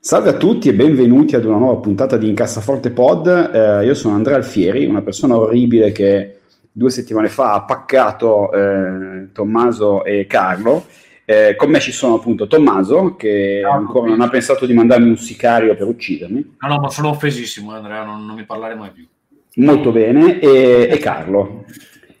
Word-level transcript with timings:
Salve 0.00 0.30
a 0.30 0.36
tutti 0.36 0.68
e 0.68 0.74
benvenuti 0.74 1.34
ad 1.34 1.44
una 1.44 1.56
nuova 1.58 1.80
puntata 1.80 2.16
di 2.16 2.28
Incassaforte 2.28 2.90
Pod. 2.90 3.26
Eh, 3.26 3.84
io 3.84 3.94
sono 3.94 4.14
Andrea 4.14 4.36
Alfieri, 4.36 4.86
una 4.86 5.02
persona 5.02 5.36
orribile 5.36 5.90
che 5.90 6.38
due 6.70 6.88
settimane 6.88 7.28
fa 7.28 7.54
ha 7.54 7.64
paccato 7.64 8.52
eh, 8.52 9.32
Tommaso 9.32 10.04
e 10.04 10.26
Carlo. 10.26 10.86
Eh, 11.24 11.56
con 11.56 11.70
me 11.70 11.80
ci 11.80 11.90
sono 11.90 12.14
appunto 12.14 12.46
Tommaso, 12.46 13.16
che 13.16 13.60
no, 13.64 13.72
ancora 13.72 14.08
non 14.08 14.20
ha 14.20 14.28
pensato 14.28 14.66
di 14.66 14.72
mandarmi 14.72 15.08
un 15.08 15.18
sicario 15.18 15.74
per 15.74 15.88
uccidermi. 15.88 16.56
No, 16.60 16.68
no, 16.68 16.78
ma 16.78 16.90
sono 16.90 17.08
offesissimo, 17.08 17.72
Andrea, 17.72 18.04
non, 18.04 18.24
non 18.24 18.36
mi 18.36 18.44
parlare 18.44 18.76
mai 18.76 18.92
più. 18.92 19.04
Molto 19.56 19.90
bene, 19.90 20.38
e, 20.38 20.88
e 20.90 20.98
Carlo. 20.98 21.64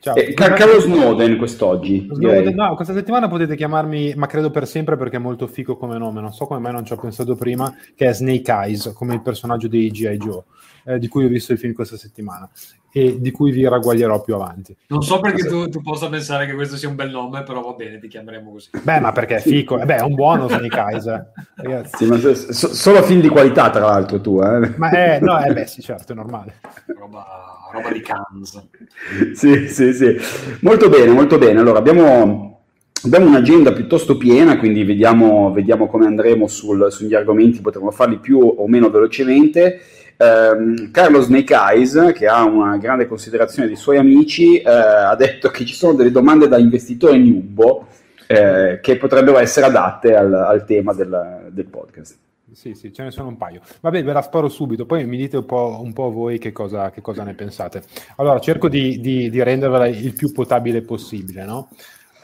Ciao. 0.00 0.14
Eh, 0.14 0.32
Carlo 0.32 0.80
Snowden 0.80 1.36
quest'oggi. 1.36 2.08
Snowden, 2.12 2.54
no, 2.54 2.74
questa 2.76 2.94
settimana 2.94 3.28
potete 3.28 3.56
chiamarmi, 3.56 4.14
ma 4.14 4.26
credo 4.26 4.50
per 4.50 4.66
sempre 4.68 4.96
perché 4.96 5.16
è 5.16 5.20
molto 5.20 5.48
fico 5.48 5.76
come 5.76 5.98
nome, 5.98 6.20
non 6.20 6.32
so 6.32 6.46
come 6.46 6.60
mai 6.60 6.72
non 6.72 6.84
ci 6.84 6.92
ho 6.92 6.96
pensato 6.96 7.34
prima, 7.34 7.74
che 7.96 8.06
è 8.06 8.12
Snake 8.12 8.50
Eyes, 8.50 8.92
come 8.94 9.14
il 9.14 9.22
personaggio 9.22 9.66
di 9.66 9.90
G.I. 9.90 10.16
Joe, 10.16 10.42
eh, 10.84 10.98
di 10.98 11.08
cui 11.08 11.24
ho 11.24 11.28
visto 11.28 11.52
il 11.52 11.58
film 11.58 11.72
questa 11.72 11.96
settimana 11.96 12.48
e 12.90 13.20
di 13.20 13.30
cui 13.30 13.50
vi 13.50 13.66
ragguaglierò 13.68 14.20
più 14.22 14.34
avanti. 14.34 14.76
Non 14.88 15.02
so 15.02 15.20
perché 15.20 15.46
tu, 15.46 15.68
tu, 15.68 15.82
possa 15.82 16.08
pensare 16.08 16.46
che 16.46 16.54
questo 16.54 16.76
sia 16.76 16.88
un 16.88 16.94
bel 16.94 17.10
nome, 17.10 17.42
però 17.42 17.62
va 17.62 17.72
bene, 17.72 17.98
ti 17.98 18.08
chiameremo 18.08 18.50
così. 18.50 18.70
Beh, 18.82 19.00
ma 19.00 19.12
perché 19.12 19.36
è 19.36 19.40
fico, 19.40 19.78
eh, 19.78 19.84
beh, 19.84 19.96
è 19.96 20.02
un 20.02 20.14
buono 20.14 20.48
Eyes, 20.48 21.06
eh. 21.06 21.26
ragazzi. 21.56 22.04
Sì, 22.04 22.06
ma 22.06 22.18
so, 22.18 22.74
solo 22.74 23.02
film 23.02 23.20
di 23.20 23.28
qualità, 23.28 23.70
tra 23.70 23.84
l'altro, 23.86 24.20
tu, 24.20 24.40
eh. 24.42 24.74
Ma 24.76 24.90
è, 24.90 25.18
no, 25.20 25.42
eh, 25.42 25.52
beh, 25.52 25.66
sì, 25.66 25.82
certo, 25.82 26.12
è 26.12 26.14
normale. 26.14 26.60
Roba 26.98 27.56
roba 27.72 27.90
di 27.90 28.00
Cannes. 28.00 28.68
sì, 29.34 29.68
sì, 29.68 29.92
sì. 29.92 30.16
Molto 30.60 30.88
bene, 30.88 31.12
molto 31.12 31.38
bene. 31.38 31.60
Allora, 31.60 31.78
abbiamo, 31.78 32.62
abbiamo 33.04 33.26
un'agenda 33.26 33.72
piuttosto 33.72 34.16
piena, 34.16 34.58
quindi 34.58 34.84
vediamo, 34.84 35.52
vediamo 35.52 35.86
come 35.86 36.06
andremo 36.06 36.46
sul, 36.46 36.90
sugli 36.90 37.14
argomenti, 37.14 37.60
potremo 37.60 37.90
farli 37.90 38.18
più 38.18 38.38
o 38.38 38.66
meno 38.66 38.90
velocemente. 38.90 39.80
Um, 40.20 40.90
Carlo 40.90 41.20
Snake 41.20 41.54
Eyes, 41.54 42.12
che 42.12 42.26
ha 42.26 42.42
una 42.44 42.76
grande 42.76 43.06
considerazione 43.06 43.68
dei 43.68 43.76
suoi 43.76 43.98
amici, 43.98 44.60
uh, 44.64 44.68
ha 44.68 45.14
detto 45.14 45.48
che 45.50 45.64
ci 45.64 45.74
sono 45.74 45.94
delle 45.94 46.10
domande 46.10 46.48
da 46.48 46.58
investitore 46.58 47.16
nubo 47.16 47.86
eh, 48.28 48.78
che 48.82 48.96
potrebbero 48.96 49.38
essere 49.38 49.66
adatte 49.66 50.14
al, 50.14 50.32
al 50.32 50.64
tema 50.64 50.92
del, 50.92 51.48
del 51.50 51.66
podcast. 51.66 52.18
Sì, 52.52 52.74
sì, 52.74 52.92
ce 52.92 53.02
ne 53.02 53.10
sono 53.10 53.28
un 53.28 53.36
paio. 53.36 53.60
Vabbè, 53.80 54.02
ve 54.02 54.12
la 54.12 54.22
sparo 54.22 54.48
subito, 54.48 54.84
poi 54.84 55.06
mi 55.06 55.16
dite 55.16 55.38
un 55.38 55.46
po', 55.46 55.80
un 55.82 55.92
po 55.92 56.10
voi 56.10 56.38
che 56.38 56.52
cosa, 56.52 56.90
che 56.90 57.00
cosa, 57.00 57.22
ne 57.22 57.34
pensate. 57.34 57.82
Allora, 58.16 58.38
cerco 58.40 58.68
di, 58.68 59.00
di, 59.00 59.30
di 59.30 59.42
rendervela 59.42 59.86
il 59.86 60.12
più 60.14 60.32
potabile 60.32 60.82
possibile, 60.82 61.44
no? 61.44 61.68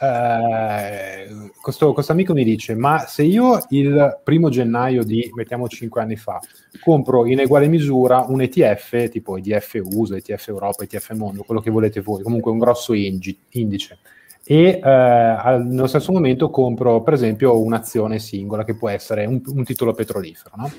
Eh, 0.05 1.51
questo, 1.61 1.93
questo, 1.93 2.11
amico 2.11 2.33
mi 2.33 2.43
dice: 2.43 2.75
Ma 2.75 2.99
se 3.07 3.23
io 3.23 3.65
il 3.69 4.19
primo 4.23 4.49
gennaio 4.49 5.03
di 5.03 5.29
mettiamo 5.33 5.67
5 5.67 6.01
anni 6.01 6.15
fa 6.15 6.39
compro 6.79 7.25
in 7.25 7.39
uguale 7.39 7.67
misura 7.67 8.25
un 8.27 8.41
ETF 8.41 9.09
tipo 9.09 9.37
ETF 9.37 9.81
USA, 9.83 10.17
ETF 10.17 10.47
Europa, 10.49 10.83
ETF 10.83 11.11
Mondo, 11.13 11.43
quello 11.43 11.61
che 11.61 11.71
volete 11.71 12.01
voi, 12.01 12.21
comunque 12.21 12.51
un 12.51 12.59
grosso 12.59 12.93
indice, 12.93 13.97
e 14.43 14.79
eh, 14.81 14.81
allo 14.81 15.87
stesso 15.87 16.11
momento 16.11 16.49
compro 16.49 17.01
per 17.01 17.13
esempio 17.13 17.59
un'azione 17.59 18.19
singola 18.19 18.63
che 18.63 18.75
può 18.75 18.89
essere 18.89 19.25
un, 19.25 19.41
un 19.45 19.63
titolo 19.63 19.93
petrolifero. 19.93 20.55
No? 20.57 20.71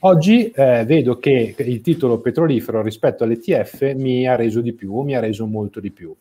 Oggi 0.00 0.50
eh, 0.50 0.84
vedo 0.84 1.18
che 1.18 1.56
il 1.58 1.80
titolo 1.80 2.20
petrolifero 2.20 2.82
rispetto 2.82 3.24
all'ETF 3.24 3.94
mi 3.94 4.28
ha 4.28 4.36
reso 4.36 4.60
di 4.60 4.72
più, 4.72 5.00
mi 5.00 5.16
ha 5.16 5.20
reso 5.20 5.44
molto 5.46 5.80
di 5.80 5.90
più. 5.90 6.14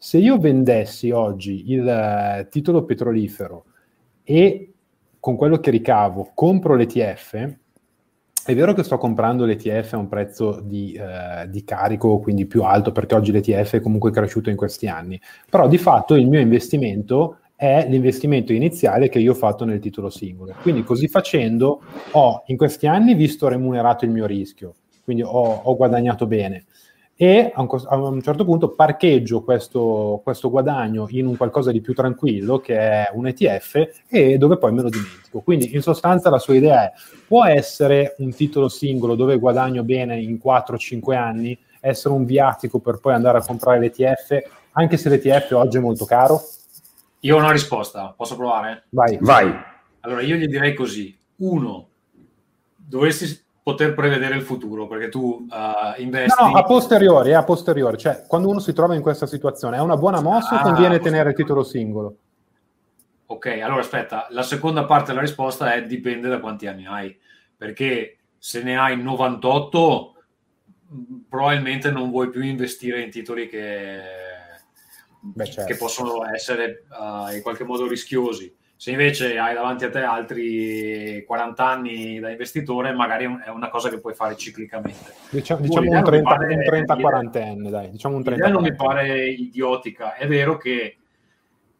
Se 0.00 0.16
io 0.16 0.38
vendessi 0.38 1.10
oggi 1.10 1.72
il 1.72 1.84
uh, 1.84 2.48
titolo 2.48 2.84
petrolifero 2.84 3.64
e 4.22 4.72
con 5.18 5.34
quello 5.34 5.58
che 5.58 5.72
ricavo 5.72 6.30
compro 6.34 6.76
l'ETF, 6.76 7.56
è 8.44 8.54
vero 8.54 8.74
che 8.74 8.84
sto 8.84 8.96
comprando 8.96 9.44
l'ETF 9.44 9.94
a 9.94 9.98
un 9.98 10.08
prezzo 10.08 10.60
di, 10.60 10.92
eh, 10.92 11.50
di, 11.50 11.64
carico, 11.64 12.20
quindi 12.20 12.46
più 12.46 12.62
alto, 12.62 12.92
perché 12.92 13.16
oggi 13.16 13.32
l'ETF 13.32 13.74
è 13.74 13.80
comunque 13.80 14.12
cresciuto 14.12 14.48
in 14.48 14.56
questi 14.56 14.86
anni, 14.86 15.20
però 15.50 15.68
di 15.68 15.76
fatto 15.76 16.14
il 16.14 16.28
mio 16.28 16.40
investimento 16.40 17.40
è 17.56 17.86
l'investimento 17.88 18.52
iniziale 18.52 19.08
che 19.08 19.18
io 19.18 19.32
ho 19.32 19.34
fatto 19.34 19.64
nel 19.64 19.80
titolo 19.80 20.10
singolo. 20.10 20.54
Quindi 20.62 20.84
così 20.84 21.08
facendo 21.08 21.82
ho 22.12 22.44
in 22.46 22.56
questi 22.56 22.86
anni 22.86 23.14
visto 23.14 23.48
remunerato 23.48 24.04
il 24.04 24.12
mio 24.12 24.26
rischio, 24.26 24.76
quindi 25.02 25.24
ho, 25.24 25.60
ho 25.64 25.76
guadagnato 25.76 26.26
bene 26.26 26.66
e 27.20 27.50
a 27.52 27.60
un, 27.60 27.68
a 27.88 27.96
un, 27.96 28.22
certo 28.22 28.44
punto 28.44 28.68
parcheggio 28.68 29.42
questo, 29.42 30.20
questo, 30.22 30.50
guadagno 30.50 31.08
in 31.10 31.26
un 31.26 31.36
qualcosa 31.36 31.72
di 31.72 31.80
più 31.80 31.92
tranquillo 31.92 32.60
che 32.60 32.78
è 32.78 33.10
un 33.12 33.26
ETF 33.26 34.04
e 34.06 34.38
dove 34.38 34.56
poi 34.56 34.72
me 34.72 34.82
lo 34.82 34.88
dimentico. 34.88 35.40
Quindi 35.40 35.74
in 35.74 35.82
sostanza 35.82 36.30
la 36.30 36.38
sua 36.38 36.54
idea 36.54 36.84
è 36.84 36.92
può 37.26 37.44
essere 37.44 38.14
un 38.18 38.32
titolo 38.32 38.68
singolo 38.68 39.16
dove 39.16 39.36
guadagno 39.36 39.82
bene 39.82 40.20
in 40.20 40.38
4-5 40.40 41.16
anni, 41.16 41.58
essere 41.80 42.14
un 42.14 42.24
viatico 42.24 42.78
per 42.78 43.00
poi 43.00 43.14
andare 43.14 43.38
a 43.38 43.44
comprare 43.44 43.80
l'ETF, 43.80 44.38
anche 44.74 44.96
se 44.96 45.08
l'ETF 45.08 45.50
oggi 45.54 45.78
è 45.78 45.80
molto 45.80 46.04
caro? 46.04 46.40
Io 47.22 47.34
ho 47.34 47.40
una 47.40 47.50
risposta, 47.50 48.14
posso 48.16 48.36
provare? 48.36 48.84
Vai. 48.90 49.18
Vai. 49.20 49.52
Allora 50.02 50.20
io 50.20 50.36
gli 50.36 50.46
direi 50.46 50.72
così, 50.72 51.18
uno, 51.38 51.88
dovresti 52.76 53.46
poter 53.68 53.92
prevedere 53.92 54.34
il 54.34 54.40
futuro, 54.40 54.86
perché 54.86 55.10
tu 55.10 55.46
uh, 55.46 56.00
investi... 56.00 56.42
No, 56.42 56.56
a 56.56 56.62
posteriori, 56.62 57.34
a 57.34 57.44
posteriori, 57.44 57.98
cioè 57.98 58.24
quando 58.26 58.48
uno 58.48 58.60
si 58.60 58.72
trova 58.72 58.94
in 58.94 59.02
questa 59.02 59.26
situazione, 59.26 59.76
è 59.76 59.80
una 59.80 59.98
buona 59.98 60.22
mossa 60.22 60.58
ah, 60.58 60.60
o 60.60 60.62
conviene 60.62 61.00
tenere 61.00 61.30
il 61.30 61.34
titolo 61.34 61.62
singolo? 61.62 62.16
Ok, 63.26 63.46
allora 63.62 63.80
aspetta, 63.80 64.26
la 64.30 64.42
seconda 64.42 64.86
parte 64.86 65.08
della 65.08 65.20
risposta 65.20 65.74
è 65.74 65.84
dipende 65.84 66.28
da 66.28 66.40
quanti 66.40 66.66
anni 66.66 66.86
hai, 66.86 67.14
perché 67.54 68.20
se 68.38 68.62
ne 68.62 68.78
hai 68.78 68.98
98 69.02 70.14
probabilmente 71.28 71.90
non 71.90 72.08
vuoi 72.08 72.30
più 72.30 72.40
investire 72.40 73.02
in 73.02 73.10
titoli 73.10 73.48
che, 73.48 74.00
Beh, 75.20 75.44
certo. 75.44 75.70
che 75.70 75.76
possono 75.76 76.24
essere 76.32 76.84
uh, 76.88 77.34
in 77.34 77.42
qualche 77.42 77.64
modo 77.64 77.86
rischiosi 77.86 78.50
se 78.78 78.92
invece 78.92 79.36
hai 79.36 79.54
davanti 79.54 79.84
a 79.84 79.90
te 79.90 79.98
altri 80.02 81.24
40 81.26 81.66
anni 81.66 82.20
da 82.20 82.30
investitore, 82.30 82.92
magari 82.92 83.24
è 83.44 83.48
una 83.48 83.70
cosa 83.70 83.88
che 83.88 83.98
puoi 83.98 84.14
fare 84.14 84.36
ciclicamente. 84.36 85.14
Diciamo, 85.30 85.62
diciamo 85.62 85.90
un 85.90 85.96
30-40enne, 85.96 87.70
dai. 87.70 87.90
Diciamo 87.90 88.14
un 88.14 88.22
30 88.22 88.48
non 88.50 88.62
mi 88.62 88.72
pare 88.76 89.30
idiotica. 89.30 90.14
È 90.14 90.28
vero 90.28 90.58
che 90.58 90.98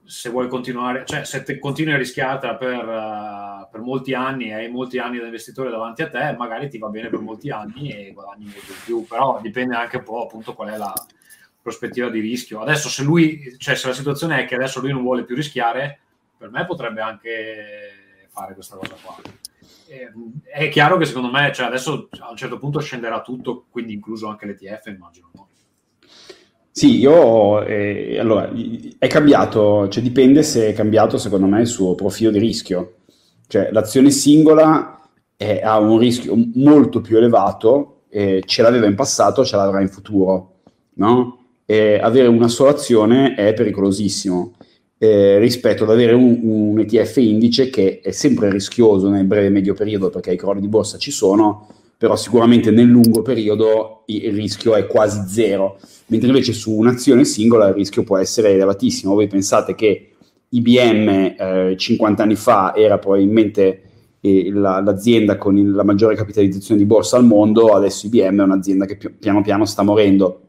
se 0.05 0.29
vuoi 0.31 0.49
continuare, 0.49 1.05
cioè 1.07 1.23
se 1.23 1.61
continui 1.61 1.95
a 1.95 1.99
rischiarla 1.99 2.57
per, 2.57 2.85
uh, 2.85 3.71
per 3.71 3.81
molti 3.81 4.15
anni 4.15 4.49
e 4.49 4.55
hai 4.55 4.69
molti 4.69 4.99
anni 4.99 5.19
da 5.19 5.27
investitore 5.27 5.71
davanti 5.71 6.03
a 6.03 6.09
te, 6.09 6.35
magari 6.37 6.69
ti 6.69 6.79
va 6.79 6.89
bene 6.89 7.11
per 7.11 7.21
molti 7.21 7.51
anni 7.51 7.91
e 7.91 8.11
guadagni 8.13 8.47
molto 8.47 8.73
di 8.73 8.79
più, 8.85 9.07
però 9.07 9.39
dipende 9.41 9.77
anche 9.77 9.99
un 9.99 10.03
po' 10.03 10.25
appunto 10.25 10.53
qual 10.53 10.71
è 10.71 10.77
la 10.77 10.93
prospettiva 11.63 12.11
di 12.11 12.19
rischio. 12.19 12.61
Adesso 12.61 12.89
se 12.89 13.05
lui, 13.05 13.55
cioè 13.57 13.77
se 13.77 13.87
la 13.87 13.95
situazione 13.95 14.41
è 14.41 14.47
che 14.47 14.57
adesso 14.57 14.81
lui 14.81 14.91
non 14.91 15.03
vuole 15.03 15.23
più 15.23 15.37
rischiare, 15.37 16.01
per 16.39 16.51
me 16.51 16.65
potrebbe 16.65 17.01
anche 17.01 18.29
fare 18.31 18.55
questa 18.55 18.77
cosa 18.77 18.95
qua. 19.03 19.17
È 20.45 20.69
chiaro 20.69 20.97
che 20.97 21.05
secondo 21.05 21.31
me, 21.31 21.51
cioè 21.53 21.67
adesso 21.67 22.09
a 22.21 22.31
un 22.31 22.37
certo 22.37 22.59
punto 22.59 22.79
scenderà 22.79 23.21
tutto, 23.23 23.67
quindi 23.71 23.95
incluso 23.95 24.29
anche 24.29 24.47
l'ETF, 24.47 24.87
immagino. 24.87 25.31
No? 25.35 25.49
Sì, 26.71 26.99
io 26.99 27.65
eh, 27.65 28.19
allora 28.21 28.53
è 28.99 29.07
cambiato, 29.09 29.89
cioè 29.89 30.03
dipende 30.03 30.45
se 30.45 30.69
è 30.69 30.73
cambiato 30.73 31.19
secondo 31.19 31.47
me 31.47 31.63
il 31.63 31.67
suo 31.67 31.97
profilo 31.97 32.31
di 32.31 32.39
rischio. 32.39 32.99
Cioè 33.49 33.71
l'azione 33.73 34.11
singola 34.11 35.01
è, 35.37 35.61
ha 35.61 35.79
un 35.81 35.99
rischio 35.99 36.37
molto 36.55 37.01
più 37.01 37.17
elevato, 37.17 38.03
eh, 38.11 38.43
ce 38.47 38.63
l'aveva 38.63 38.87
in 38.87 38.95
passato, 38.95 39.45
ce 39.45 39.57
l'avrà 39.57 39.81
in 39.81 39.89
futuro, 39.89 40.61
no? 40.95 41.47
E 41.65 41.99
avere 41.99 42.29
una 42.29 42.49
sola 42.49 42.71
azione 42.71 43.35
è 43.35 43.53
pericolosissimo 43.55 44.55
eh, 44.99 45.39
rispetto 45.39 45.85
ad 45.85 45.91
avere 45.91 46.13
un, 46.13 46.41
un, 46.43 46.79
ETF 46.81 47.19
indice 47.19 47.71
che 47.71 48.01
è 48.01 48.11
sempre 48.11 48.51
rischioso 48.51 49.09
nel 49.09 49.25
breve 49.25 49.47
e 49.47 49.51
medio 49.51 49.73
periodo 49.73 50.11
perché 50.11 50.33
i 50.33 50.37
crolli 50.37 50.61
di 50.61 50.69
borsa 50.69 50.99
ci 50.99 51.13
sono, 51.13 51.69
però 51.97 52.17
sicuramente 52.17 52.71
nel 52.73 52.87
lungo 52.87 53.23
periodo 53.23 54.03
il 54.07 54.33
rischio 54.33 54.75
è 54.75 54.87
quasi 54.87 55.23
zero, 55.29 55.79
mentre 56.07 56.29
invece 56.29 56.53
su 56.53 56.73
un'azione 56.73 57.25
singola 57.25 57.69
il 57.69 57.75
rischio 57.75 58.03
può 58.03 58.17
essere 58.19 58.51
elevatissimo. 58.51 59.15
Voi 59.15 59.29
pensate 59.29 59.75
che 59.75 60.11
IBM 60.49 61.09
eh, 61.39 61.75
50 61.77 62.23
anni 62.23 62.37
fa 62.37 62.75
era 62.75 62.99
probabilmente 62.99 63.83
eh, 64.21 64.51
la, 64.51 64.81
l'azienda 64.81 65.37
con 65.37 65.57
il, 65.57 65.71
la 65.71 65.85
maggiore 65.85 66.17
capitalizzazione 66.17 66.81
di 66.81 66.87
borsa 66.87 67.17
al 67.17 67.25
mondo, 67.25 67.69
adesso 67.69 68.07
IBM 68.07 68.41
è 68.41 68.45
un'azienda 68.45 68.85
che 68.85 68.97
pi- 68.97 69.11
piano 69.11 69.43
piano 69.43 69.65
sta 69.65 69.83
morendo, 69.83 70.41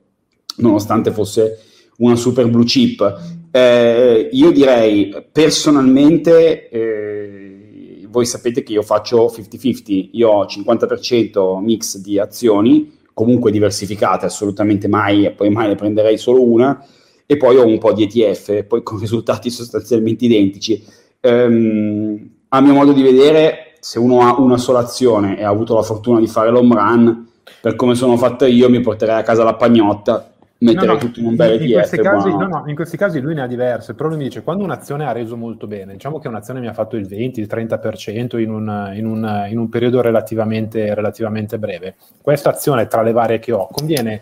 nonostante 0.58 1.12
fosse 1.12 1.60
una 1.98 2.16
super 2.16 2.48
blue 2.50 2.66
chip. 2.66 3.38
Eh, 3.52 4.30
io 4.32 4.52
direi 4.52 5.14
personalmente, 5.32 6.70
eh, 6.70 8.08
voi 8.08 8.26
sapete 8.26 8.64
che 8.64 8.74
io 8.74 8.82
faccio 8.82 9.30
50-50, 9.30 10.10
io 10.14 10.30
ho 10.30 10.46
50% 10.46 11.60
mix 11.60 11.98
di 11.98 12.20
azioni, 12.20 12.98
comunque 13.14 13.52
diversificate, 13.52 14.26
assolutamente 14.26 14.88
mai, 14.88 15.26
e 15.26 15.32
poi 15.32 15.50
mai 15.50 15.68
ne 15.68 15.76
prenderei 15.76 16.18
solo 16.18 16.44
una, 16.44 16.86
e 17.26 17.38
poi 17.38 17.58
ho 17.58 17.66
un 17.66 17.78
po' 17.78 17.94
di 17.94 18.04
ETF, 18.04 18.64
poi 18.64 18.84
con 18.84 18.98
risultati 19.00 19.50
sostanzialmente 19.50 20.26
identici. 20.26 20.84
Um, 21.22 22.30
a 22.50 22.62
mio 22.62 22.74
modo 22.74 22.92
di 22.92 23.02
vedere, 23.02 23.76
se 23.80 24.00
uno 24.00 24.22
ha 24.22 24.40
una 24.40 24.58
sola 24.58 24.80
azione 24.80 25.38
e 25.38 25.44
ha 25.44 25.50
avuto 25.50 25.76
la 25.76 25.82
fortuna 25.82 26.20
di 26.20 26.28
fare 26.28 26.50
l'home 26.50 26.76
run, 26.76 27.28
per 27.62 27.76
come 27.76 27.96
sono 27.96 28.16
fatto 28.18 28.46
io, 28.46 28.70
mi 28.70 28.80
porterei 28.80 29.18
a 29.18 29.24
casa 29.24 29.44
la 29.44 29.56
pagnotta, 29.56 30.29
metterei 30.60 30.88
no, 30.88 30.94
no, 30.94 31.00
tutto 31.00 31.20
in 31.20 31.26
un 31.26 31.36
bel 31.36 31.62
in, 31.62 31.76
ETF. 31.76 32.02
Casi, 32.02 32.30
no, 32.30 32.48
no, 32.48 32.64
in 32.68 32.76
questi 32.76 32.98
casi 32.98 33.20
lui 33.20 33.34
ne 33.34 33.42
ha 33.42 33.48
diverse, 33.48 33.94
però 33.94 34.10
lui 34.10 34.18
mi 34.18 34.26
dice, 34.26 34.44
quando 34.44 34.64
un'azione 34.64 35.06
ha 35.06 35.12
reso 35.12 35.38
molto 35.38 35.68
bene, 35.68 35.94
diciamo 35.94 36.20
che 36.20 36.28
un'azione 36.28 36.60
mi 36.60 36.68
ha 36.68 36.74
fatto 36.74 36.96
il 36.96 37.08
20, 37.08 37.40
il 37.40 37.48
30% 37.50 38.40
in 38.40 38.52
un, 38.52 38.92
in 38.96 39.06
un, 39.06 39.48
in 39.50 39.58
un 39.58 39.70
periodo 39.70 40.02
relativamente, 40.02 40.94
relativamente 40.94 41.58
breve, 41.58 41.96
questa 42.22 42.50
azione 42.50 42.88
tra 42.88 43.02
le 43.02 43.12
varie 43.12 43.40
che 43.40 43.52
ho, 43.52 43.68
conviene 43.72 44.22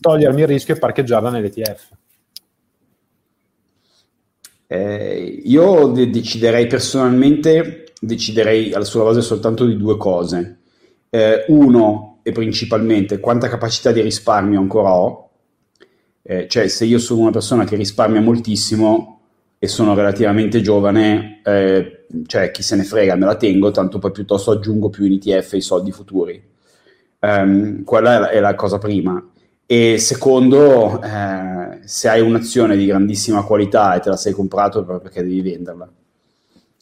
togliermi 0.00 0.40
il 0.42 0.46
rischio 0.46 0.74
e 0.74 0.78
parcheggiarla 0.78 1.30
nell'ETF. 1.30 1.88
Eh, 4.72 5.40
io 5.46 5.86
de- 5.88 6.10
deciderei 6.10 6.68
personalmente, 6.68 7.92
deciderei 8.00 8.72
sulla 8.84 9.04
base 9.04 9.20
soltanto 9.20 9.64
di 9.64 9.76
due 9.76 9.96
cose. 9.96 10.58
Eh, 11.10 11.44
uno, 11.48 12.20
e 12.22 12.30
principalmente, 12.30 13.18
quanta 13.18 13.48
capacità 13.48 13.90
di 13.90 14.00
risparmio 14.00 14.60
ancora 14.60 14.94
ho. 14.94 15.29
Eh, 16.22 16.46
cioè, 16.48 16.68
se 16.68 16.84
io 16.84 16.98
sono 16.98 17.20
una 17.22 17.30
persona 17.30 17.64
che 17.64 17.76
risparmia 17.76 18.20
moltissimo 18.20 19.20
e 19.58 19.68
sono 19.68 19.94
relativamente 19.94 20.60
giovane, 20.60 21.40
eh, 21.44 22.06
cioè 22.26 22.50
chi 22.50 22.62
se 22.62 22.76
ne 22.76 22.84
frega, 22.84 23.14
me 23.14 23.26
la 23.26 23.36
tengo, 23.36 23.70
tanto 23.70 23.98
poi 23.98 24.10
piuttosto 24.10 24.50
aggiungo 24.50 24.90
più 24.90 25.04
in 25.04 25.12
ETF 25.14 25.52
i 25.54 25.60
soldi 25.60 25.92
futuri. 25.92 26.42
Um, 27.20 27.84
quella 27.84 28.16
è 28.16 28.18
la, 28.18 28.30
è 28.30 28.40
la 28.40 28.54
cosa 28.54 28.78
prima. 28.78 29.22
E 29.66 29.98
secondo, 29.98 31.00
eh, 31.02 31.80
se 31.84 32.08
hai 32.08 32.20
un'azione 32.20 32.76
di 32.76 32.86
grandissima 32.86 33.44
qualità 33.44 33.94
e 33.94 34.00
te 34.00 34.08
la 34.08 34.16
sei 34.16 34.32
comprato 34.32 34.84
perché 34.84 35.22
devi 35.22 35.42
venderla. 35.42 35.88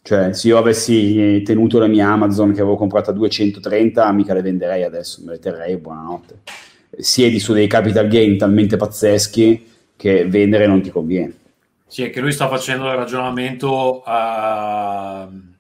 Cioè, 0.01 0.33
se 0.33 0.49
io 0.49 0.57
avessi 0.57 1.43
tenuto 1.45 1.79
le 1.79 1.89
mie 1.89 2.01
Amazon 2.01 2.53
che 2.55 2.61
avevo 2.61 2.77
comprato 2.77 3.11
a 3.11 3.13
230, 3.13 4.11
mica 4.13 4.33
le 4.33 4.41
venderei 4.41 4.85
adesso, 4.85 5.21
me 5.25 5.33
le 5.33 5.39
terrei, 5.39 5.77
buonanotte. 5.77 6.39
Siedi 6.97 7.39
su 7.39 7.53
dei 7.53 7.67
capital 7.67 8.09
gain 8.09 8.39
talmente 8.39 8.77
pazzeschi 8.77 9.67
che 9.97 10.27
vendere 10.27 10.67
non 10.67 10.81
ti 10.81 10.91
conviene. 10.91 11.37
Sì, 11.87 12.05
è 12.05 12.11
che 12.11 12.21
lui 12.21 12.33
sta 12.33 12.49
facendo 12.49 12.89
il 12.89 12.97
ragionamento 12.97 14.03
uh 14.05 15.57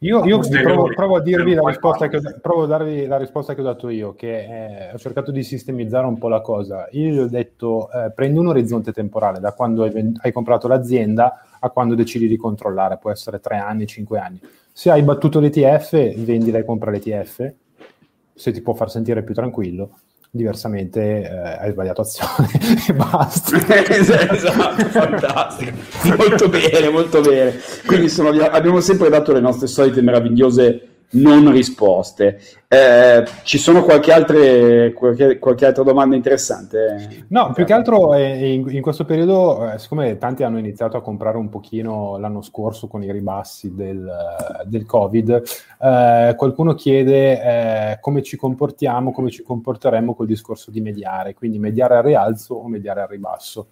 io, 0.00 0.24
io 0.24 0.38
provo, 0.38 0.92
provo, 0.94 1.16
a 1.16 1.20
dirvi 1.20 1.54
la 1.54 1.62
risposta 1.66 2.06
che 2.06 2.20
provo 2.40 2.62
a 2.62 2.66
darvi 2.66 3.06
la 3.06 3.16
risposta 3.16 3.54
che 3.54 3.62
ho 3.62 3.64
dato 3.64 3.88
io, 3.88 4.14
che 4.14 4.46
è, 4.46 4.90
ho 4.94 4.98
cercato 4.98 5.32
di 5.32 5.42
sistemizzare 5.42 6.06
un 6.06 6.18
po' 6.18 6.28
la 6.28 6.40
cosa. 6.40 6.86
Io 6.92 7.12
gli 7.12 7.18
ho 7.18 7.26
detto, 7.26 7.90
eh, 7.90 8.12
prendi 8.12 8.38
un 8.38 8.46
orizzonte 8.46 8.92
temporale 8.92 9.40
da 9.40 9.54
quando 9.54 9.82
hai, 9.82 10.12
hai, 10.20 10.30
comprato 10.30 10.68
l'azienda 10.68 11.42
a 11.58 11.70
quando 11.70 11.96
decidi 11.96 12.28
di 12.28 12.36
controllare, 12.36 12.98
può 12.98 13.10
essere 13.10 13.40
tre 13.40 13.56
anni, 13.56 13.88
cinque 13.88 14.20
anni. 14.20 14.40
Se 14.72 14.88
hai 14.88 15.02
battuto 15.02 15.40
l'ETF, 15.40 16.14
vendila 16.14 16.58
e 16.58 16.64
compra 16.64 16.92
l'ETF, 16.92 17.52
se 18.38 18.52
ti 18.52 18.62
può 18.62 18.72
far 18.72 18.90
sentire 18.90 19.22
più 19.22 19.34
tranquillo 19.34 19.98
diversamente 20.30 21.22
eh, 21.22 21.58
hai 21.58 21.70
sbagliato 21.72 22.02
azione 22.02 22.48
e 22.88 22.92
basta. 22.92 23.56
esatto, 24.36 24.84
fantastico. 24.84 25.72
molto 26.16 26.48
bene, 26.48 26.88
molto 26.90 27.20
bene. 27.20 27.54
Quindi 27.86 28.08
sono, 28.08 28.28
abbiamo 28.28 28.80
sempre 28.80 29.08
dato 29.08 29.32
le 29.32 29.40
nostre 29.40 29.66
solite 29.66 30.02
meravigliose 30.02 30.87
non 31.10 31.50
risposte. 31.50 32.38
Eh, 32.70 33.24
ci 33.44 33.56
sono 33.56 33.82
qualche, 33.82 34.12
altre, 34.12 34.92
qualche, 34.92 35.38
qualche, 35.38 35.64
altra 35.64 35.82
domanda 35.82 36.14
interessante? 36.14 37.24
No, 37.28 37.50
più 37.54 37.64
che 37.64 37.72
altro 37.72 38.12
eh, 38.12 38.52
in, 38.52 38.68
in, 38.68 38.82
questo 38.82 39.06
periodo, 39.06 39.72
eh, 39.72 39.78
siccome 39.78 40.18
tanti 40.18 40.42
hanno 40.42 40.58
iniziato 40.58 40.98
a 40.98 41.00
comprare 41.00 41.38
un 41.38 41.48
pochino 41.48 42.18
l'anno 42.18 42.42
scorso 42.42 42.86
con 42.86 43.02
i 43.02 43.10
ribassi 43.10 43.74
del, 43.74 44.06
del 44.66 44.84
Covid, 44.84 45.42
eh, 45.80 46.34
qualcuno 46.36 46.74
chiede 46.74 47.92
eh, 47.92 47.98
come 48.00 48.22
ci 48.22 48.36
comportiamo, 48.36 49.12
come 49.12 49.30
ci 49.30 49.42
comporteremmo 49.42 50.14
col 50.14 50.26
discorso 50.26 50.70
di 50.70 50.82
mediare, 50.82 51.32
quindi 51.32 51.58
mediare 51.58 51.96
al 51.96 52.02
rialzo 52.02 52.54
o 52.54 52.68
mediare 52.68 53.00
al 53.00 53.08
ribasso. 53.08 53.68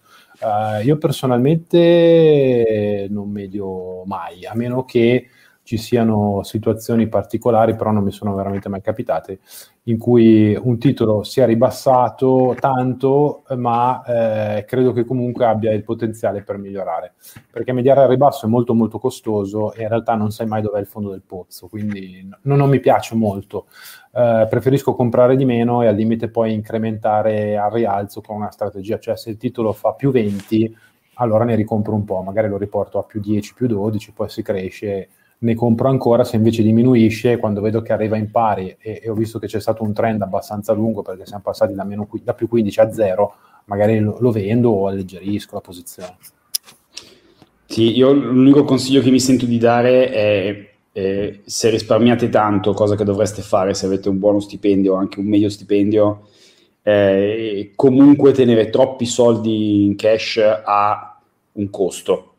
Io 0.84 0.98
personalmente 0.98 3.06
non 3.08 3.30
medio 3.30 4.04
mai, 4.04 4.44
a 4.44 4.54
meno 4.54 4.84
che 4.84 5.28
ci 5.66 5.78
siano 5.78 6.44
situazioni 6.44 7.08
particolari, 7.08 7.74
però 7.74 7.90
non 7.90 8.04
mi 8.04 8.12
sono 8.12 8.36
veramente 8.36 8.68
mai 8.68 8.80
capitate, 8.80 9.40
in 9.84 9.98
cui 9.98 10.56
un 10.56 10.78
titolo 10.78 11.24
sia 11.24 11.44
ribassato 11.44 12.54
tanto, 12.60 13.42
ma 13.56 14.00
eh, 14.04 14.64
credo 14.64 14.92
che 14.92 15.04
comunque 15.04 15.44
abbia 15.44 15.72
il 15.72 15.82
potenziale 15.82 16.44
per 16.44 16.58
migliorare. 16.58 17.14
Perché 17.50 17.72
mediare 17.72 18.02
al 18.02 18.08
ribasso 18.08 18.46
è 18.46 18.48
molto 18.48 18.74
molto 18.74 19.00
costoso 19.00 19.72
e 19.72 19.82
in 19.82 19.88
realtà 19.88 20.14
non 20.14 20.30
sai 20.30 20.46
mai 20.46 20.62
dov'è 20.62 20.78
il 20.78 20.86
fondo 20.86 21.10
del 21.10 21.22
pozzo, 21.26 21.66
quindi 21.66 22.24
non, 22.42 22.58
non 22.58 22.70
mi 22.70 22.78
piace 22.78 23.16
molto. 23.16 23.66
Eh, 24.12 24.46
preferisco 24.48 24.94
comprare 24.94 25.34
di 25.34 25.44
meno 25.44 25.82
e 25.82 25.88
al 25.88 25.96
limite 25.96 26.28
poi 26.28 26.52
incrementare 26.52 27.56
al 27.56 27.72
rialzo 27.72 28.20
con 28.20 28.36
una 28.36 28.52
strategia, 28.52 29.00
cioè 29.00 29.16
se 29.16 29.30
il 29.30 29.36
titolo 29.36 29.72
fa 29.72 29.94
più 29.94 30.12
20, 30.12 30.76
allora 31.14 31.42
ne 31.42 31.56
ricompro 31.56 31.92
un 31.92 32.04
po', 32.04 32.22
magari 32.22 32.46
lo 32.46 32.56
riporto 32.56 33.00
a 33.00 33.02
più 33.02 33.18
10, 33.18 33.54
più 33.54 33.66
12, 33.66 34.12
poi 34.12 34.28
si 34.28 34.42
cresce 34.42 35.08
ne 35.38 35.54
compro 35.54 35.88
ancora, 35.88 36.24
se 36.24 36.36
invece 36.36 36.62
diminuisce, 36.62 37.36
quando 37.36 37.60
vedo 37.60 37.82
che 37.82 37.92
arriva 37.92 38.16
in 38.16 38.30
pari 38.30 38.74
e, 38.78 39.00
e 39.02 39.10
ho 39.10 39.14
visto 39.14 39.38
che 39.38 39.46
c'è 39.46 39.60
stato 39.60 39.82
un 39.82 39.92
trend 39.92 40.22
abbastanza 40.22 40.72
lungo 40.72 41.02
perché 41.02 41.26
siamo 41.26 41.42
passati 41.42 41.74
da, 41.74 41.84
meno, 41.84 42.08
da 42.22 42.34
più 42.34 42.48
15 42.48 42.80
a 42.80 42.92
0, 42.92 43.34
magari 43.66 43.98
lo, 43.98 44.16
lo 44.20 44.30
vendo 44.30 44.70
o 44.70 44.86
alleggerisco 44.86 45.54
la 45.54 45.60
posizione. 45.60 46.16
Sì, 47.66 47.96
io 47.96 48.12
l'unico 48.12 48.64
consiglio 48.64 49.02
che 49.02 49.10
mi 49.10 49.20
sento 49.20 49.44
di 49.44 49.58
dare 49.58 50.08
è 50.10 50.68
eh, 50.92 51.40
se 51.44 51.68
risparmiate 51.68 52.28
tanto, 52.30 52.72
cosa 52.72 52.94
che 52.94 53.04
dovreste 53.04 53.42
fare 53.42 53.74
se 53.74 53.86
avete 53.86 54.08
un 54.08 54.18
buono 54.18 54.40
stipendio 54.40 54.94
o 54.94 54.96
anche 54.96 55.18
un 55.18 55.26
meglio 55.26 55.50
stipendio, 55.50 56.28
eh, 56.82 57.72
comunque 57.74 58.32
tenere 58.32 58.70
troppi 58.70 59.04
soldi 59.04 59.84
in 59.84 59.96
cash 59.96 60.40
ha 60.64 61.20
un 61.52 61.70
costo 61.70 62.35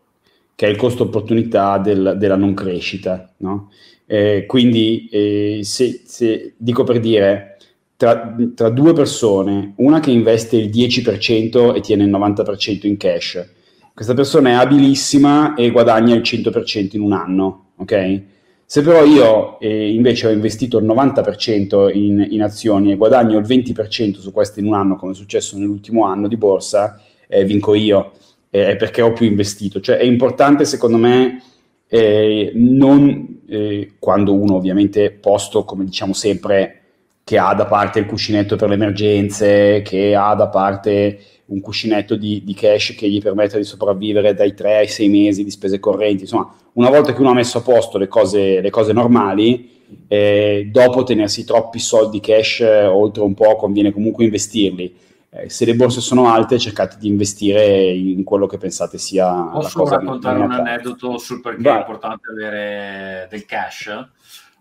che 0.57 0.65
è 0.65 0.69
il 0.71 0.75
costo 0.75 1.03
opportunità 1.03 1.77
del, 1.77 2.15
della 2.17 2.35
non 2.35 2.55
crescita. 2.55 3.31
No? 3.37 3.69
Eh, 4.07 4.45
quindi, 4.47 5.07
eh, 5.11 5.59
se, 5.61 6.01
se, 6.03 6.55
dico 6.57 6.83
per 6.83 6.99
dire, 6.99 7.57
tra, 7.95 8.35
tra, 8.55 8.69
due 8.69 8.91
persone, 8.93 9.73
una 9.77 9.99
che 9.99 10.09
investe 10.09 10.57
il 10.57 10.69
10% 10.69 11.75
e 11.75 11.79
tiene 11.81 12.05
il 12.05 12.09
90% 12.09 12.87
in 12.87 12.97
cash, 12.97 13.47
questa 13.93 14.15
persona 14.15 14.49
è 14.49 14.53
abilissima 14.53 15.53
e 15.53 15.69
guadagna 15.69 16.15
il 16.15 16.21
100% 16.21 16.95
in 16.95 17.01
un 17.01 17.13
anno, 17.13 17.65
ok? 17.75 18.21
Se 18.65 18.81
però 18.81 19.05
io 19.05 19.59
eh, 19.59 19.93
invece 19.93 20.25
ho 20.25 20.31
investito 20.31 20.79
il 20.79 20.87
90% 20.87 21.95
in, 21.95 22.25
in, 22.31 22.41
azioni 22.41 22.91
e 22.91 22.95
guadagno 22.95 23.37
il 23.37 23.45
20% 23.45 24.17
su 24.17 24.31
queste 24.31 24.59
in 24.59 24.65
un 24.65 24.73
anno, 24.73 24.95
come 24.95 25.11
è 25.11 25.15
successo 25.15 25.55
nell'ultimo 25.55 26.05
anno 26.05 26.27
di 26.27 26.35
borsa, 26.35 26.99
eh, 27.27 27.45
vinco 27.45 27.75
io 27.75 28.13
eh, 28.49 28.75
perché 28.75 29.01
ho 29.01 29.13
più 29.13 29.25
investito. 29.25 29.79
Cioè 29.79 29.97
è 29.97 30.03
importante 30.03 30.65
secondo 30.65 30.97
me 30.97 31.41
eh, 31.87 32.51
non 32.55 33.41
eh, 33.47 33.93
quando 33.99 34.33
uno 34.33 34.55
ovviamente 34.55 35.11
posto, 35.11 35.63
come 35.63 35.85
diciamo 35.85 36.13
sempre, 36.13 36.81
che 37.23 37.37
ha 37.37 37.53
da 37.53 37.65
parte 37.65 37.99
il 37.99 38.05
cuscinetto 38.05 38.55
per 38.55 38.69
le 38.69 38.75
emergenze, 38.75 39.81
che 39.83 40.15
ha 40.15 40.33
da 40.33 40.47
parte 40.47 41.19
un 41.47 41.61
cuscinetto 41.61 42.15
di, 42.15 42.43
di, 42.43 42.53
cash 42.53 42.93
che 42.97 43.09
gli 43.09 43.21
permette 43.21 43.57
di 43.57 43.63
sopravvivere 43.63 44.33
dai 44.33 44.53
3 44.53 44.77
ai 44.77 44.87
6 44.87 45.09
mesi 45.09 45.43
di 45.43 45.51
spese 45.51 45.79
correnti. 45.79 46.23
Insomma, 46.23 46.53
una 46.73 46.89
volta 46.89 47.13
che 47.13 47.19
uno 47.21 47.31
ha 47.31 47.33
messo 47.33 47.57
a 47.57 47.61
posto 47.61 47.97
le 47.97 48.07
cose, 48.07 48.59
le 48.61 48.69
cose 48.69 48.93
normali, 48.93 49.75
eh, 50.07 50.67
dopo 50.71 51.03
tenersi 51.03 51.45
troppi 51.45 51.79
soldi 51.79 52.19
cash 52.19 52.59
eh, 52.59 52.85
oltre 52.85 53.23
un 53.23 53.33
po' 53.33 53.55
conviene 53.55 53.93
comunque 53.93 54.25
investirli 54.25 54.93
eh, 55.39 55.49
se 55.49 55.65
le 55.65 55.75
borse 55.75 56.01
sono 56.01 56.31
alte 56.31 56.59
cercate 56.59 56.97
di 56.97 57.07
investire 57.07 57.87
in 57.87 58.23
quello 58.23 58.47
che 58.47 58.57
pensate 58.57 58.97
sia 58.97 59.31
Posso 59.43 59.87
raccontare 59.87 60.39
un 60.39 60.51
aneddoto 60.51 61.17
sul 61.17 61.41
perché 61.41 61.61
vai. 61.61 61.77
è 61.77 61.79
importante 61.79 62.29
avere 62.29 63.27
del 63.29 63.45
cash? 63.45 63.87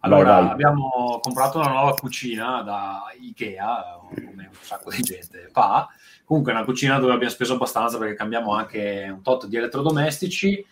Allora, 0.01 0.35
vai, 0.35 0.43
vai. 0.43 0.53
abbiamo 0.53 1.19
comprato 1.21 1.59
una 1.59 1.71
nuova 1.71 1.95
cucina 1.95 2.63
da 2.63 3.05
Ikea, 3.19 4.01
come 4.09 4.49
un 4.51 4.59
sacco 4.61 4.91
di 4.91 5.01
gente 5.01 5.49
fa, 5.53 5.89
Comunque 6.27 6.51
è 6.51 6.57
una 6.57 6.65
cucina 6.65 6.99
dove 6.99 7.13
abbiamo 7.13 7.33
speso 7.33 7.55
abbastanza 7.55 7.99
perché 7.99 8.15
cambiamo 8.15 8.53
anche 8.53 9.07
un 9.09 9.23
tot 9.23 9.47
di 9.47 9.57
elettrodomestici. 9.57 10.67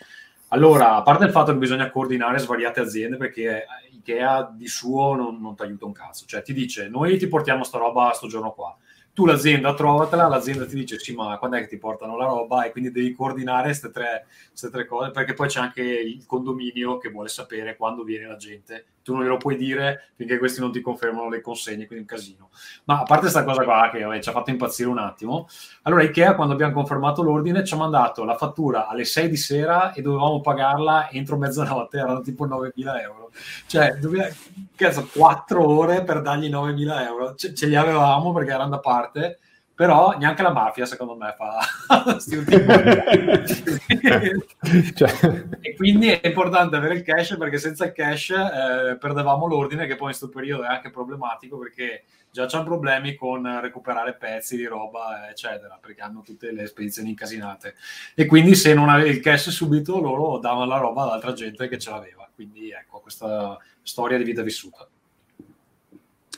Allora, 0.48 0.96
a 0.96 1.02
parte 1.02 1.26
il 1.26 1.30
fatto 1.30 1.52
che 1.52 1.58
bisogna 1.58 1.90
coordinare 1.90 2.40
svariate 2.40 2.80
aziende 2.80 3.16
perché 3.16 3.64
Ikea 3.92 4.52
di 4.52 4.66
suo 4.66 5.14
non, 5.14 5.40
non 5.40 5.54
ti 5.54 5.62
aiuta 5.62 5.86
un 5.86 5.92
cazzo, 5.92 6.26
cioè 6.26 6.42
ti 6.42 6.52
dice 6.52 6.88
noi 6.88 7.16
ti 7.18 7.28
portiamo 7.28 7.62
sta 7.62 7.78
roba 7.78 8.10
sto 8.14 8.26
giorno 8.26 8.50
qua, 8.50 8.76
tu 9.14 9.24
l'azienda 9.26 9.74
trovatela, 9.74 10.26
l'azienda 10.26 10.66
ti 10.66 10.74
dice 10.74 10.98
sì 10.98 11.14
ma 11.14 11.38
quando 11.38 11.56
è 11.56 11.60
che 11.60 11.68
ti 11.68 11.78
portano 11.78 12.16
la 12.16 12.26
roba? 12.26 12.64
E 12.64 12.72
quindi 12.72 12.90
devi 12.90 13.12
coordinare 13.12 13.66
queste 13.66 13.90
tre, 13.90 14.26
tre, 14.70 14.86
cose 14.86 15.12
perché 15.12 15.34
poi 15.34 15.46
c'è 15.48 15.60
anche 15.60 15.82
il 15.82 16.26
condominio 16.26 16.98
che 16.98 17.10
vuole 17.10 17.28
sapere 17.28 17.76
quando 17.76 18.02
viene 18.02 18.26
la 18.26 18.36
gente 18.36 18.84
tu 19.04 19.14
non 19.14 19.22
glielo 19.22 19.36
puoi 19.36 19.56
dire 19.56 20.10
finché 20.16 20.38
questi 20.38 20.60
non 20.60 20.72
ti 20.72 20.80
confermano 20.80 21.28
le 21.28 21.40
consegne 21.40 21.86
quindi 21.86 22.04
un 22.04 22.06
casino. 22.06 22.50
Ma 22.84 23.00
a 23.00 23.02
parte 23.04 23.22
questa 23.22 23.44
cosa 23.44 23.62
qua 23.62 23.90
che 23.92 24.02
vabbè, 24.02 24.20
ci 24.20 24.28
ha 24.30 24.32
fatto 24.32 24.50
impazzire 24.50 24.88
un 24.88 24.98
attimo 24.98 25.46
allora 25.82 26.02
Ikea 26.02 26.34
quando 26.34 26.54
abbiamo 26.54 26.72
confermato 26.72 27.22
l'ordine 27.22 27.64
ci 27.64 27.74
ha 27.74 27.76
mandato 27.76 28.24
la 28.24 28.36
fattura 28.36 28.88
alle 28.88 29.04
6 29.04 29.28
di 29.28 29.36
sera 29.36 29.92
e 29.92 30.02
dovevamo 30.02 30.40
pagarla 30.40 31.10
entro 31.10 31.36
mezzanotte 31.36 31.98
erano 31.98 32.20
tipo 32.20 32.46
9.000 32.46 33.00
euro. 33.02 33.30
Cioè 33.66 33.96
doveva, 33.96 34.28
cazzo, 34.74 35.08
4 35.12 35.66
ore 35.66 36.02
per 36.02 36.22
dargli 36.22 36.48
9.000 36.50 37.06
euro. 37.06 37.34
Ce, 37.34 37.54
ce 37.54 37.66
li 37.66 37.76
avevamo 37.76 38.32
perché 38.32 38.52
erano 38.52 38.70
da 38.70 38.80
parte, 38.80 39.38
però 39.74 40.16
neanche 40.16 40.42
la 40.42 40.52
mafia 40.52 40.86
secondo 40.86 41.16
me 41.16 41.34
fa 41.36 41.58
questi 42.04 42.36
ultimi 42.36 42.64
cioè. 44.94 45.44
e 45.60 45.74
quindi 45.74 46.08
è 46.08 46.28
importante 46.28 46.76
avere 46.76 46.94
il 46.94 47.02
cash 47.02 47.36
perché 47.36 47.58
senza 47.58 47.84
il 47.84 47.92
cash 47.92 48.30
eh, 48.30 48.96
perdevamo 48.98 49.46
l'ordine 49.46 49.86
che 49.86 49.96
poi 49.96 50.12
in 50.12 50.16
questo 50.16 50.28
periodo 50.28 50.62
è 50.62 50.68
anche 50.68 50.90
problematico 50.90 51.58
perché 51.58 52.04
già 52.30 52.46
c'hanno 52.46 52.64
problemi 52.64 53.14
con 53.14 53.60
recuperare 53.60 54.14
pezzi 54.14 54.56
di 54.56 54.66
roba 54.66 55.28
eccetera 55.30 55.78
perché 55.80 56.02
hanno 56.02 56.22
tutte 56.22 56.50
le 56.50 56.66
spedizioni 56.66 57.10
incasinate. 57.10 57.76
E 58.14 58.26
quindi 58.26 58.56
se 58.56 58.74
non 58.74 58.88
avevi 58.88 59.10
il 59.10 59.20
cash 59.20 59.50
subito 59.50 60.00
loro 60.00 60.38
davano 60.38 60.66
la 60.66 60.78
roba 60.78 61.04
ad 61.04 61.10
altra 61.10 61.32
gente 61.32 61.68
che 61.68 61.78
ce 61.78 61.90
l'aveva. 61.90 62.28
Quindi 62.34 62.70
ecco 62.70 62.98
questa 62.98 63.56
storia 63.82 64.18
di 64.18 64.24
vita 64.24 64.42
vissuta 64.42 64.88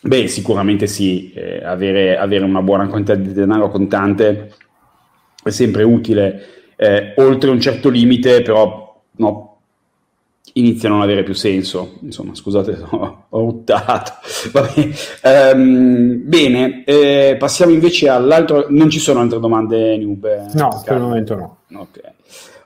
Beh, 0.07 0.29
sicuramente 0.29 0.87
sì, 0.87 1.33
eh, 1.33 1.65
avere, 1.65 2.17
avere, 2.17 2.45
una 2.45 2.63
buona 2.63 2.87
quantità 2.87 3.17
di 3.17 3.33
denaro 3.33 3.71
contante 3.71 4.53
è 5.43 5.51
sempre 5.51 5.83
utile, 5.83 6.47
eh, 6.77 7.15
oltre 7.17 7.51
un 7.51 7.61
certo 7.61 7.89
limite 7.89 8.43
però 8.43 9.03
no, 9.17 9.57
iniziano 10.53 10.95
a 10.95 10.99
non 10.99 11.07
avere 11.07 11.25
più 11.25 11.35
senso, 11.35 11.99
insomma 12.03 12.35
scusate 12.35 12.79
ho, 12.89 13.27
ho 13.29 13.41
ruttato. 13.41 14.13
Um, 15.23 16.21
bene, 16.23 16.85
eh, 16.85 17.37
passiamo 17.37 17.73
invece 17.73 18.09
all'altro, 18.09 18.67
non 18.69 18.89
ci 18.89 19.01
sono 19.01 19.21
altre 19.21 19.41
domande 19.41 19.97
noob? 19.97 20.53
No, 20.55 20.83
per 20.85 20.97
il 20.97 21.03
momento 21.03 21.35
no. 21.35 21.57
Ok. 21.81 22.01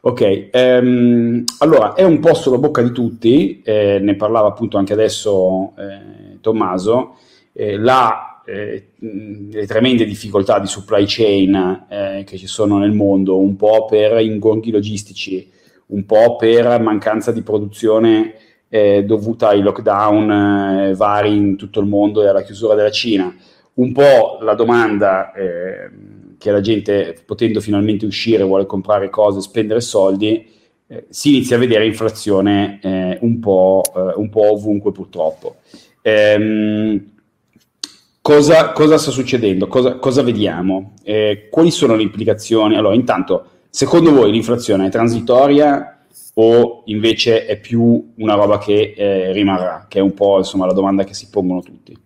Ok, 0.03 0.49
um, 0.53 1.45
allora 1.59 1.93
è 1.93 2.05
un 2.05 2.21
po' 2.21 2.33
sulla 2.33 2.57
bocca 2.57 2.81
di 2.81 2.91
tutti, 2.91 3.61
eh, 3.63 3.99
ne 4.01 4.15
parlava 4.15 4.49
appunto 4.49 4.79
anche 4.79 4.95
adesso 4.95 5.75
eh, 5.77 6.39
Tommaso, 6.41 7.17
eh, 7.53 7.77
la, 7.77 8.43
eh, 8.45 8.91
le 8.99 9.67
tremende 9.67 10.05
difficoltà 10.05 10.59
di 10.59 10.67
supply 10.67 11.05
chain 11.07 11.87
eh, 11.89 12.25
che 12.27 12.37
ci 12.37 12.47
sono 12.47 12.79
nel 12.79 12.93
mondo, 12.93 13.39
un 13.39 13.57
po' 13.57 13.87
per 13.87 14.21
ingorghi 14.21 14.71
logistici, 14.71 15.51
un 15.87 16.05
po' 16.05 16.37
per 16.37 16.81
mancanza 16.81 17.33
di 17.33 17.43
produzione 17.43 18.35
eh, 18.69 19.05
dovuta 19.05 19.49
ai 19.49 19.63
lockdown 19.63 20.31
eh, 20.31 20.95
vari 20.95 21.37
in 21.37 21.57
tutto 21.57 21.81
il 21.81 21.87
mondo 21.87 22.23
e 22.23 22.29
alla 22.29 22.43
chiusura 22.43 22.75
della 22.75 22.91
Cina, 22.91 23.35
un 23.75 23.93
po' 23.93 24.39
la 24.43 24.55
domanda 24.55 25.33
eh, 25.33 25.91
che 26.39 26.51
la 26.51 26.61
gente, 26.61 27.17
potendo 27.27 27.61
finalmente 27.61 28.07
uscire, 28.07 28.45
vuole 28.45 28.67
comprare 28.67 29.11
cose, 29.11 29.41
spendere 29.41 29.81
soldi, 29.81 30.59
si 31.09 31.29
inizia 31.29 31.55
a 31.55 31.61
vedere 31.61 31.87
inflazione 31.87 32.81
un 33.21 33.39
po', 33.39 33.83
un, 34.17 34.29
po', 34.29 34.53
ovunque 34.53 34.91
purtroppo. 34.91 35.57
Ehm, 36.03 37.20
Cosa, 38.31 38.71
cosa 38.71 38.97
sta 38.97 39.11
succedendo? 39.11 39.67
Cosa, 39.67 39.97
cosa 39.97 40.23
vediamo? 40.23 40.93
Eh, 41.03 41.49
quali 41.51 41.73
sono 41.73 41.97
le 41.97 42.03
implicazioni? 42.03 42.77
Allora, 42.77 42.95
intanto, 42.95 43.45
secondo 43.71 44.13
voi 44.13 44.31
l'inflazione 44.31 44.87
è 44.87 44.89
transitoria 44.89 46.05
o 46.35 46.83
invece 46.85 47.45
è 47.47 47.59
più 47.59 48.13
una 48.19 48.35
roba 48.35 48.59
che 48.59 48.95
eh, 48.97 49.33
rimarrà? 49.33 49.87
Che 49.89 49.99
è 49.99 50.01
un 50.01 50.15
po' 50.15 50.39
insomma 50.39 50.67
la 50.67 50.73
domanda 50.73 51.03
che 51.03 51.13
si 51.13 51.29
pongono 51.29 51.61
tutti. 51.61 51.99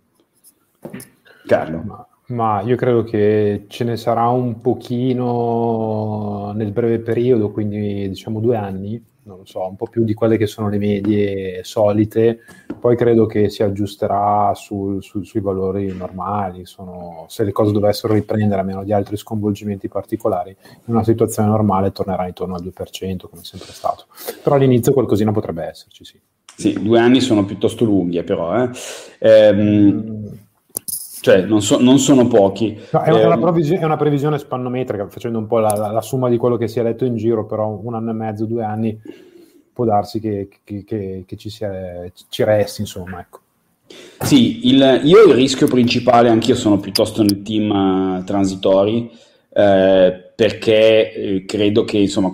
Carlo. 1.46 1.82
Ma, 1.84 2.06
ma, 2.28 2.62
io 2.62 2.76
credo 2.76 3.04
che 3.04 3.66
ce 3.68 3.84
ne 3.84 3.98
sarà 3.98 4.26
un 4.28 4.62
pochino 4.62 6.52
nel 6.54 6.72
breve 6.72 7.00
periodo, 7.00 7.50
quindi 7.50 8.08
diciamo 8.08 8.40
due 8.40 8.56
anni, 8.56 8.98
non 9.24 9.38
lo 9.38 9.44
so, 9.44 9.66
un 9.66 9.76
po' 9.76 9.86
più 9.86 10.04
di 10.04 10.14
quelle 10.14 10.36
che 10.36 10.46
sono 10.46 10.68
le 10.68 10.78
medie 10.78 11.62
solite, 11.64 12.40
poi 12.78 12.96
credo 12.96 13.26
che 13.26 13.48
si 13.48 13.62
aggiusterà 13.62 14.52
sul, 14.54 15.02
sul, 15.02 15.24
sui 15.24 15.40
valori 15.40 15.94
normali, 15.94 16.66
sono, 16.66 17.24
se 17.28 17.44
le 17.44 17.52
cose 17.52 17.72
dovessero 17.72 18.14
riprendere 18.14 18.60
a 18.60 18.64
meno 18.64 18.84
di 18.84 18.92
altri 18.92 19.16
sconvolgimenti 19.16 19.88
particolari, 19.88 20.56
in 20.86 20.94
una 20.94 21.04
situazione 21.04 21.48
normale 21.48 21.92
tornerà 21.92 22.26
intorno 22.26 22.54
al 22.54 22.62
2%, 22.62 23.28
come 23.28 23.42
è 23.42 23.44
sempre 23.44 23.72
stato. 23.72 24.06
Però 24.42 24.56
all'inizio 24.56 24.92
qualcosina 24.92 25.32
potrebbe 25.32 25.64
esserci, 25.64 26.04
sì. 26.04 26.20
Sì, 26.56 26.72
due 26.80 27.00
anni 27.00 27.20
sono 27.20 27.44
piuttosto 27.44 27.84
lunghi, 27.84 28.22
però. 28.22 28.62
Eh. 28.62 28.70
Ehm, 29.18 29.58
mm 29.58 30.23
cioè 31.24 31.40
non, 31.40 31.62
so, 31.62 31.80
non 31.80 31.98
sono 31.98 32.26
pochi. 32.26 32.78
No, 32.90 33.00
è, 33.00 33.08
eh, 33.08 33.24
una 33.24 33.38
previsione, 33.38 33.80
è, 33.80 33.84
una 33.86 33.96
previsione 33.96 34.38
spannometrica, 34.38 35.08
facendo 35.08 35.38
un 35.38 35.46
po' 35.46 35.58
la, 35.58 35.74
la, 35.74 35.90
la, 35.90 36.02
somma 36.02 36.28
di 36.28 36.36
quello 36.36 36.58
che 36.58 36.68
si 36.68 36.80
è 36.80 36.82
letto 36.82 37.06
in 37.06 37.16
giro, 37.16 37.46
però 37.46 37.80
un 37.82 37.94
anno 37.94 38.10
e 38.10 38.12
mezzo, 38.12 38.44
due 38.44 38.62
anni, 38.62 39.00
può 39.72 39.86
darsi 39.86 40.20
che, 40.20 40.50
che, 40.62 40.84
che, 40.84 41.24
che 41.26 41.36
ci, 41.36 41.48
sia, 41.48 41.72
ci, 42.28 42.44
resti, 42.44 42.82
insomma. 42.82 43.20
Ecco. 43.20 43.38
Sì, 44.20 44.68
il, 44.68 45.00
io 45.04 45.24
il 45.24 45.32
rischio 45.32 45.66
principale, 45.66 46.28
anch'io 46.28 46.56
sono 46.56 46.76
piuttosto 46.76 47.22
nel 47.22 47.40
team 47.40 47.70
uh, 47.70 48.24
transitori, 48.24 49.10
eh, 49.50 50.30
perché 50.36 51.14
eh, 51.14 51.44
credo 51.46 51.84
che 51.84 51.96
insomma, 51.96 52.30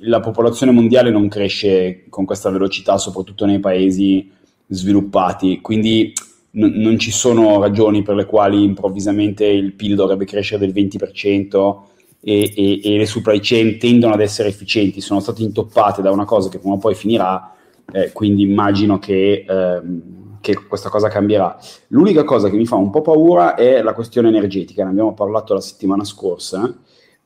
la 0.00 0.20
popolazione 0.20 0.72
mondiale 0.72 1.10
non 1.10 1.28
cresce 1.28 2.06
con 2.08 2.24
questa 2.24 2.48
velocità, 2.48 2.96
soprattutto 2.96 3.44
nei 3.44 3.60
paesi 3.60 4.30
sviluppati, 4.66 5.60
quindi 5.60 6.14
n- 6.54 6.72
non 6.76 6.98
ci 6.98 7.10
sono 7.10 7.60
ragioni 7.60 8.02
per 8.02 8.14
le 8.14 8.26
quali 8.26 8.62
improvvisamente 8.62 9.44
il 9.46 9.72
PIL 9.72 9.94
dovrebbe 9.94 10.24
crescere 10.24 10.66
del 10.66 10.74
20% 10.74 11.76
e, 12.20 12.52
e, 12.54 12.80
e, 12.82 12.96
le 12.96 13.06
supply 13.06 13.38
chain 13.40 13.78
tendono 13.78 14.14
ad 14.14 14.20
essere 14.20 14.48
efficienti, 14.48 15.00
sono 15.00 15.20
state 15.20 15.42
intoppate 15.42 16.00
da 16.00 16.10
una 16.10 16.24
cosa 16.24 16.48
che 16.48 16.58
prima 16.58 16.74
o 16.74 16.78
poi 16.78 16.94
finirà, 16.94 17.52
eh, 17.92 18.12
quindi 18.12 18.42
immagino 18.42 18.98
che, 18.98 19.44
ehm, 19.46 20.38
che, 20.40 20.54
questa 20.66 20.88
cosa 20.88 21.08
cambierà. 21.08 21.58
L'unica 21.88 22.24
cosa 22.24 22.48
che 22.48 22.56
mi 22.56 22.64
fa 22.64 22.76
un 22.76 22.90
po' 22.90 23.02
paura 23.02 23.54
è 23.56 23.82
la 23.82 23.92
questione 23.92 24.28
energetica, 24.28 24.84
ne 24.84 24.90
abbiamo 24.90 25.12
parlato 25.12 25.52
la 25.52 25.60
settimana 25.60 26.04
scorsa. 26.04 26.74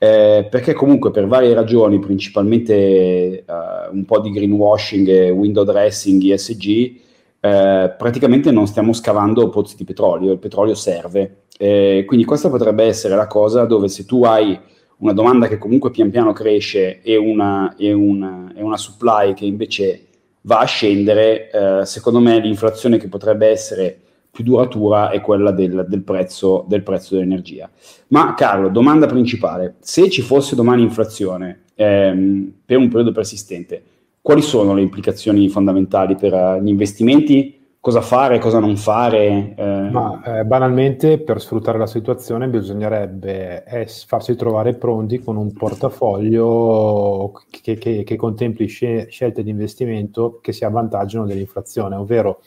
Eh, 0.01 0.47
perché 0.49 0.75
comunque 0.75 1.11
per 1.11 1.27
varie 1.27 1.55
ragioni, 1.55 1.99
principalmente 1.99 2.73
eh, 2.75 3.45
un 3.91 4.05
po' 4.05 4.21
di 4.21 4.31
greenwashing, 4.31 5.31
window 5.31 5.65
dressing, 5.65 6.23
ESG, 6.23 7.07
eh, 7.41 7.95
praticamente 7.97 8.51
non 8.51 8.67
stiamo 8.67 8.93
scavando 8.93 9.49
pozzi 9.49 9.77
di 9.77 9.85
petrolio, 9.85 10.33
il 10.33 10.39
petrolio 10.39 10.75
serve. 10.75 11.43
Eh, 11.59 12.05
quindi 12.07 12.25
questa 12.25 12.51
potrebbe 12.51 12.85
essere 12.85 13.17
la 13.17 13.27
cosa 13.27 13.65
dove 13.65 13.89
se 13.89 14.05
tu 14.05 14.25
hai 14.25 14.59
una 14.99 15.13
domanda 15.13 15.47
che 15.47 15.59
comunque 15.59 15.91
pian 15.91 16.11
piano 16.11 16.33
cresce 16.33 17.03
e 17.03 17.17
una, 17.17 17.75
e 17.77 17.93
una, 17.93 18.53
e 18.55 18.63
una 18.63 18.77
supply 18.77 19.35
che 19.35 19.45
invece 19.45 20.07
va 20.43 20.61
a 20.61 20.65
scendere, 20.65 21.51
eh, 21.51 21.87
secondo 21.87 22.21
me 22.21 22.41
l'inflazione 22.41 22.99
che 22.99 23.09
potrebbe 23.09 23.47
essere 23.49 24.01
più 24.31 24.45
duratura 24.45 25.11
è 25.11 25.21
quella 25.21 25.51
del, 25.51 25.87
del, 25.89 26.03
prezzo, 26.03 26.65
del, 26.69 26.83
prezzo, 26.83 27.15
dell'energia. 27.15 27.69
Ma 28.09 28.35
Carlo, 28.35 28.69
domanda 28.69 29.07
principale, 29.07 29.77
se 29.81 30.09
ci 30.11 30.23
fosse 30.23 30.55
domani 30.55 30.83
inflazione 30.83 31.65
ehm, 31.75 32.53
per 32.65 32.77
un 32.77 32.89
periodo 32.89 33.13
persistente, 33.13 33.83
quali 34.21 34.43
sono 34.43 34.75
le 34.75 34.83
implicazioni 34.83 35.49
fondamentali 35.49 36.17
per 36.17 36.33
uh, 36.33 36.61
gli 36.61 36.69
investimenti? 36.69 37.57
Cosa 37.81 38.01
fare, 38.01 38.39
cosa 38.39 38.59
non 38.59 38.77
fare? 38.77 39.55
Eh... 39.57 39.89
Ma, 39.91 40.21
eh, 40.23 40.45
banalmente, 40.45 41.21
per 41.21 41.41
sfruttare 41.41 41.79
la 41.79 41.87
situazione, 41.87 42.49
bisognerebbe 42.49 43.65
es- 43.65 44.05
farsi 44.05 44.35
trovare 44.35 44.75
pronti 44.75 45.21
con 45.21 45.37
un 45.37 45.53
portafoglio 45.53 47.33
che, 47.49 47.77
che, 47.77 48.03
che 48.03 48.17
contempli 48.17 48.67
scel- 48.67 49.09
scelte 49.09 49.43
di 49.43 49.51
investimento 49.51 50.41
che 50.43 50.53
si 50.53 50.65
avvantaggiano 50.65 51.25
dell'inflazione, 51.25 51.95
ovvero 51.95 52.41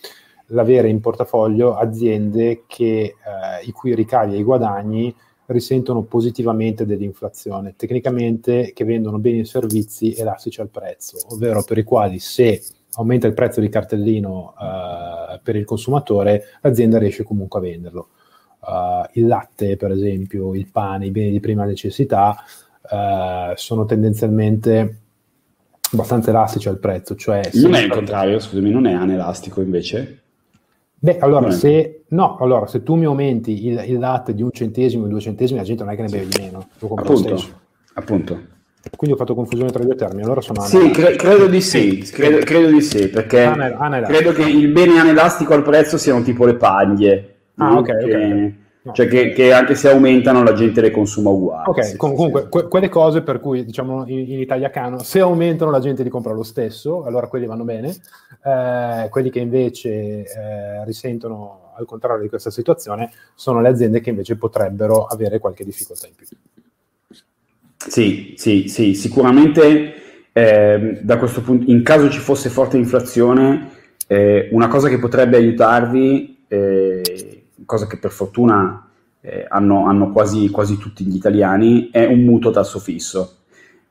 l'avere 0.47 0.89
in 0.89 0.99
portafoglio 0.99 1.75
aziende 1.75 2.63
che, 2.67 3.01
eh, 3.01 3.65
i 3.65 3.71
cui 3.71 3.95
ricavi 3.95 4.35
e 4.35 4.39
i 4.39 4.43
guadagni 4.43 5.15
risentono 5.51 6.01
positivamente 6.03 6.85
dell'inflazione, 6.85 7.75
tecnicamente 7.75 8.71
che 8.73 8.85
vendono 8.85 9.19
beni 9.19 9.39
e 9.39 9.45
servizi 9.45 10.13
elastici 10.13 10.61
al 10.61 10.69
prezzo, 10.69 11.17
ovvero 11.29 11.63
per 11.63 11.77
i 11.77 11.83
quali 11.83 12.19
se 12.19 12.61
aumenta 12.95 13.27
il 13.27 13.33
prezzo 13.33 13.61
di 13.61 13.69
cartellino 13.69 14.53
eh, 14.59 15.39
per 15.41 15.55
il 15.55 15.65
consumatore, 15.65 16.43
l'azienda 16.61 16.97
riesce 16.97 17.23
comunque 17.23 17.59
a 17.59 17.63
venderlo. 17.63 18.09
uh, 18.61 19.09
il 19.13 19.27
latte, 19.27 19.77
per 19.77 19.91
esempio, 19.91 20.53
il 20.55 20.67
pane, 20.71 21.07
i 21.07 21.11
beni 21.11 21.31
di 21.31 21.39
prima 21.39 21.65
necessità, 21.65 22.37
uh, 22.83 23.55
sono 23.55 23.85
tendenzialmente 23.85 24.97
abbastanza 25.91 26.29
elastici 26.29 26.67
al 26.67 26.79
prezzo. 26.79 27.15
Cioè 27.15 27.49
non 27.53 27.73
è 27.75 27.81
il 27.81 27.89
contrario, 27.89 28.39
scusami, 28.39 28.69
non 28.69 28.85
è 28.85 28.93
anelastico 28.93 29.61
invece? 29.61 30.20
Beh, 31.03 31.17
allora 31.17 31.49
se, 31.49 32.03
no, 32.09 32.37
allora, 32.37 32.67
se 32.67 32.83
tu 32.83 32.93
mi 32.93 33.05
aumenti 33.05 33.65
il, 33.65 33.83
il, 33.87 33.97
latte 33.97 34.35
di 34.35 34.43
un 34.43 34.51
centesimo, 34.51 35.07
due 35.07 35.19
centesimi, 35.19 35.57
la 35.57 35.65
gente 35.65 35.83
non 35.83 35.93
è 35.93 35.95
che 35.95 36.03
ne 36.03 36.09
beve 36.09 36.27
di 36.27 36.39
meno. 36.39 36.67
Appunto, 36.93 37.43
appunto. 37.95 38.39
Quindi 38.95 39.15
ho 39.15 39.19
fatto 39.19 39.33
confusione 39.33 39.71
tra 39.71 39.81
i 39.81 39.85
due 39.85 39.95
termini. 39.95 40.21
Allora 40.21 40.41
sono 40.41 40.61
sì, 40.61 40.91
cre- 40.91 41.15
credo 41.15 41.47
di 41.47 41.59
sì, 41.59 42.07
credo, 42.11 42.37
credo, 42.45 42.69
di 42.69 42.81
sì, 42.81 43.09
perché 43.09 43.41
anel- 43.41 44.03
credo 44.05 44.31
che 44.31 44.43
il 44.43 44.67
bene 44.67 44.99
anelastico 44.99 45.55
al 45.55 45.63
prezzo 45.63 45.97
siano 45.97 46.21
tipo 46.21 46.45
le 46.45 46.53
paglie. 46.53 47.35
Ah, 47.55 47.77
ok, 47.77 47.89
ok. 48.03 48.53
No. 48.83 48.93
Cioè 48.93 49.07
che, 49.07 49.31
che, 49.31 49.53
anche 49.53 49.75
se 49.75 49.89
aumentano 49.89 50.41
la 50.41 50.53
gente 50.53 50.81
le 50.81 50.89
consuma 50.89 51.29
uguali. 51.29 51.69
Ok, 51.69 51.97
comunque. 51.97 52.49
Que- 52.49 52.67
quelle 52.67 52.89
cose 52.89 53.21
per 53.21 53.39
cui 53.39 53.63
diciamo 53.63 54.07
in, 54.07 54.19
in 54.19 54.39
italiano 54.39 55.03
se 55.03 55.19
aumentano 55.19 55.69
la 55.69 55.79
gente 55.79 56.01
li 56.01 56.09
compra 56.09 56.33
lo 56.33 56.41
stesso, 56.41 57.03
allora 57.03 57.27
quelli 57.27 57.45
vanno 57.45 57.63
bene. 57.63 57.95
Eh, 58.43 59.07
quelli 59.09 59.29
che 59.29 59.39
invece 59.39 60.23
eh, 60.23 60.85
risentono 60.85 61.73
al 61.75 61.85
contrario 61.85 62.23
di 62.23 62.29
questa 62.29 62.49
situazione 62.49 63.11
sono 63.35 63.61
le 63.61 63.69
aziende 63.69 64.01
che 64.01 64.09
invece 64.09 64.35
potrebbero 64.35 65.05
avere 65.05 65.37
qualche 65.37 65.63
difficoltà 65.63 66.07
in 66.07 66.15
più. 66.15 66.25
Sì, 67.77 68.33
sì, 68.35 68.67
sì, 68.67 68.95
sicuramente 68.95 69.93
eh, 70.33 70.99
da 71.01 71.17
questo 71.17 71.41
punto, 71.41 71.69
in 71.69 71.83
caso 71.83 72.09
ci 72.09 72.19
fosse 72.19 72.49
forte 72.49 72.77
inflazione, 72.77 73.69
eh, 74.07 74.49
una 74.51 74.67
cosa 74.67 74.87
che 74.87 74.97
potrebbe 74.97 75.37
aiutarvi, 75.37 76.45
eh, 76.47 77.40
cosa 77.65 77.87
che 77.87 77.97
per 77.97 78.11
fortuna 78.11 78.89
eh, 79.21 79.45
hanno, 79.47 79.85
hanno 79.87 80.11
quasi, 80.11 80.49
quasi, 80.49 80.77
tutti 80.77 81.05
gli 81.05 81.15
italiani, 81.15 81.89
è 81.91 82.05
un 82.05 82.21
mutuo 82.21 82.51
tasso 82.51 82.79
fisso. 82.79 83.37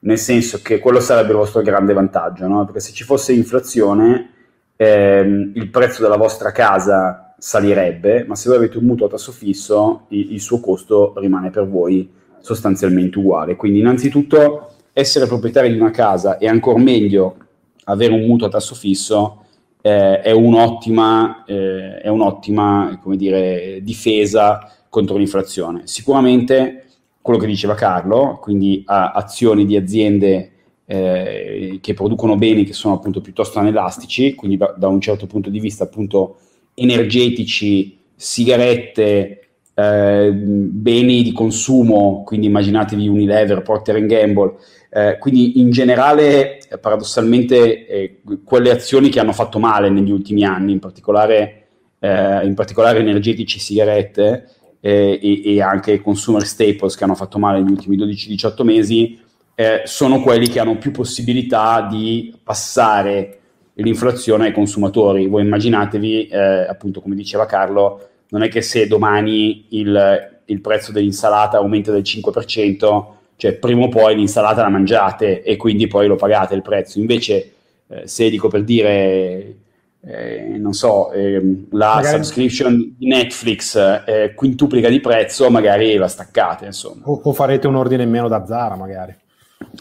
Nel 0.00 0.18
senso 0.18 0.60
che 0.62 0.78
quello 0.78 1.00
sarebbe 1.00 1.30
il 1.30 1.36
vostro 1.36 1.62
grande 1.62 1.92
vantaggio, 1.92 2.46
no? 2.46 2.64
perché 2.64 2.80
se 2.80 2.92
ci 2.92 3.04
fosse 3.04 3.32
inflazione, 3.32 4.30
ehm, 4.76 5.52
il 5.54 5.68
prezzo 5.68 6.02
della 6.02 6.16
vostra 6.16 6.52
casa 6.52 7.34
salirebbe, 7.38 8.24
ma 8.26 8.34
se 8.34 8.48
voi 8.48 8.58
avete 8.58 8.78
un 8.78 8.84
mutuo 8.84 9.06
a 9.06 9.10
tasso 9.10 9.32
fisso, 9.32 10.06
il, 10.08 10.32
il 10.32 10.40
suo 10.40 10.60
costo 10.60 11.14
rimane 11.16 11.50
per 11.50 11.68
voi 11.68 12.10
sostanzialmente 12.40 13.18
uguale. 13.18 13.56
Quindi 13.56 13.80
innanzitutto 13.80 14.72
essere 14.92 15.26
proprietari 15.26 15.72
di 15.72 15.78
una 15.78 15.90
casa 15.90 16.38
e 16.38 16.48
ancora 16.48 16.78
meglio 16.78 17.36
avere 17.84 18.12
un 18.12 18.22
mutuo 18.22 18.46
a 18.46 18.50
tasso 18.50 18.74
fisso 18.74 19.39
eh, 19.82 20.20
è 20.20 20.30
un'ottima, 20.30 21.44
eh, 21.44 21.99
è 22.00 22.08
un'ottima 22.08 23.00
dire, 23.14 23.80
difesa 23.82 24.70
contro 24.88 25.16
l'inflazione. 25.16 25.82
Sicuramente 25.84 26.84
quello 27.22 27.38
che 27.38 27.46
diceva 27.46 27.75
Carlo, 27.75 28.38
quindi 28.40 28.82
azioni 28.87 29.66
di 29.66 29.76
aziende 29.76 30.52
eh, 30.87 31.78
che 31.80 31.94
producono 31.94 32.37
beni 32.37 32.64
che 32.64 32.72
sono 32.72 32.94
appunto 32.94 33.20
piuttosto 33.20 33.58
anelastici, 33.58 34.34
quindi 34.34 34.56
da, 34.56 34.75
da 34.76 34.88
un 34.88 35.00
certo 35.00 35.26
punto 35.26 35.50
di 35.50 35.60
vista 35.60 35.84
appunto 35.84 36.38
energetici, 36.75 37.99
sigarette, 38.16 39.40
eh, 39.75 40.32
beni 40.32 41.22
di 41.22 41.32
consumo, 41.32 42.22
quindi 42.25 42.46
immaginatevi 42.46 43.06
Unilever, 43.06 43.62
Procter 43.62 44.04
Gamble, 44.04 44.54
eh, 44.92 45.18
quindi 45.18 45.61
in 45.61 45.70
generale 45.70 46.59
paradossalmente 46.80 47.87
eh, 47.87 48.20
quelle 48.44 48.73
azioni 48.73 49.09
che 49.09 49.20
hanno 49.20 49.32
fatto 49.32 49.61
male 49.61 49.88
negli 49.88 50.11
ultimi 50.11 50.44
anni, 50.44 50.73
in 50.73 50.80
particolare, 50.80 51.68
eh, 52.00 52.44
in 52.44 52.54
particolare 52.54 52.99
energetici, 52.99 53.61
sigarette 53.61 54.49
eh, 54.80 55.20
e, 55.23 55.54
e, 55.54 55.62
anche 55.62 56.00
consumer 56.00 56.44
staples 56.44 56.97
che 56.97 57.04
hanno 57.04 57.14
fatto 57.14 57.38
male 57.38 57.61
negli 57.61 57.70
ultimi 57.70 57.97
12-18 57.97 58.64
mesi, 58.64 59.20
eh, 59.54 59.82
sono 59.85 60.20
quelli 60.23 60.49
che 60.49 60.59
hanno 60.59 60.76
più 60.76 60.90
possibilità 60.90 61.87
di 61.88 62.35
passare 62.42 63.38
l'inflazione 63.75 64.47
ai 64.47 64.52
consumatori. 64.52 65.28
Voi 65.28 65.42
immaginatevi, 65.42 66.30
appunto 66.68 67.00
come 67.00 67.14
diceva 67.14 67.47
Carlo, 67.47 68.09
non 68.30 68.42
è 68.42 68.49
che 68.49 68.61
se 68.61 68.87
domani 68.87 69.67
il, 69.71 70.41
il 70.47 70.60
prezzo 70.60 70.93
dell'insalata 70.93 71.58
aumenta 71.58 71.93
del 71.93 72.02
5%, 72.02 73.19
cioè 73.40 73.54
prima 73.54 73.84
o 73.84 73.88
poi 73.88 74.14
l'insalata 74.14 74.60
la 74.60 74.68
mangiate 74.68 75.42
e 75.42 75.56
quindi 75.56 75.86
poi 75.86 76.06
lo 76.06 76.16
pagate 76.16 76.54
il 76.54 76.60
prezzo. 76.60 76.98
Invece, 76.98 77.52
eh, 77.88 78.06
se 78.06 78.28
dico 78.28 78.48
per 78.48 78.64
dire, 78.64 79.56
eh, 80.02 80.56
non 80.58 80.74
so, 80.74 81.10
eh, 81.10 81.40
la 81.70 81.94
magari... 81.94 82.16
subscription 82.16 82.96
di 82.98 83.06
Netflix 83.06 83.76
eh, 83.76 84.34
quintuplica 84.34 84.90
di 84.90 85.00
prezzo, 85.00 85.48
magari 85.48 85.96
la 85.96 86.06
staccate, 86.06 86.66
insomma. 86.66 87.00
O, 87.06 87.18
o, 87.24 87.32
farete 87.32 87.66
un 87.66 87.76
ordine 87.76 88.02
in 88.02 88.10
meno 88.10 88.28
da 88.28 88.44
Zara, 88.44 88.76
magari. 88.76 89.14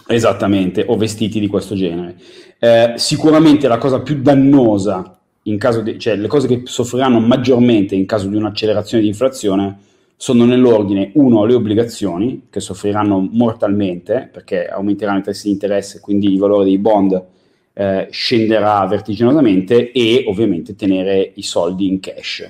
Esattamente, 0.07 0.85
o 0.87 0.95
vestiti 0.95 1.41
di 1.41 1.47
questo 1.47 1.75
genere. 1.75 2.15
Eh, 2.59 2.93
sicuramente 2.95 3.67
la 3.67 3.77
cosa 3.77 3.99
più 3.99 4.21
dannosa 4.21 5.19
in 5.43 5.57
caso 5.57 5.81
di, 5.81 5.99
cioè 5.99 6.15
le 6.15 6.27
cose 6.27 6.47
che 6.47 6.61
soffriranno 6.63 7.19
maggiormente 7.19 7.93
in 7.93 8.05
caso 8.05 8.27
di 8.27 8.37
un'accelerazione 8.37 9.03
di 9.03 9.09
inflazione 9.09 9.79
sono 10.21 10.43
nell'ordine 10.43 11.11
uno 11.13 11.45
le 11.45 11.53
obbligazioni 11.53 12.47
che 12.49 12.59
soffriranno 12.59 13.25
mortalmente 13.31 14.29
perché 14.29 14.67
aumenteranno 14.67 15.19
i 15.19 15.23
tassi 15.23 15.47
di 15.47 15.53
interesse 15.53 16.01
quindi 16.01 16.27
il 16.27 16.37
valore 16.37 16.65
dei 16.65 16.77
bond 16.77 17.23
eh, 17.71 18.07
scenderà 18.11 18.85
vertiginosamente 18.85 19.93
e 19.93 20.25
ovviamente 20.27 20.75
tenere 20.75 21.31
i 21.35 21.41
soldi 21.41 21.87
in 21.87 22.01
cash 22.01 22.47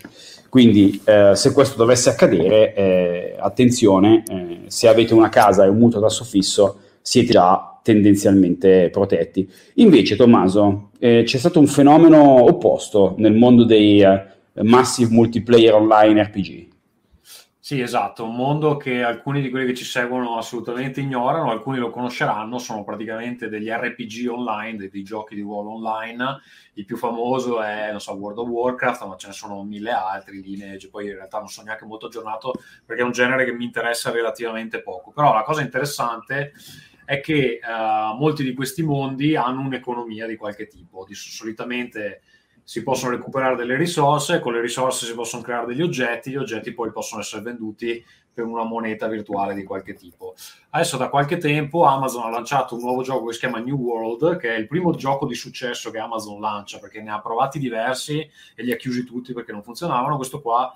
quindi 0.49 0.99
eh, 1.05 1.33
se 1.35 1.53
questo 1.53 1.77
dovesse 1.77 2.09
accadere 2.09 2.73
eh, 2.73 3.35
attenzione 3.37 4.23
eh, 4.27 4.61
se 4.65 4.87
avete 4.87 5.13
una 5.13 5.29
casa 5.29 5.63
e 5.63 5.69
un 5.69 5.77
mutuo 5.77 6.01
tasso 6.01 6.23
fisso 6.23 6.79
siete 7.01 7.33
già 7.33 7.79
tendenzialmente 7.83 8.89
protetti. 8.91 9.49
Invece, 9.75 10.15
Tommaso, 10.15 10.89
eh, 10.99 11.23
c'è 11.23 11.37
stato 11.37 11.59
un 11.59 11.67
fenomeno 11.67 12.43
opposto 12.43 13.15
nel 13.17 13.33
mondo 13.33 13.63
dei 13.63 14.01
eh, 14.01 14.21
massive 14.61 15.11
multiplayer 15.11 15.73
online 15.73 16.23
RPG. 16.23 16.68
Sì, 17.69 17.81
esatto, 17.81 18.23
un 18.23 18.35
mondo 18.35 18.77
che 18.77 19.03
alcuni 19.03 19.43
di 19.43 19.51
quelli 19.51 19.67
che 19.67 19.75
ci 19.75 19.85
seguono 19.85 20.37
assolutamente 20.39 21.01
ignorano, 21.01 21.51
alcuni 21.51 21.77
lo 21.77 21.91
conosceranno, 21.91 22.57
sono 22.57 22.83
praticamente 22.83 23.47
degli 23.47 23.69
RPG 23.69 24.27
online, 24.27 24.75
dei, 24.75 24.89
dei 24.89 25.03
giochi 25.03 25.35
di 25.35 25.41
ruolo 25.41 25.73
online. 25.73 26.39
Il 26.73 26.85
più 26.85 26.97
famoso 26.97 27.61
è, 27.61 27.93
so, 27.97 28.13
World 28.13 28.39
of 28.39 28.47
Warcraft, 28.47 29.05
ma 29.05 29.15
ce 29.17 29.27
ne 29.27 29.33
sono 29.33 29.63
mille 29.63 29.91
altri, 29.91 30.41
Lineage, 30.41 30.89
poi 30.89 31.09
in 31.09 31.13
realtà 31.13 31.37
non 31.37 31.47
sono 31.47 31.67
neanche 31.67 31.85
molto 31.85 32.07
aggiornato 32.07 32.53
perché 32.83 33.03
è 33.03 33.05
un 33.05 33.11
genere 33.11 33.45
che 33.45 33.53
mi 33.53 33.65
interessa 33.65 34.09
relativamente 34.09 34.81
poco. 34.81 35.11
Però 35.11 35.31
la 35.31 35.43
cosa 35.43 35.61
interessante 35.61 36.53
è 37.05 37.19
che 37.19 37.59
uh, 37.61 38.17
molti 38.17 38.43
di 38.43 38.55
questi 38.55 38.81
mondi 38.81 39.35
hanno 39.35 39.61
un'economia 39.61 40.25
di 40.25 40.37
qualche 40.37 40.65
tipo. 40.65 41.05
Di, 41.07 41.13
solitamente 41.13 42.21
si 42.69 42.83
possono 42.83 43.13
recuperare 43.13 43.55
delle 43.55 43.75
risorse, 43.75 44.39
con 44.39 44.53
le 44.53 44.61
risorse 44.61 45.07
si 45.07 45.15
possono 45.15 45.41
creare 45.41 45.65
degli 45.65 45.81
oggetti, 45.81 46.29
gli 46.29 46.35
oggetti 46.35 46.71
poi 46.71 46.91
possono 46.91 47.19
essere 47.19 47.41
venduti 47.41 48.05
per 48.31 48.45
una 48.45 48.63
moneta 48.63 49.07
virtuale 49.07 49.55
di 49.55 49.63
qualche 49.63 49.95
tipo. 49.95 50.35
Adesso 50.69 50.95
da 50.95 51.09
qualche 51.09 51.37
tempo 51.37 51.85
Amazon 51.85 52.25
ha 52.25 52.29
lanciato 52.29 52.75
un 52.75 52.81
nuovo 52.81 53.01
gioco 53.01 53.25
che 53.25 53.33
si 53.33 53.39
chiama 53.39 53.57
New 53.57 53.75
World, 53.75 54.37
che 54.37 54.53
è 54.53 54.59
il 54.59 54.67
primo 54.67 54.93
gioco 54.93 55.25
di 55.25 55.33
successo 55.33 55.89
che 55.89 55.97
Amazon 55.97 56.39
lancia, 56.39 56.77
perché 56.77 57.01
ne 57.01 57.09
ha 57.09 57.19
provati 57.19 57.57
diversi 57.57 58.19
e 58.53 58.61
li 58.61 58.71
ha 58.71 58.75
chiusi 58.75 59.03
tutti 59.03 59.33
perché 59.33 59.51
non 59.51 59.63
funzionavano. 59.63 60.17
Questo 60.17 60.39
qua 60.39 60.71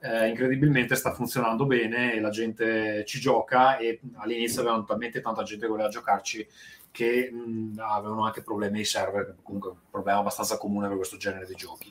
eh, 0.00 0.28
incredibilmente 0.28 0.96
sta 0.96 1.14
funzionando 1.14 1.64
bene 1.64 2.12
e 2.12 2.20
la 2.20 2.28
gente 2.28 3.04
ci 3.06 3.20
gioca 3.20 3.78
e 3.78 4.00
all'inizio 4.16 4.60
avevano 4.60 4.84
talmente 4.84 5.22
tanta 5.22 5.44
gente 5.44 5.64
che 5.64 5.70
voleva 5.70 5.88
giocarci 5.88 6.46
che 6.90 7.30
mh, 7.30 7.78
avevano 7.78 8.24
anche 8.24 8.42
problemi 8.42 8.78
di 8.78 8.84
server, 8.84 9.36
comunque 9.42 9.70
un 9.70 9.76
problema 9.90 10.18
abbastanza 10.18 10.58
comune 10.58 10.88
per 10.88 10.96
questo 10.96 11.16
genere 11.16 11.46
di 11.46 11.54
giochi. 11.54 11.90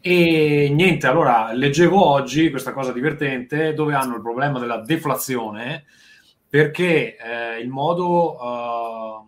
E 0.00 0.70
niente, 0.72 1.06
allora 1.06 1.52
leggevo 1.52 2.04
oggi 2.04 2.50
questa 2.50 2.72
cosa 2.72 2.92
divertente 2.92 3.74
dove 3.74 3.94
hanno 3.94 4.14
il 4.14 4.22
problema 4.22 4.58
della 4.58 4.80
deflazione 4.80 5.84
perché 6.48 7.16
eh, 7.16 7.58
il 7.60 7.68
modo 7.68 8.36
uh, 8.40 9.26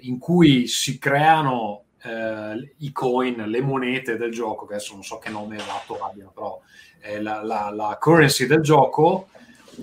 in 0.00 0.18
cui 0.18 0.66
si 0.66 0.98
creano 0.98 1.84
eh, 2.02 2.74
i 2.78 2.92
coin, 2.92 3.44
le 3.46 3.60
monete 3.60 4.16
del 4.16 4.32
gioco, 4.32 4.66
che 4.66 4.74
adesso 4.74 4.94
non 4.94 5.04
so 5.04 5.18
che 5.18 5.30
nome 5.30 5.56
esatto 5.56 5.98
abbiano, 6.00 6.32
però 6.32 6.60
è 6.98 7.20
la, 7.20 7.42
la, 7.42 7.70
la 7.70 7.96
currency 8.00 8.46
del 8.46 8.60
gioco 8.60 9.28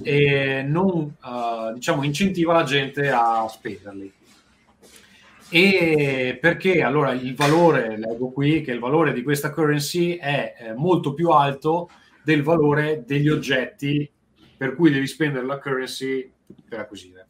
e 0.03 0.63
non 0.63 1.15
uh, 1.21 1.73
diciamo 1.73 2.03
incentiva 2.03 2.53
la 2.53 2.63
gente 2.63 3.09
a 3.09 3.47
spenderli. 3.47 4.13
E 5.51 6.37
perché 6.39 6.83
allora 6.83 7.11
il 7.11 7.35
valore, 7.35 7.97
leggo 7.97 8.29
qui, 8.31 8.61
che 8.61 8.71
il 8.71 8.79
valore 8.79 9.13
di 9.13 9.23
questa 9.23 9.51
currency 9.51 10.17
è 10.17 10.53
eh, 10.57 10.73
molto 10.73 11.13
più 11.13 11.29
alto 11.29 11.89
del 12.23 12.43
valore 12.43 13.03
degli 13.05 13.29
oggetti 13.29 14.09
per 14.55 14.75
cui 14.75 14.91
devi 14.91 15.07
spendere 15.07 15.45
la 15.45 15.57
currency 15.57 16.31
per 16.67 16.79
acquisire. 16.79 17.27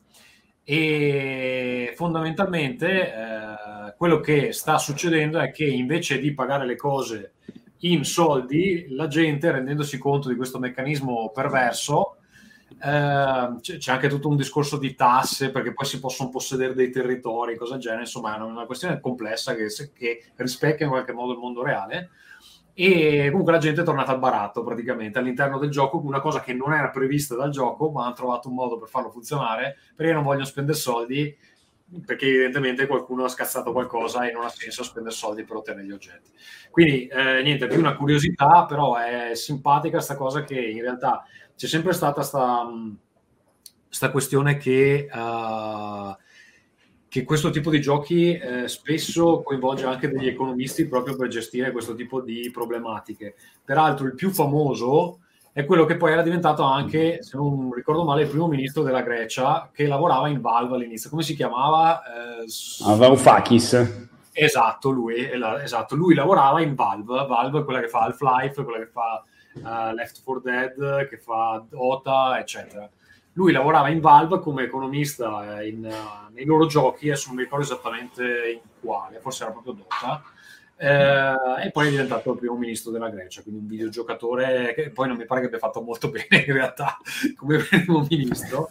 E 0.63 1.93
fondamentalmente 1.95 3.13
eh, 3.13 3.93
quello 3.95 4.19
che 4.19 4.51
sta 4.51 4.77
succedendo 4.77 5.39
è 5.39 5.51
che 5.51 5.65
invece 5.65 6.19
di 6.19 6.33
pagare 6.33 6.65
le 6.65 6.75
cose 6.75 7.33
in 7.79 8.03
soldi, 8.03 8.87
la 8.89 9.07
gente 9.07 9.49
rendendosi 9.49 9.97
conto 9.97 10.27
di 10.27 10.35
questo 10.35 10.59
meccanismo 10.59 11.31
perverso, 11.33 12.17
eh, 12.77 13.77
c'è 13.77 13.91
anche 13.91 14.09
tutto 14.09 14.27
un 14.27 14.35
discorso 14.35 14.77
di 14.77 14.93
tasse 14.95 15.51
perché 15.51 15.73
poi 15.73 15.85
si 15.85 15.99
possono 15.99 16.29
possedere 16.29 16.73
dei 16.73 16.91
territori, 16.91 17.55
cosa 17.57 17.73
del 17.73 17.81
genere, 17.81 18.01
insomma 18.01 18.37
è 18.37 18.41
una 18.41 18.65
questione 18.65 18.99
complessa 18.99 19.55
che, 19.55 19.67
che 19.93 20.23
rispecchia 20.35 20.85
in 20.85 20.91
qualche 20.91 21.13
modo 21.13 21.33
il 21.33 21.39
mondo 21.39 21.63
reale. 21.63 22.09
E 22.73 23.27
comunque 23.29 23.51
la 23.51 23.59
gente 23.59 23.81
è 23.81 23.83
tornata 23.83 24.13
al 24.13 24.19
baratto 24.19 24.63
praticamente. 24.63 25.19
All'interno 25.19 25.57
del 25.57 25.69
gioco, 25.69 25.97
una 25.97 26.21
cosa 26.21 26.39
che 26.39 26.53
non 26.53 26.71
era 26.73 26.89
prevista 26.89 27.35
dal 27.35 27.49
gioco, 27.49 27.91
ma 27.91 28.05
hanno 28.05 28.13
trovato 28.13 28.47
un 28.47 28.53
modo 28.55 28.77
per 28.77 28.87
farlo 28.87 29.09
funzionare 29.09 29.77
perché 29.93 30.13
non 30.13 30.23
vogliono 30.23 30.45
spendere 30.45 30.77
soldi 30.77 31.35
perché 32.05 32.27
evidentemente 32.27 32.85
qualcuno 32.87 33.23
ha 33.23 33.29
scazzato 33.29 33.71
qualcosa 33.71 34.27
e 34.27 34.31
non 34.31 34.43
ha 34.43 34.49
senso 34.49 34.83
spendere 34.83 35.13
soldi 35.13 35.43
per 35.43 35.57
ottenere 35.57 35.85
gli 35.85 35.91
oggetti. 35.91 36.29
Quindi 36.69 37.07
eh, 37.07 37.41
niente, 37.41 37.67
più 37.67 37.79
una 37.79 37.95
curiosità, 37.95 38.65
però 38.67 38.95
è 38.95 39.33
simpatica 39.33 39.95
questa 39.95 40.15
cosa 40.15 40.43
che 40.43 40.59
in 40.59 40.81
realtà 40.81 41.23
c'è 41.55 41.67
sempre 41.67 41.93
stata 41.93 42.21
questa 43.87 44.11
questione 44.11 44.57
che, 44.57 45.09
uh, 45.11 46.15
che, 47.07 47.23
questo 47.23 47.49
tipo 47.49 47.71
di 47.71 47.81
giochi 47.81 48.37
eh, 48.37 48.67
spesso 48.67 49.41
coinvolge 49.41 49.85
anche 49.85 50.09
degli 50.09 50.27
economisti 50.27 50.87
proprio 50.87 51.15
per 51.15 51.27
gestire 51.27 51.71
questo 51.71 51.95
tipo 51.95 52.21
di 52.21 52.49
problematiche. 52.51 53.35
Peraltro 53.65 54.05
il 54.05 54.13
più 54.13 54.29
famoso 54.29 55.21
è 55.59 55.65
quello 55.65 55.83
che 55.83 55.97
poi 55.97 56.13
era 56.13 56.21
diventato 56.21 56.63
anche, 56.63 57.21
se 57.21 57.35
non 57.35 57.73
ricordo 57.73 58.05
male, 58.05 58.21
il 58.21 58.29
primo 58.29 58.47
ministro 58.47 58.81
della 58.81 59.01
Grecia 59.01 59.69
che 59.73 59.87
lavorava 59.87 60.29
in 60.29 60.39
Valve 60.39 60.75
all'inizio. 60.75 61.09
Come 61.09 61.21
si 61.21 61.35
chiamava? 61.35 62.01
Eh, 62.01 62.95
Varoufakis. 62.95 64.07
Esatto 64.31 64.89
lui, 64.89 65.29
esatto, 65.61 65.95
lui 65.95 66.15
lavorava 66.15 66.61
in 66.61 66.75
Valve. 66.75 67.25
Valve 67.27 67.59
è 67.59 67.63
quella 67.65 67.81
che 67.81 67.89
fa 67.89 67.99
Half-Life, 68.03 68.63
quella 68.63 68.79
che 68.79 68.87
fa 68.87 69.21
uh, 69.55 69.93
Left 69.93 70.23
4 70.23 70.41
Dead, 70.41 71.07
che 71.09 71.17
fa 71.17 71.61
Dota, 71.67 72.39
eccetera. 72.39 72.89
Lui 73.33 73.51
lavorava 73.51 73.89
in 73.89 73.99
Valve 73.99 74.39
come 74.39 74.63
economista 74.63 75.61
in, 75.61 75.83
uh, 75.83 76.33
nei 76.33 76.45
loro 76.45 76.67
giochi, 76.67 77.07
adesso 77.09 77.27
non 77.27 77.35
mi 77.35 77.43
ricordo 77.43 77.65
esattamente 77.65 78.23
in 78.53 78.61
quale, 78.79 79.19
forse 79.19 79.43
era 79.43 79.51
proprio 79.51 79.73
Dota 79.73 80.23
eh, 80.81 81.65
e 81.65 81.71
poi 81.71 81.87
è 81.87 81.89
diventato 81.89 82.31
il 82.31 82.37
primo 82.37 82.55
ministro 82.55 82.89
della 82.89 83.09
Grecia, 83.09 83.41
quindi 83.41 83.59
un 83.59 83.67
videogiocatore 83.67 84.73
che 84.73 84.91
poi 84.91 85.09
non 85.09 85.17
mi 85.17 85.25
pare 85.25 85.41
che 85.41 85.47
abbia 85.47 85.59
fatto 85.59 85.81
molto 85.81 86.07
bene 86.09 86.45
in 86.45 86.53
realtà 86.53 86.97
come 87.35 87.57
primo 87.57 88.07
ministro. 88.09 88.69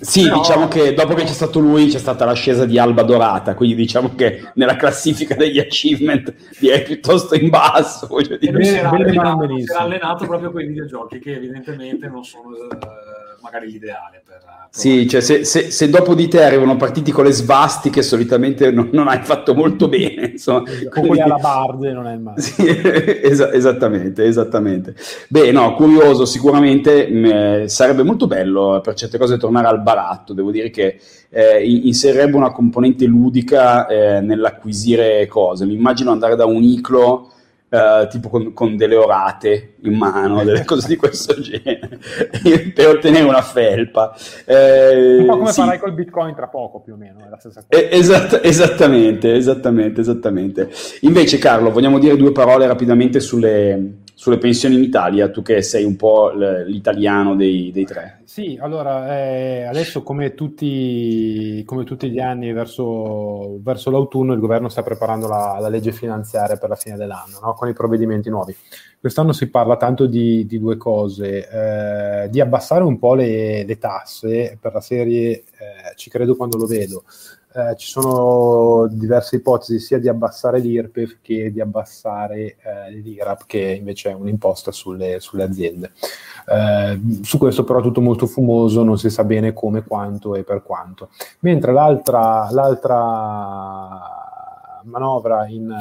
Sì, 0.00 0.22
Però... 0.22 0.38
diciamo 0.38 0.68
che 0.68 0.94
dopo 0.94 1.12
che 1.12 1.24
c'è 1.24 1.32
stato 1.32 1.58
lui 1.58 1.88
c'è 1.88 1.98
stata 1.98 2.24
l'ascesa 2.24 2.64
di 2.64 2.78
Alba 2.78 3.02
Dorata, 3.02 3.54
quindi 3.54 3.74
diciamo 3.74 4.14
che 4.14 4.50
nella 4.54 4.76
classifica 4.76 5.34
degli 5.34 5.58
achievement 5.58 6.32
è 6.60 6.82
piuttosto 6.82 7.34
in 7.34 7.50
basso. 7.50 8.06
Voglio 8.06 8.38
dire. 8.38 8.58
E 8.58 8.66
era, 8.66 8.88
allenato, 8.88 9.58
si 9.58 9.70
era 9.70 9.80
allenato 9.80 10.26
proprio 10.26 10.50
con 10.50 10.62
i 10.62 10.66
videogiochi 10.66 11.18
che 11.18 11.34
evidentemente 11.34 12.08
non 12.08 12.24
sono... 12.24 12.56
Eh, 12.56 13.09
magari 13.42 13.70
l'ideale 13.70 14.22
per... 14.24 14.38
Sì, 14.70 15.08
cioè 15.08 15.20
se, 15.20 15.44
se, 15.44 15.70
se, 15.70 15.88
dopo 15.88 16.14
di 16.14 16.28
te 16.28 16.44
arrivano 16.44 16.76
partiti 16.76 17.10
con 17.10 17.24
le 17.24 17.32
svastiche 17.32 18.02
solitamente 18.02 18.70
non, 18.70 18.90
non 18.92 19.08
hai 19.08 19.18
fatto 19.22 19.54
molto 19.54 19.88
bene. 19.88 20.28
Insomma. 20.32 20.62
Come 20.88 21.20
alla 21.20 21.38
barde 21.38 21.92
non 21.92 22.06
è 22.06 22.16
male. 22.16 22.40
Sì, 22.40 22.64
es- 22.66 23.50
esattamente, 23.52 24.24
esattamente. 24.24 24.94
Beh, 25.28 25.50
no, 25.50 25.74
curioso, 25.74 26.24
sicuramente 26.24 27.08
mh, 27.08 27.64
sarebbe 27.66 28.04
molto 28.04 28.28
bello 28.28 28.80
per 28.80 28.94
certe 28.94 29.18
cose 29.18 29.38
tornare 29.38 29.66
al 29.66 29.82
baratto, 29.82 30.34
devo 30.34 30.52
dire 30.52 30.70
che 30.70 31.00
eh, 31.30 31.64
inserirebbe 31.64 32.36
una 32.36 32.52
componente 32.52 33.06
ludica 33.06 33.86
eh, 33.88 34.20
nell'acquisire 34.20 35.26
cose. 35.26 35.66
Mi 35.66 35.74
immagino 35.74 36.12
andare 36.12 36.36
da 36.36 36.44
un 36.44 36.62
iclo 36.62 37.32
Uh, 37.70 38.08
tipo 38.08 38.28
con, 38.28 38.52
con, 38.52 38.76
delle 38.76 38.96
orate 38.96 39.74
in 39.82 39.94
mano, 39.94 40.42
delle 40.44 40.64
cose 40.64 40.88
di 40.88 40.96
questo 40.96 41.40
genere, 41.40 42.00
per 42.74 42.88
ottenere 42.88 43.24
una 43.24 43.42
felpa. 43.42 44.12
Eh, 44.44 45.18
un 45.18 45.26
po' 45.26 45.38
come 45.38 45.52
sì. 45.52 45.60
farai 45.60 45.78
col 45.78 45.92
bitcoin 45.92 46.34
tra 46.34 46.48
poco, 46.48 46.80
più 46.80 46.94
o 46.94 46.96
meno, 46.96 47.24
è 47.24 47.28
la 47.28 47.38
stessa 47.38 47.64
cosa. 47.64 47.80
Eh, 47.80 47.96
esatt- 47.96 48.40
esattamente, 48.42 49.34
esattamente, 49.34 50.00
esattamente. 50.00 50.68
Invece 51.02 51.38
Carlo, 51.38 51.70
vogliamo 51.70 52.00
dire 52.00 52.16
due 52.16 52.32
parole 52.32 52.66
rapidamente 52.66 53.20
sulle, 53.20 54.00
sulle 54.20 54.36
pensioni 54.36 54.74
in 54.74 54.82
Italia, 54.82 55.30
tu 55.30 55.40
che 55.40 55.62
sei 55.62 55.82
un 55.82 55.96
po' 55.96 56.28
l'italiano 56.28 57.34
dei, 57.34 57.70
dei 57.72 57.86
tre. 57.86 58.20
Sì, 58.24 58.58
allora 58.60 59.16
eh, 59.16 59.62
adesso 59.62 60.02
come 60.02 60.34
tutti, 60.34 61.62
come 61.64 61.84
tutti, 61.84 62.10
gli 62.10 62.18
anni 62.18 62.52
verso, 62.52 63.58
verso, 63.62 63.90
l'autunno 63.90 64.34
il 64.34 64.38
governo 64.38 64.68
sta 64.68 64.82
preparando 64.82 65.26
la, 65.26 65.56
la, 65.58 65.70
legge 65.70 65.92
finanziaria 65.92 66.58
per 66.58 66.68
la 66.68 66.76
fine 66.76 66.96
dell'anno, 66.96 67.38
no? 67.40 67.54
con 67.54 67.70
i 67.70 67.72
provvedimenti 67.72 68.28
nuovi. 68.28 68.54
Quest'anno 69.00 69.32
si 69.32 69.48
parla 69.48 69.78
tanto 69.78 70.04
di, 70.04 70.44
di 70.44 70.58
due 70.58 70.76
cose, 70.76 71.48
eh, 71.48 72.28
di 72.28 72.42
abbassare 72.42 72.84
un 72.84 72.98
po' 72.98 73.14
le, 73.14 73.64
le 73.64 73.78
tasse 73.78 74.58
per 74.60 74.74
la 74.74 74.82
serie, 74.82 75.30
eh, 75.30 75.94
ci 75.96 76.10
credo 76.10 76.36
quando 76.36 76.58
lo 76.58 76.66
vedo, 76.66 77.04
eh, 77.52 77.74
ci 77.76 77.88
sono 77.88 78.86
diverse 78.86 79.36
ipotesi 79.36 79.80
sia 79.80 79.98
di 79.98 80.08
abbassare 80.08 80.60
l'IRPEF 80.60 81.18
che 81.20 81.50
di 81.50 81.60
abbassare 81.60 82.56
eh, 82.62 82.92
l'IRAP, 82.92 83.46
che 83.46 83.74
invece 83.78 84.10
è 84.10 84.14
un'imposta 84.14 84.70
sulle, 84.70 85.18
sulle 85.20 85.42
aziende. 85.42 85.90
Eh, 86.46 87.00
su 87.22 87.38
questo 87.38 87.64
però 87.64 87.80
tutto 87.80 88.00
molto 88.00 88.26
fumoso, 88.26 88.84
non 88.84 88.98
si 88.98 89.10
sa 89.10 89.24
bene 89.24 89.52
come, 89.52 89.82
quanto 89.82 90.36
e 90.36 90.44
per 90.44 90.62
quanto. 90.62 91.10
Mentre 91.40 91.72
l'altra, 91.72 92.48
l'altra 92.50 93.98
manovra 94.84 95.46
in, 95.48 95.74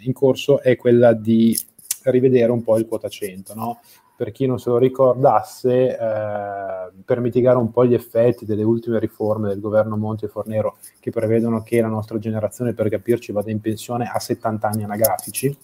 in 0.00 0.12
corso 0.12 0.60
è 0.60 0.76
quella 0.76 1.14
di 1.14 1.58
rivedere 2.04 2.52
un 2.52 2.62
po' 2.62 2.76
il 2.76 2.86
quota 2.86 3.08
100, 3.08 3.54
no? 3.54 3.80
Per 4.16 4.32
chi 4.32 4.46
non 4.46 4.58
se 4.58 4.70
lo 4.70 4.78
ricordasse, 4.78 5.90
eh, 5.90 6.90
per 7.04 7.20
mitigare 7.20 7.58
un 7.58 7.70
po' 7.70 7.84
gli 7.84 7.94
effetti 7.94 8.46
delle 8.46 8.62
ultime 8.62 8.98
riforme 8.98 9.48
del 9.48 9.60
governo 9.60 9.96
Monti 9.96 10.24
e 10.24 10.28
Fornero 10.28 10.78
che 10.98 11.10
prevedono 11.10 11.62
che 11.62 11.80
la 11.80 11.88
nostra 11.88 12.18
generazione, 12.18 12.72
per 12.72 12.88
capirci, 12.88 13.32
vada 13.32 13.50
in 13.50 13.60
pensione 13.60 14.10
a 14.12 14.18
70 14.18 14.66
anni 14.66 14.84
anagrafici, 14.84 15.56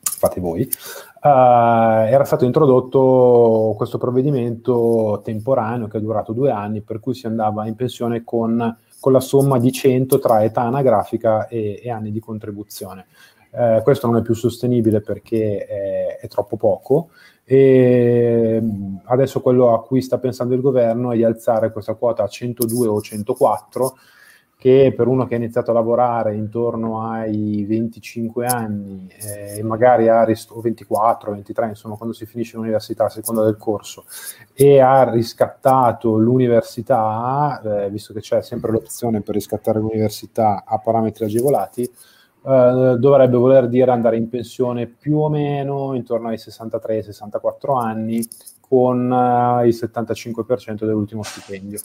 fate 0.00 0.40
voi, 0.40 0.62
eh, 0.62 0.68
era 1.22 2.24
stato 2.24 2.46
introdotto 2.46 3.74
questo 3.76 3.98
provvedimento 3.98 5.20
temporaneo 5.22 5.86
che 5.86 5.98
è 5.98 6.00
durato 6.00 6.32
due 6.32 6.50
anni, 6.50 6.80
per 6.80 6.98
cui 6.98 7.14
si 7.14 7.26
andava 7.26 7.66
in 7.66 7.74
pensione 7.74 8.24
con, 8.24 8.76
con 8.98 9.12
la 9.12 9.20
somma 9.20 9.58
di 9.58 9.70
100 9.70 10.18
tra 10.18 10.42
età 10.42 10.62
anagrafica 10.62 11.46
e, 11.46 11.80
e 11.82 11.90
anni 11.90 12.10
di 12.10 12.20
contribuzione. 12.20 13.06
Eh, 13.58 13.80
questo 13.82 14.06
non 14.06 14.16
è 14.16 14.22
più 14.22 14.34
sostenibile 14.34 15.00
perché 15.00 15.66
è, 16.20 16.28
troppo 16.28 16.56
poco. 16.56 17.10
E 17.44 18.58
mm, 18.60 18.96
adesso 19.04 19.40
quello 19.40 19.72
a 19.74 19.82
cui 19.82 20.02
sta 20.02 20.18
pensando 20.18 20.54
il 20.54 20.60
governo 20.60 21.12
è 21.12 21.16
di 21.16 21.24
alzare 21.24 21.72
questa 21.72 21.94
quota 21.94 22.24
a 22.24 22.28
102 22.28 22.88
o 22.88 23.00
104 23.00 23.96
che 24.58 24.92
per 24.96 25.06
uno 25.06 25.26
che 25.26 25.34
ha 25.34 25.36
iniziato 25.36 25.70
a 25.70 25.74
lavorare 25.74 26.34
intorno 26.34 27.02
ai 27.02 27.64
25 27.68 28.46
anni 28.46 29.06
e 29.16 29.58
eh, 29.58 29.62
magari 29.62 30.08
ha 30.08 30.24
rist- 30.24 30.50
o 30.50 30.60
24, 30.60 31.32
23, 31.32 31.68
insomma 31.68 31.96
quando 31.96 32.14
si 32.14 32.24
finisce 32.24 32.56
l'università 32.56 33.04
a 33.04 33.10
seconda 33.10 33.44
del 33.44 33.58
corso 33.58 34.06
e 34.54 34.80
ha 34.80 35.08
riscattato 35.10 36.16
l'università, 36.16 37.60
eh, 37.62 37.90
visto 37.90 38.14
che 38.14 38.20
c'è 38.20 38.40
sempre 38.40 38.72
l'opzione 38.72 39.20
per 39.20 39.34
riscattare 39.34 39.78
l'università 39.78 40.64
a 40.66 40.78
parametri 40.78 41.26
agevolati, 41.26 41.88
eh, 42.48 42.96
dovrebbe 43.00 43.36
voler 43.36 43.66
dire 43.66 43.90
andare 43.90 44.16
in 44.16 44.28
pensione 44.28 44.86
più 44.86 45.18
o 45.18 45.28
meno 45.28 45.94
intorno 45.94 46.28
ai 46.28 46.36
63-64 46.36 47.76
anni 47.76 48.24
con 48.60 49.10
uh, 49.10 49.64
il 49.64 49.74
75% 49.74 50.84
dell'ultimo 50.84 51.24
stipendio. 51.24 51.80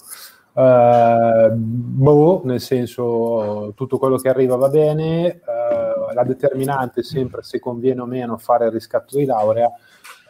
Uh, 0.54 1.52
boh, 1.56 2.41
nel 2.43 2.60
senso 2.60 3.71
tutto 3.76 3.97
quello 3.97 4.17
che 4.17 4.30
arriva 4.30 4.56
va 4.56 4.69
bene, 4.69 5.41
uh, 5.43 6.13
la 6.13 6.24
determinante 6.24 7.00
è 7.00 7.04
sempre 7.04 7.41
se 7.41 7.60
conviene 7.60 8.02
o 8.02 8.06
meno 8.06 8.38
fare 8.38 8.65
il 8.65 8.71
riscatto 8.71 9.17
di 9.17 9.26
laurea. 9.26 9.71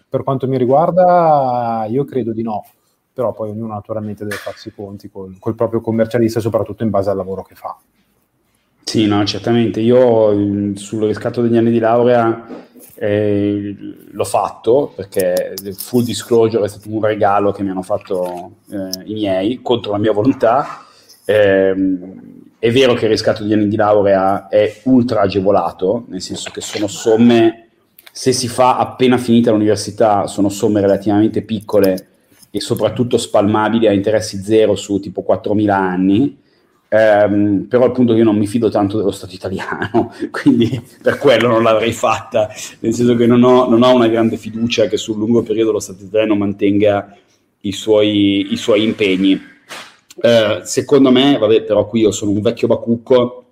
Per 0.07 0.23
quanto 0.23 0.47
mi 0.47 0.57
riguarda, 0.57 1.85
io 1.89 2.05
credo 2.05 2.31
di 2.31 2.41
no, 2.41 2.63
però 3.11 3.33
poi 3.33 3.49
ognuno 3.49 3.73
naturalmente 3.73 4.23
deve 4.23 4.37
farsi 4.37 4.69
i 4.69 4.73
conti 4.73 5.09
col, 5.09 5.37
col 5.39 5.55
proprio 5.55 5.81
commercialista, 5.81 6.39
soprattutto 6.39 6.83
in 6.83 6.89
base 6.89 7.09
al 7.09 7.17
lavoro 7.17 7.43
che 7.43 7.55
fa. 7.55 7.77
Sì, 8.91 9.05
no, 9.05 9.23
certamente. 9.23 9.79
Io 9.79 10.75
sul 10.75 11.05
riscatto 11.05 11.41
degli 11.41 11.55
anni 11.55 11.71
di 11.71 11.79
laurea 11.79 12.45
eh, 12.95 13.73
l'ho 14.11 14.23
fatto 14.25 14.91
perché 14.93 15.53
full 15.77 16.03
disclosure 16.03 16.65
è 16.65 16.67
stato 16.67 16.89
un 16.89 17.01
regalo 17.01 17.53
che 17.53 17.63
mi 17.63 17.69
hanno 17.69 17.83
fatto 17.83 18.55
eh, 18.69 18.89
i 19.05 19.13
miei 19.13 19.61
contro 19.61 19.93
la 19.93 19.97
mia 19.97 20.11
volontà. 20.11 20.83
Eh, 21.23 21.73
è 22.59 22.69
vero 22.69 22.93
che 22.93 23.05
il 23.05 23.11
riscatto 23.11 23.43
degli 23.43 23.53
anni 23.53 23.69
di 23.69 23.77
laurea 23.77 24.49
è 24.49 24.81
ultra 24.83 25.21
agevolato, 25.21 26.03
nel 26.09 26.21
senso 26.21 26.51
che 26.51 26.59
sono 26.59 26.87
somme, 26.87 27.69
se 28.11 28.33
si 28.33 28.49
fa 28.49 28.75
appena 28.75 29.17
finita 29.17 29.51
l'università, 29.51 30.27
sono 30.27 30.49
somme 30.49 30.81
relativamente 30.81 31.43
piccole 31.43 32.07
e 32.51 32.59
soprattutto 32.59 33.17
spalmabili 33.17 33.87
a 33.87 33.93
interessi 33.93 34.43
zero 34.43 34.75
su 34.75 34.99
tipo 34.99 35.23
4.000 35.25 35.69
anni 35.69 36.40
ehm, 36.93 37.67
però 37.69 37.85
appunto 37.85 38.13
io 38.13 38.25
non 38.25 38.37
mi 38.37 38.47
fido 38.47 38.69
tanto 38.69 38.97
dello 38.97 39.11
Stato 39.11 39.33
italiano, 39.33 40.11
quindi 40.29 40.81
per 41.01 41.17
quello 41.17 41.47
non 41.47 41.63
l'avrei 41.63 41.93
fatta, 41.93 42.49
nel 42.79 42.93
senso 42.93 43.15
che 43.15 43.25
non 43.25 43.43
ho, 43.43 43.69
non 43.69 43.81
ho 43.81 43.95
una 43.95 44.09
grande 44.09 44.35
fiducia 44.35 44.87
che 44.87 44.97
sul 44.97 45.17
lungo 45.17 45.41
periodo 45.41 45.71
lo 45.71 45.79
Stato 45.79 46.03
italiano 46.03 46.35
mantenga 46.35 47.15
i 47.61 47.71
suoi, 47.71 48.51
i 48.51 48.57
suoi 48.57 48.83
impegni. 48.83 49.39
Eh, 50.21 50.59
secondo 50.63 51.11
me, 51.11 51.37
vabbè, 51.37 51.63
però 51.63 51.87
qui 51.87 52.01
io 52.01 52.11
sono 52.11 52.31
un 52.31 52.41
vecchio 52.41 52.67
bacucco, 52.67 53.45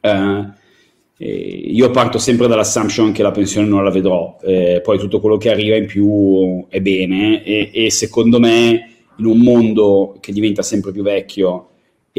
eh, 0.00 0.56
io 1.20 1.90
parto 1.90 2.18
sempre 2.18 2.46
dall'assumption 2.46 3.10
che 3.10 3.24
la 3.24 3.32
pensione 3.32 3.66
non 3.66 3.82
la 3.82 3.90
vedrò, 3.90 4.36
eh, 4.42 4.80
poi 4.84 4.98
tutto 4.98 5.18
quello 5.18 5.36
che 5.36 5.50
arriva 5.50 5.74
in 5.74 5.86
più 5.86 6.64
è 6.68 6.80
bene 6.80 7.42
e, 7.42 7.70
e, 7.72 7.90
secondo 7.90 8.38
me 8.38 8.90
in 9.16 9.24
un 9.24 9.38
mondo 9.40 10.16
che 10.20 10.32
diventa 10.32 10.62
sempre 10.62 10.92
più 10.92 11.02
vecchio 11.02 11.67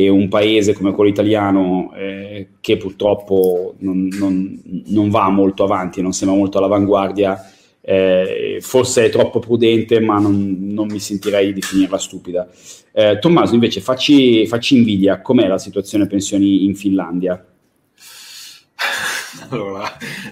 e 0.01 0.07
un 0.07 0.29
paese 0.29 0.73
come 0.73 0.93
quello 0.93 1.09
italiano 1.09 1.93
eh, 1.93 2.47
che 2.61 2.77
purtroppo 2.77 3.75
non, 3.79 4.07
non, 4.07 4.61
non, 4.85 5.09
va 5.09 5.29
molto 5.29 5.65
avanti, 5.65 6.01
non 6.01 6.13
sembra 6.13 6.37
molto 6.37 6.57
all'avanguardia, 6.57 7.37
eh, 7.81 8.59
forse 8.61 9.05
è 9.05 9.09
troppo 9.09 9.39
prudente 9.39 9.99
ma 9.99 10.17
non, 10.17 10.57
non, 10.59 10.87
mi 10.87 10.99
sentirei 10.99 11.47
di 11.47 11.59
definirla 11.59 11.97
stupida. 11.97 12.47
Eh, 12.93 13.19
Tommaso 13.19 13.55
invece 13.55 13.81
facci, 13.81 14.47
facci 14.47 14.77
invidia, 14.77 15.21
com'è 15.21 15.47
la 15.47 15.57
situazione 15.57 16.07
pensioni 16.07 16.63
in 16.63 16.75
Finlandia? 16.75 17.43
Allora, 19.49 19.85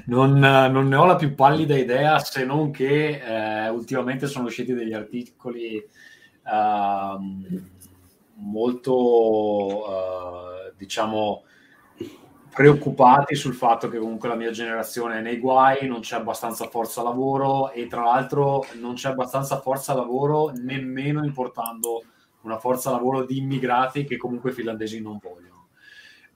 non, 0.06 0.40
non, 0.40 0.88
ne 0.88 0.96
ho 0.96 1.06
la 1.06 1.16
più 1.16 1.36
pallida 1.36 1.78
idea 1.78 2.20
se 2.20 2.46
non 2.46 2.72
che 2.72 3.22
eh, 3.22 3.70
ultimamente 3.70 4.28
sono 4.28 4.46
usciti 4.46 4.74
degli 4.74 4.94
articoli 4.94 5.84
uh, 6.48 7.60
molto, 8.38 9.90
uh, 9.90 10.74
diciamo, 10.76 11.44
preoccupati 12.58 13.36
sul 13.36 13.54
fatto 13.54 13.88
che 13.88 14.00
comunque 14.00 14.30
la 14.30 14.36
mia 14.36 14.50
generazione 14.50 15.20
è 15.20 15.22
nei 15.22 15.38
guai, 15.38 15.88
non 15.88 16.00
c'è 16.00 16.16
abbastanza 16.16 16.68
forza 16.68 17.04
lavoro 17.04 17.72
e 17.72 17.86
tra 17.86 18.02
l'altro 18.04 18.66
non 18.80 18.96
c'è 18.96 19.10
abbastanza 19.10 19.60
forza 19.60 19.94
lavoro 19.94 20.52
nemmeno 20.56 21.24
importando 21.24 22.04
una 22.42 22.58
forza 22.58 22.90
lavoro 22.90 23.26
di 23.26 23.38
immigrati 23.38 24.06
che 24.06 24.18
comunque 24.18 24.50
i 24.50 24.54
finlandesi 24.54 25.00
non 25.00 25.20
vogliono. 25.22 25.68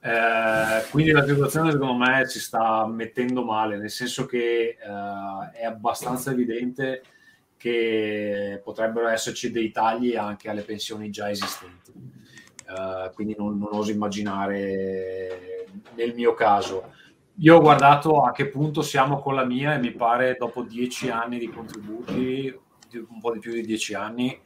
Eh, 0.00 0.88
quindi 0.90 1.10
la 1.10 1.24
situazione 1.24 1.72
secondo 1.72 1.94
me 1.94 2.24
si 2.26 2.38
sta 2.38 2.86
mettendo 2.86 3.44
male, 3.44 3.76
nel 3.76 3.90
senso 3.90 4.26
che 4.26 4.76
eh, 4.80 5.58
è 5.58 5.64
abbastanza 5.64 6.30
evidente 6.30 7.02
che 7.62 8.60
potrebbero 8.64 9.06
esserci 9.06 9.52
dei 9.52 9.70
tagli 9.70 10.16
anche 10.16 10.50
alle 10.50 10.62
pensioni 10.62 11.10
già 11.10 11.30
esistenti. 11.30 11.92
Eh, 12.66 13.12
quindi 13.14 13.36
non, 13.38 13.56
non, 13.56 13.68
oso 13.70 13.92
immaginare 13.92 15.68
nel 15.94 16.12
mio 16.12 16.34
caso. 16.34 16.92
Io 17.36 17.56
ho 17.56 17.60
guardato 17.60 18.24
a 18.24 18.32
che 18.32 18.48
punto 18.48 18.82
siamo 18.82 19.20
con 19.20 19.36
la 19.36 19.44
mia 19.44 19.74
e 19.74 19.78
mi 19.78 19.92
pare 19.92 20.34
dopo 20.36 20.64
dieci 20.64 21.08
anni 21.08 21.38
di 21.38 21.48
contributi, 21.50 22.52
un 22.94 23.20
po' 23.20 23.30
di 23.30 23.38
più 23.38 23.52
di 23.52 23.62
dieci 23.62 23.94
anni, 23.94 24.36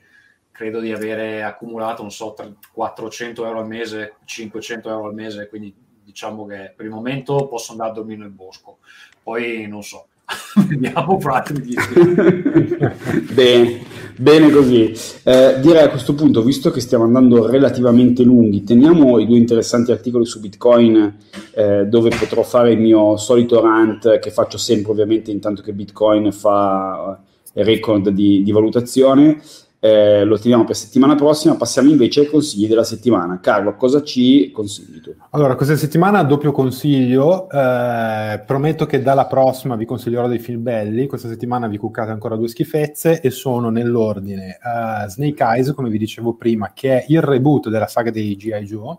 credo 0.51 0.79
di 0.79 0.93
avere 0.93 1.43
accumulato, 1.43 2.03
non 2.03 2.11
so, 2.11 2.35
400 2.71 3.47
euro 3.47 3.61
al 3.61 3.67
mese, 3.67 4.17
500 4.27 4.91
euro 4.91 5.07
al 5.07 5.15
mese, 5.15 5.49
quindi 5.49 5.75
diciamo 6.05 6.45
che 6.45 6.75
per 6.77 6.85
il 6.85 6.93
momento 6.93 7.49
posso 7.49 7.73
andare 7.73 7.93
a 7.93 7.95
dormire 7.95 8.21
nel 8.21 8.31
bosco, 8.31 8.81
poi 9.23 9.67
non 9.67 9.83
so. 9.83 10.09
Vediamo 10.67 11.21
fra 11.21 11.35
altri 11.35 11.61
dieci. 11.61 11.93
bene, 13.33 13.81
bene 14.17 14.51
così. 14.51 14.93
Eh, 15.23 15.59
direi 15.61 15.85
a 15.85 15.91
questo 15.91 16.15
punto, 16.15 16.43
visto 16.43 16.71
che 16.71 16.81
stiamo 16.81 17.05
andando 17.05 17.47
relativamente 17.47 18.23
lunghi, 18.23 18.65
teniamo 18.65 19.19
i 19.19 19.27
due 19.27 19.37
interessanti 19.37 19.93
articoli 19.93 20.27
su 20.27 20.41
Bitcoin 20.41 21.17
eh, 21.55 21.87
dove 21.87 22.11
potrò 22.11 22.43
fare 22.43 22.73
il 22.73 22.81
mio 22.81 23.17
solito 23.17 23.61
rant 23.61 24.19
che 24.19 24.31
faccio 24.31 24.59
sempre 24.59 24.93
ovviamente 24.93 25.31
intanto 25.31 25.63
che 25.63 25.73
Bitcoin 25.73 26.33
fa 26.33 27.21
record 27.53 28.11
di, 28.11 28.43
di 28.43 28.53
valutazione 28.53 29.41
eh, 29.87 30.25
lo 30.25 30.39
teniamo 30.39 30.65
per 30.65 30.75
settimana 30.75 31.15
prossima. 31.15 31.55
Passiamo 31.55 31.91
invece 31.91 32.21
ai 32.21 32.27
consigli 32.27 32.67
della 32.67 32.83
settimana. 32.83 33.39
Carlo, 33.41 33.77
cosa 33.77 34.03
ci 34.03 34.51
consigli 34.51 35.01
tu? 35.01 35.15
Allora, 35.31 35.55
questa 35.55 35.77
settimana 35.77 36.23
doppio 36.23 36.51
consiglio. 36.51 37.49
Eh, 37.49 38.43
prometto 38.45 38.87
che 38.87 39.03
dalla 39.03 39.27
prossima 39.27 39.77
vi 39.77 39.85
consiglierò 39.85 40.27
dei 40.27 40.41
film 40.41 40.63
belli. 40.63 41.07
Questa 41.07 41.29
settimana 41.29 41.69
vi 41.69 41.79
cuccate 41.79 42.11
ancora 42.11 42.37
due 42.37 42.49
schifezze 42.49 43.21
e 43.21 43.31
sono 43.31 43.71
nell'ordine 43.71 44.59
uh, 44.63 45.09
Snake 45.09 45.43
Eyes, 45.43 45.73
come 45.73 45.89
vi 45.89 45.99
dicevo 45.99 46.35
prima, 46.35 46.73
che 46.75 47.01
è 47.01 47.05
il 47.09 47.23
reboot 47.23 47.69
della 47.69 47.87
saga 47.87 48.11
dei 48.11 48.35
G.I. 48.37 48.65
Joe 48.65 48.99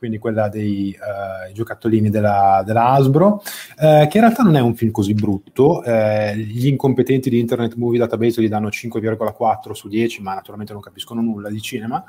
quindi 0.00 0.16
quella 0.16 0.48
dei 0.48 0.96
uh, 0.98 1.52
giocattolini 1.52 2.08
della, 2.08 2.62
della 2.64 2.86
Hasbro, 2.92 3.34
uh, 3.34 4.08
che 4.08 4.16
in 4.16 4.20
realtà 4.20 4.42
non 4.42 4.56
è 4.56 4.60
un 4.60 4.74
film 4.74 4.92
così 4.92 5.12
brutto. 5.12 5.82
Uh, 5.84 6.32
gli 6.36 6.68
incompetenti 6.68 7.28
di 7.28 7.38
Internet 7.38 7.74
Movie 7.74 7.98
Database 7.98 8.40
gli 8.40 8.48
danno 8.48 8.68
5,4 8.68 9.72
su 9.72 9.88
10, 9.88 10.22
ma 10.22 10.32
naturalmente 10.32 10.72
non 10.72 10.80
capiscono 10.80 11.20
nulla 11.20 11.50
di 11.50 11.60
cinema. 11.60 12.02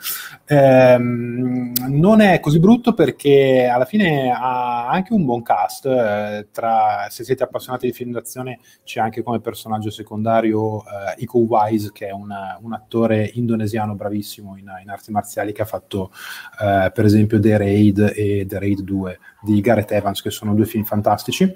Um, 0.47 1.73
non 1.89 2.21
è 2.21 2.39
così 2.39 2.60
brutto 2.60 2.93
perché 2.93 3.69
alla 3.69 3.84
fine 3.84 4.32
ha 4.32 4.88
anche 4.88 5.12
un 5.12 5.25
buon 5.25 5.41
cast. 5.41 6.47
Tra, 6.49 7.08
se 7.10 7.25
siete 7.25 7.43
appassionati 7.43 7.88
di 7.88 7.91
film 7.91 8.12
d'azione, 8.12 8.60
c'è 8.86 9.01
anche 9.01 9.21
come 9.21 9.41
personaggio 9.41 9.89
secondario 9.89 10.82
Iko 11.17 11.39
Wise, 11.39 11.91
che 11.91 12.08
è 12.08 12.12
una, 12.12 12.58
un 12.62 12.71
attore 12.71 13.30
indonesiano 13.34 13.95
bravissimo 13.95 14.56
in, 14.56 14.71
in, 14.82 14.89
arti 14.89 15.12
marziali, 15.12 15.51
che 15.51 15.63
ha 15.63 15.65
fatto 15.65 16.12
per 16.58 17.04
esempio 17.04 17.38
The 17.38 17.58
Ray 17.58 17.81
Raid 17.82 18.13
e 18.15 18.46
The 18.46 18.60
Raid 18.60 18.84
2 18.84 19.17
di 19.41 19.60
Gareth 19.60 19.91
Evans, 19.91 20.21
che 20.21 20.30
sono 20.30 20.54
due 20.54 20.65
film 20.65 20.84
fantastici. 20.84 21.51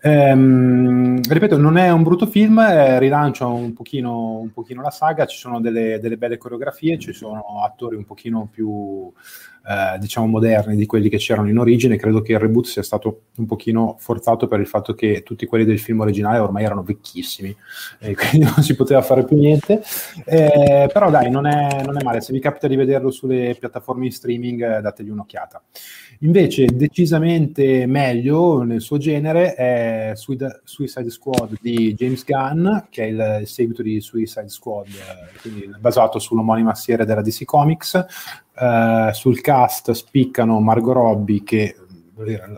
Ehm, 0.00 1.20
ripeto, 1.22 1.56
non 1.56 1.76
è 1.76 1.90
un 1.90 2.02
brutto 2.02 2.26
film, 2.26 2.58
eh, 2.58 2.98
rilancia 2.98 3.46
un 3.46 3.72
pochino, 3.72 4.38
un 4.38 4.52
pochino, 4.52 4.82
la 4.82 4.90
saga, 4.90 5.26
ci 5.26 5.38
sono 5.38 5.60
delle, 5.60 5.98
delle, 6.00 6.16
belle 6.16 6.36
coreografie, 6.36 6.98
ci 6.98 7.12
sono 7.12 7.62
attori 7.64 7.96
un 7.96 8.04
pochino 8.04 8.48
più 8.50 9.12
eh, 9.68 9.98
diciamo 9.98 10.26
moderni 10.26 10.76
di 10.76 10.86
quelli 10.86 11.10
che 11.10 11.18
c'erano 11.18 11.48
in 11.48 11.58
origine. 11.58 11.96
Credo 11.96 12.22
che 12.22 12.32
il 12.32 12.38
reboot 12.38 12.64
sia 12.64 12.82
stato 12.82 13.24
un 13.36 13.44
pochino 13.44 13.96
forzato 13.98 14.46
per 14.46 14.60
il 14.60 14.66
fatto 14.66 14.94
che 14.94 15.22
tutti 15.22 15.44
quelli 15.44 15.66
del 15.66 15.78
film 15.78 16.00
originale 16.00 16.38
ormai 16.38 16.64
erano 16.64 16.82
vecchissimi 16.82 17.54
e 17.98 18.14
quindi 18.16 18.46
non 18.46 18.62
si 18.62 18.74
poteva 18.74 19.02
fare 19.02 19.24
più 19.24 19.36
niente. 19.36 19.82
Eh, 20.24 20.88
però 20.90 21.10
dai, 21.10 21.30
non 21.30 21.46
è, 21.46 21.82
non 21.84 21.98
è, 21.98 22.02
male. 22.02 22.22
Se 22.22 22.32
vi 22.32 22.40
capita 22.40 22.66
di 22.66 22.76
vederlo 22.76 23.10
sulle 23.10 23.56
piattaforme 23.58 24.06
in 24.06 24.12
streaming, 24.12 24.78
eh, 24.78 24.80
dategli 24.80 25.10
un'occhiata. 25.10 25.62
Invece, 26.22 26.66
decisamente 26.66 27.86
meglio 27.86 28.62
nel 28.62 28.80
suo 28.80 28.98
genere 28.98 29.54
è 29.54 30.12
Suicide 30.14 31.10
Squad 31.10 31.58
di 31.60 31.94
James 31.94 32.24
Gunn, 32.24 32.66
che 32.90 33.04
è 33.04 33.40
il 33.40 33.46
seguito 33.46 33.82
di 33.82 34.00
Suicide 34.00 34.48
Squad, 34.48 34.88
eh, 34.88 35.40
quindi 35.40 35.70
basato 35.78 36.18
sull'omonima 36.18 36.74
serie 36.74 37.04
della 37.04 37.22
DC 37.22 37.44
Comics. 37.44 38.04
Uh, 38.60 39.12
sul 39.12 39.40
cast 39.40 39.92
spiccano 39.92 40.58
Margot 40.58 40.92
Robbie 40.92 41.44
che 41.44 41.76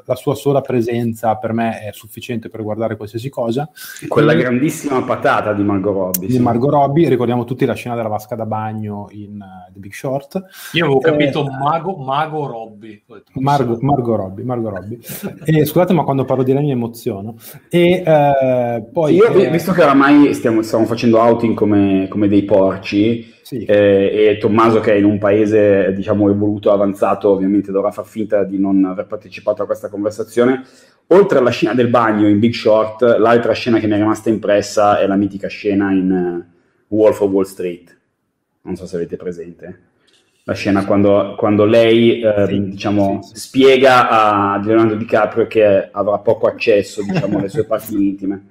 la 0.04 0.14
sua 0.14 0.34
sola 0.34 0.60
presenza 0.60 1.36
per 1.36 1.52
me 1.52 1.80
è 1.80 1.92
sufficiente 1.92 2.48
per 2.48 2.62
guardare 2.62 2.96
qualsiasi 2.96 3.28
cosa. 3.28 3.68
Quella 4.08 4.32
e, 4.32 4.36
grandissima 4.36 5.02
patata 5.02 5.52
di 5.52 5.62
Margot 5.62 5.94
Robbie. 5.94 6.26
Di 6.26 6.34
sì. 6.34 6.40
Margot 6.40 6.70
Robbie, 6.70 7.08
ricordiamo 7.08 7.44
tutti 7.44 7.64
la 7.64 7.74
scena 7.74 7.94
della 7.94 8.08
vasca 8.08 8.34
da 8.34 8.46
bagno 8.46 9.08
in 9.10 9.38
uh, 9.40 9.72
The 9.72 9.78
Big 9.78 9.92
Short. 9.92 10.42
Io 10.72 10.84
avevo 10.84 11.00
capito 11.00 11.44
eh, 11.44 11.50
Mago, 11.50 11.96
Mago 11.96 12.46
Robbie. 12.46 13.02
Margo, 13.34 13.78
Margot 13.80 14.16
Robbie, 14.16 14.44
Margot 14.44 14.72
Robbie. 14.72 14.98
e, 15.44 15.64
scusate, 15.64 15.92
ma 15.92 16.04
quando 16.04 16.24
parlo 16.24 16.42
di 16.42 16.52
lei 16.52 16.64
mi 16.64 16.70
emoziono. 16.70 17.36
E, 17.68 18.02
uh, 18.04 18.90
poi, 18.90 19.14
Io, 19.14 19.26
eh, 19.32 19.50
visto 19.50 19.72
che 19.72 19.82
oramai 19.82 20.32
stiamo, 20.34 20.62
stiamo 20.62 20.86
facendo 20.86 21.18
outing 21.18 21.54
come, 21.54 22.06
come 22.08 22.28
dei 22.28 22.44
porci, 22.44 23.38
sì. 23.42 23.64
Eh, 23.64 24.28
e 24.28 24.38
Tommaso 24.38 24.80
che 24.80 24.92
è 24.92 24.96
in 24.96 25.04
un 25.04 25.18
paese 25.18 25.92
diciamo 25.94 26.30
evoluto, 26.30 26.72
avanzato, 26.72 27.30
ovviamente 27.30 27.72
dovrà 27.72 27.90
far 27.90 28.06
finta 28.06 28.44
di 28.44 28.58
non 28.58 28.84
aver 28.84 29.06
partecipato 29.06 29.62
a 29.62 29.66
questa 29.66 29.88
conversazione. 29.88 30.62
Oltre 31.08 31.38
alla 31.38 31.50
scena 31.50 31.74
del 31.74 31.88
bagno 31.88 32.28
in 32.28 32.38
Big 32.38 32.52
Short, 32.52 33.02
l'altra 33.18 33.52
scena 33.52 33.80
che 33.80 33.86
mi 33.86 33.94
è 33.94 33.96
rimasta 33.96 34.28
impressa 34.28 35.00
è 35.00 35.06
la 35.06 35.16
mitica 35.16 35.48
scena 35.48 35.90
in 35.90 36.46
uh, 36.88 36.94
Wolf 36.94 37.20
of 37.20 37.30
Wall 37.30 37.44
Street. 37.44 37.96
Non 38.62 38.76
so 38.76 38.86
se 38.86 38.94
avete 38.94 39.16
presente. 39.16 39.80
La 40.44 40.54
scena 40.54 40.84
quando, 40.84 41.34
quando 41.36 41.64
lei 41.64 42.20
eh, 42.20 42.44
sì, 42.46 42.68
diciamo, 42.70 43.22
sì, 43.22 43.38
spiega 43.38 44.08
a 44.08 44.60
Leonardo 44.64 44.94
DiCaprio 44.94 45.46
che 45.46 45.88
avrà 45.90 46.18
poco 46.18 46.46
accesso 46.46 47.02
diciamo, 47.02 47.38
alle 47.38 47.48
sue 47.48 47.64
parti 47.64 47.94
intime. 47.94 48.46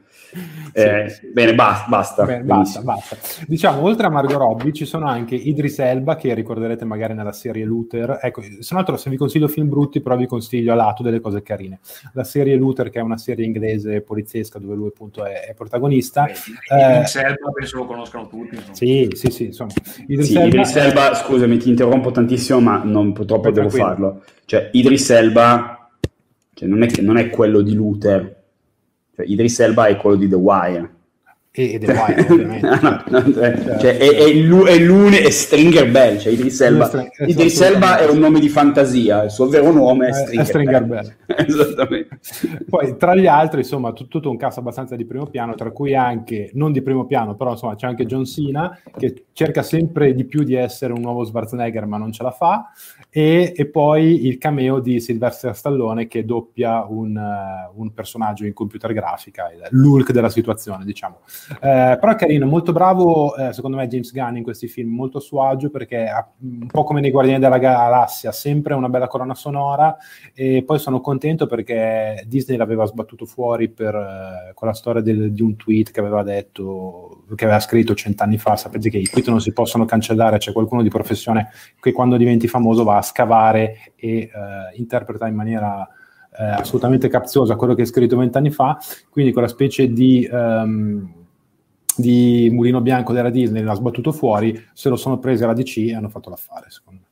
Eh, 0.74 1.10
sì, 1.10 1.28
Bene, 1.32 1.56
basta. 1.56 1.88
Basta, 1.90 2.26
bene, 2.26 2.44
basta, 2.44 2.82
basta, 2.82 3.18
Diciamo, 3.48 3.82
oltre 3.82 4.08
a 4.08 4.10
Margot 4.10 4.38
Robbie 4.38 4.72
ci 4.74 4.86
sono 4.86 5.08
anche 5.08 5.36
Idris 5.36 5.80
Elba, 5.80 6.16
che 6.16 6.34
ricorderete 6.34 6.86
magari 6.86 7.14
nella 7.14 7.32
serie 7.32 7.66
Luther. 7.66 8.20
Ecco, 8.22 8.42
se 8.42 8.68
non 8.72 8.80
altro, 8.80 8.98
se 8.98 9.10
vi 9.10 9.18
consiglio 9.18 9.48
film 9.48 9.70
brutti, 9.70 10.02
però 10.02 10.16
vi 10.16 10.28
consiglio 10.28 10.72
a 10.74 10.76
lato 10.76 11.04
delle 11.04 11.20
cose 11.20 11.42
carine. 11.42 11.80
La 12.14 12.24
serie 12.24 12.56
Luther, 12.56 12.90
che 12.90 13.00
è 13.00 13.02
una 13.02 13.18
serie 13.18 13.46
inglese 13.46 14.02
poliziesca 14.02 14.60
dove 14.60 14.76
lui 14.76 14.88
appunto 14.88 15.26
è, 15.26 15.48
è 15.48 15.54
protagonista. 15.54 16.26
Beh, 16.26 16.32
Idris 16.76 17.16
eh, 17.16 17.22
Elba 17.22 17.52
penso 17.54 17.78
lo 17.78 17.86
conoscano 17.86 18.28
tutti. 18.28 18.56
Insomma. 18.56 18.76
Sì, 18.76 19.10
sì, 19.14 19.32
sì. 19.32 19.46
Insomma. 19.46 19.72
Idris, 20.08 20.28
sì, 20.28 20.36
Elba, 20.36 20.48
Idris 20.48 20.76
Elba, 20.76 21.14
scusami, 21.14 21.58
ti 21.58 21.70
interrompo 21.70 22.12
tantissimo, 22.12 22.60
ma 22.60 22.82
non, 22.84 23.14
purtroppo 23.14 23.52
devo 23.52 23.70
farlo. 23.70 24.24
Cioè, 24.46 24.70
Idris 24.74 25.10
Elba 25.10 25.74
cioè, 26.60 26.68
non, 26.68 26.84
è 26.84 26.88
che- 26.88 27.02
non 27.02 27.16
è 27.16 27.30
quello 27.30 27.62
di 27.62 27.74
Luther. 27.74 28.39
Idris 29.26 29.60
Elba 29.60 29.88
è 29.88 29.98
quello 29.98 30.16
di 30.16 30.28
The 30.28 30.36
Wire. 30.36 30.90
E, 31.52 31.74
e 31.74 31.80
The 31.80 31.92
Wire, 31.92 32.22
ovviamente. 32.30 32.68
No, 32.68 33.04
no, 33.08 33.34
cioè, 33.34 33.34
Certo. 33.34 33.80
cioè, 33.80 33.98
è, 33.98 34.10
è, 34.16 34.34
lu- 34.34 34.66
è 34.66 34.78
l'uni- 34.78 35.18
è 35.18 35.30
Stringer 35.32 35.90
Bell, 35.90 36.18
cioè 36.20 36.32
Idris 36.32 36.62
Elba. 36.62 36.86
Str- 36.86 37.08
Idris 37.28 37.60
Elba 37.62 37.98
è 37.98 38.08
un 38.08 38.20
nome 38.20 38.40
di 38.40 38.50
fantasia, 38.50 39.24
il 39.24 39.32
suo 39.32 39.48
vero 39.48 39.72
nome 39.72 40.08
è 40.08 40.10
Eh, 40.10 40.14
Stringer, 40.14 40.42
è 40.42 40.46
Stringer 40.46 40.84
Bell. 40.86 41.16
Bell. 41.26 41.46
Esattamente. 41.48 42.20
Poi 42.70 42.98
tra 42.98 43.16
gli 43.16 43.26
altri, 43.26 43.62
insomma, 43.62 43.92
tut- 43.94 44.10
tutto 44.10 44.30
un 44.30 44.38
cast 44.38 44.60
abbastanza 44.60 44.96
di 44.96 45.06
primo 45.06 45.26
piano, 45.26 45.56
tra 45.56 45.72
cui 45.72 45.96
anche, 45.96 46.52
non 46.54 46.72
di 46.72 46.84
primo 46.84 47.06
piano, 47.08 47.36
però 47.36 47.52
insomma 47.52 47.76
c'è 47.76 47.88
anche 47.88 48.06
John 48.06 48.26
Cena 48.26 48.80
che 48.98 49.26
cerca 49.34 49.64
sempre 49.64 50.14
di 50.14 50.26
più 50.26 50.44
di 50.44 50.54
essere 50.54 50.94
un 50.94 51.02
nuovo 51.02 51.24
Schwarzenegger 51.26 51.86
ma 51.88 51.98
non 51.98 52.12
ce 52.12 52.22
la 52.24 52.32
fa, 52.32 52.72
e, 53.10 53.54
e 53.56 53.66
poi 53.66 54.28
il 54.28 54.38
cameo 54.38 54.80
di 54.80 55.00
Sylvester 55.00 55.56
Stallone 55.56 56.08
che 56.08 56.26
doppia 56.26 56.86
un, 56.88 57.18
eh, 57.18 57.72
un 57.76 57.92
personaggio 57.94 58.46
in 58.46 58.54
computer 58.54 58.94
grafica, 58.94 59.50
l'Hulk 59.72 60.12
della 60.12 60.30
situazione, 60.30 60.86
diciamo. 60.86 61.22
Eh, 61.52 61.98
però 62.00 62.12
è 62.12 62.16
carino, 62.16 62.46
molto 62.46 62.72
bravo, 62.72 63.36
eh, 63.36 63.54
secondo 63.54 63.78
me 63.78 63.88
James 63.88 64.12
Gunn 64.12 64.38
in 64.38 64.44
questi 64.44 64.68
film, 64.68 64.94
molto 64.94 65.18
a 65.18 65.22
suo 65.22 65.44
agio 65.44 65.70
perché 65.70 66.08
ha- 66.08 66.28
un 66.42 66.68
po' 66.68 66.84
come 66.84 67.02
nei 67.02 67.12
Guardiani 67.12 67.40
della 67.40 67.58
Galassia, 67.58 68.32
sempre 68.32 68.74
una 68.74 68.90
bella 68.90 69.08
colonna 69.08 69.34
sonora 69.36 69.98
e 70.34 70.64
poi 70.66 70.80
sono 70.80 71.02
contento 71.02 71.46
perché 71.48 72.24
Disney 72.28 72.58
l'aveva 72.58 72.86
sbattuto 72.86 73.26
fuori 73.26 73.70
per 73.70 73.96
eh, 73.96 74.54
quella 74.54 74.74
storia 74.74 75.02
del- 75.02 75.32
di 75.34 75.42
un 75.42 75.56
tweet 75.56 75.92
che 75.92 76.00
aveva 76.00 76.24
detto, 76.24 77.24
che 77.36 77.46
aveva 77.46 77.60
scritto 77.60 77.94
cent'anni 77.96 78.38
fa, 78.38 78.56
sapete 78.56 78.90
che 78.90 78.98
i 78.98 79.06
tweet 79.06 79.28
non 79.30 79.42
si 79.42 79.54
possono 79.54 79.86
cancellare, 79.86 80.38
c'è 80.38 80.52
qualcuno 80.52 80.82
di 80.82 80.90
professione 80.90 81.50
che 81.80 81.92
quando 81.92 82.18
diventi 82.18 82.48
famoso 82.48 82.84
va 82.84 82.98
a 82.98 83.02
scavare 83.02 83.94
e 83.96 84.18
eh, 84.18 84.30
interpreta 84.76 85.28
in 85.28 85.36
maniera 85.36 85.88
eh, 86.38 86.44
assolutamente 86.44 87.08
capziosa 87.10 87.56
quello 87.56 87.74
che 87.74 87.82
è 87.82 87.86
scritto 87.86 88.16
vent'anni 88.18 88.52
fa, 88.52 88.78
quindi 89.10 89.32
quella 89.32 89.48
specie 89.48 89.92
di... 89.92 90.28
ehm, 90.32 91.18
di 92.00 92.50
mulino 92.52 92.82
bianco 92.82 93.14
della 93.14 93.30
Disney 93.30 93.62
l'ha 93.62 93.74
sbattuto 93.74 94.12
fuori, 94.12 94.68
se 94.74 94.90
lo 94.90 94.96
sono 94.96 95.20
presi 95.20 95.44
alla 95.44 95.54
DC 95.54 95.78
e 95.78 95.96
hanno 95.96 96.10
fatto 96.10 96.30
l'affare, 96.30 96.70
secondo 96.70 97.02
me. 97.02 97.08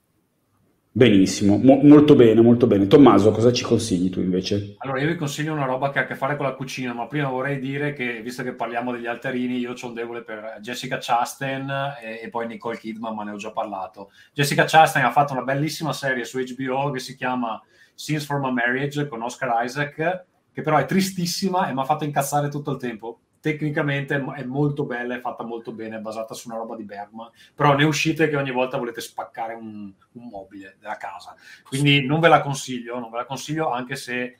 Benissimo, 0.97 1.57
mo- 1.57 1.79
molto 1.83 2.15
bene, 2.15 2.41
molto 2.41 2.65
bene. 2.65 2.87
Tommaso, 2.87 3.29
cosa 3.29 3.53
ci 3.53 3.63
consigli 3.63 4.09
tu 4.09 4.19
invece? 4.19 4.77
Allora, 4.79 4.99
io 4.99 5.05
vi 5.05 5.15
consiglio 5.15 5.53
una 5.53 5.65
roba 5.65 5.91
che 5.91 5.99
ha 5.99 6.01
a 6.01 6.05
che 6.07 6.15
fare 6.15 6.35
con 6.35 6.47
la 6.47 6.55
cucina, 6.55 6.91
ma 6.91 7.05
prima 7.05 7.29
vorrei 7.29 7.59
dire 7.59 7.93
che, 7.93 8.19
visto 8.23 8.41
che 8.41 8.53
parliamo 8.53 8.91
degli 8.91 9.05
alterini, 9.05 9.59
io 9.59 9.73
ho 9.79 9.87
un 9.87 9.93
debole 9.93 10.23
per 10.23 10.57
Jessica 10.59 10.97
Chastain 10.99 11.69
e, 12.01 12.21
e 12.23 12.29
poi 12.29 12.47
Nicole 12.47 12.79
Kidman, 12.79 13.13
ma 13.13 13.23
ne 13.23 13.29
ho 13.29 13.35
già 13.35 13.51
parlato. 13.51 14.09
Jessica 14.33 14.65
Chastain 14.65 15.05
ha 15.05 15.11
fatto 15.11 15.33
una 15.33 15.43
bellissima 15.43 15.93
serie 15.93 16.25
su 16.25 16.39
HBO 16.39 16.89
che 16.89 16.99
si 16.99 17.15
chiama 17.15 17.61
Scenes 17.93 18.25
from 18.25 18.45
a 18.45 18.51
Marriage 18.51 19.07
con 19.07 19.21
Oscar 19.21 19.63
Isaac, 19.63 20.25
che 20.51 20.61
però 20.63 20.77
è 20.77 20.85
tristissima 20.85 21.69
e 21.69 21.73
mi 21.73 21.79
ha 21.81 21.85
fatto 21.85 22.05
incazzare 22.05 22.49
tutto 22.49 22.71
il 22.71 22.77
tempo. 22.77 23.19
Tecnicamente 23.47 24.15
è 24.15 24.17
mo- 24.17 24.33
è 24.33 24.43
molto 24.43 24.83
bella, 24.83 25.15
è 25.15 25.21
fatta 25.21 25.45
molto 25.45 25.71
bene, 25.71 25.95
è 25.95 25.99
basata 25.99 26.33
su 26.33 26.49
una 26.49 26.57
roba 26.57 26.75
di 26.75 26.83
Bergman, 26.83 27.31
però 27.55 27.75
ne 27.75 27.85
uscite 27.85 28.27
che 28.27 28.35
ogni 28.35 28.51
volta 28.51 28.77
volete 28.77 28.99
spaccare 28.99 29.53
un, 29.53 29.89
un 30.11 30.27
mobile 30.27 30.75
della 30.81 30.97
casa. 30.97 31.33
Quindi 31.63 32.05
non 32.05 32.19
ve 32.19 32.27
la 32.27 32.41
consiglio, 32.41 32.99
non 32.99 33.09
ve 33.09 33.17
la 33.17 33.25
consiglio 33.25 33.71
anche 33.71 33.95
se 33.95 34.35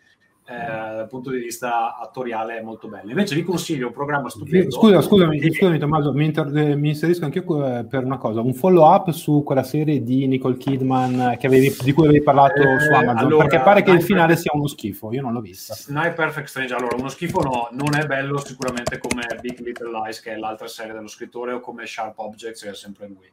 eh, 0.50 0.96
dal 0.96 1.08
punto 1.10 1.30
di 1.30 1.40
vista 1.40 1.98
attoriale 1.98 2.58
è 2.58 2.62
molto 2.62 2.88
bella. 2.88 3.10
Invece 3.10 3.36
vi 3.36 3.44
consiglio 3.44 3.88
un 3.88 3.94
programma 3.94 4.30
stupendo. 4.30 4.72
Scusa, 4.72 5.02
scusami, 5.02 5.42
Sì. 5.42 5.52
scusami 5.52 5.78
Tommaso, 5.78 6.14
mi, 6.14 6.24
inter- 6.24 6.56
eh, 6.56 6.76
mi 6.76 6.90
inserisco 6.90 7.26
anche 7.26 7.40
io 7.40 7.86
per 7.86 8.06
una 8.06 8.18
cosa, 8.18 8.40
un 8.40 8.54
follow 8.54 8.90
up 8.90 9.10
su 9.12 9.44
quella 9.44 9.64
serie 9.64 10.02
di 10.02 10.26
Nicole 10.26 10.56
Kidman 10.56 11.36
che 11.38 11.48
avevi- 11.48 11.76
di 11.84 11.92
cui 11.92 12.06
avevi 12.06 12.24
parlato 12.24 12.62
Eh, 12.62 12.80
su 12.80 12.92
Amazon, 12.92 13.18
allora, 13.18 13.46
perché 13.46 13.60
pare 13.64 13.84
che 13.84 13.92
il 13.92 14.02
finale 14.02 14.38
sia 14.38 14.52
uno 14.54 14.68
schifo, 14.68 15.12
io 15.12 15.22
non 15.22 15.34
l'ho 15.34 15.42
vista. 15.42 15.76
Night 15.90 16.14
Perfect 16.14 16.48
Strange, 16.48 16.74
allora 16.74 16.96
uno 16.96 17.10
schifo 17.10 17.42
no, 17.42 17.68
non 17.72 18.00
è 18.00 18.06
bello 18.06 18.38
sicuramente 18.38 19.00
come 19.00 19.24
Big 19.42 19.60
Little 19.60 19.92
Lies, 19.92 20.22
che 20.22 20.32
è 20.32 20.38
l'altra 20.38 20.68
serie 20.68 20.94
dello 20.94 21.08
scrittore, 21.08 21.52
o 21.52 21.60
come 21.60 21.86
Sharp 21.86 22.18
Objects, 22.20 22.62
che 22.64 22.70
è 22.70 22.74
sempre 22.74 23.08
lui. 23.08 23.30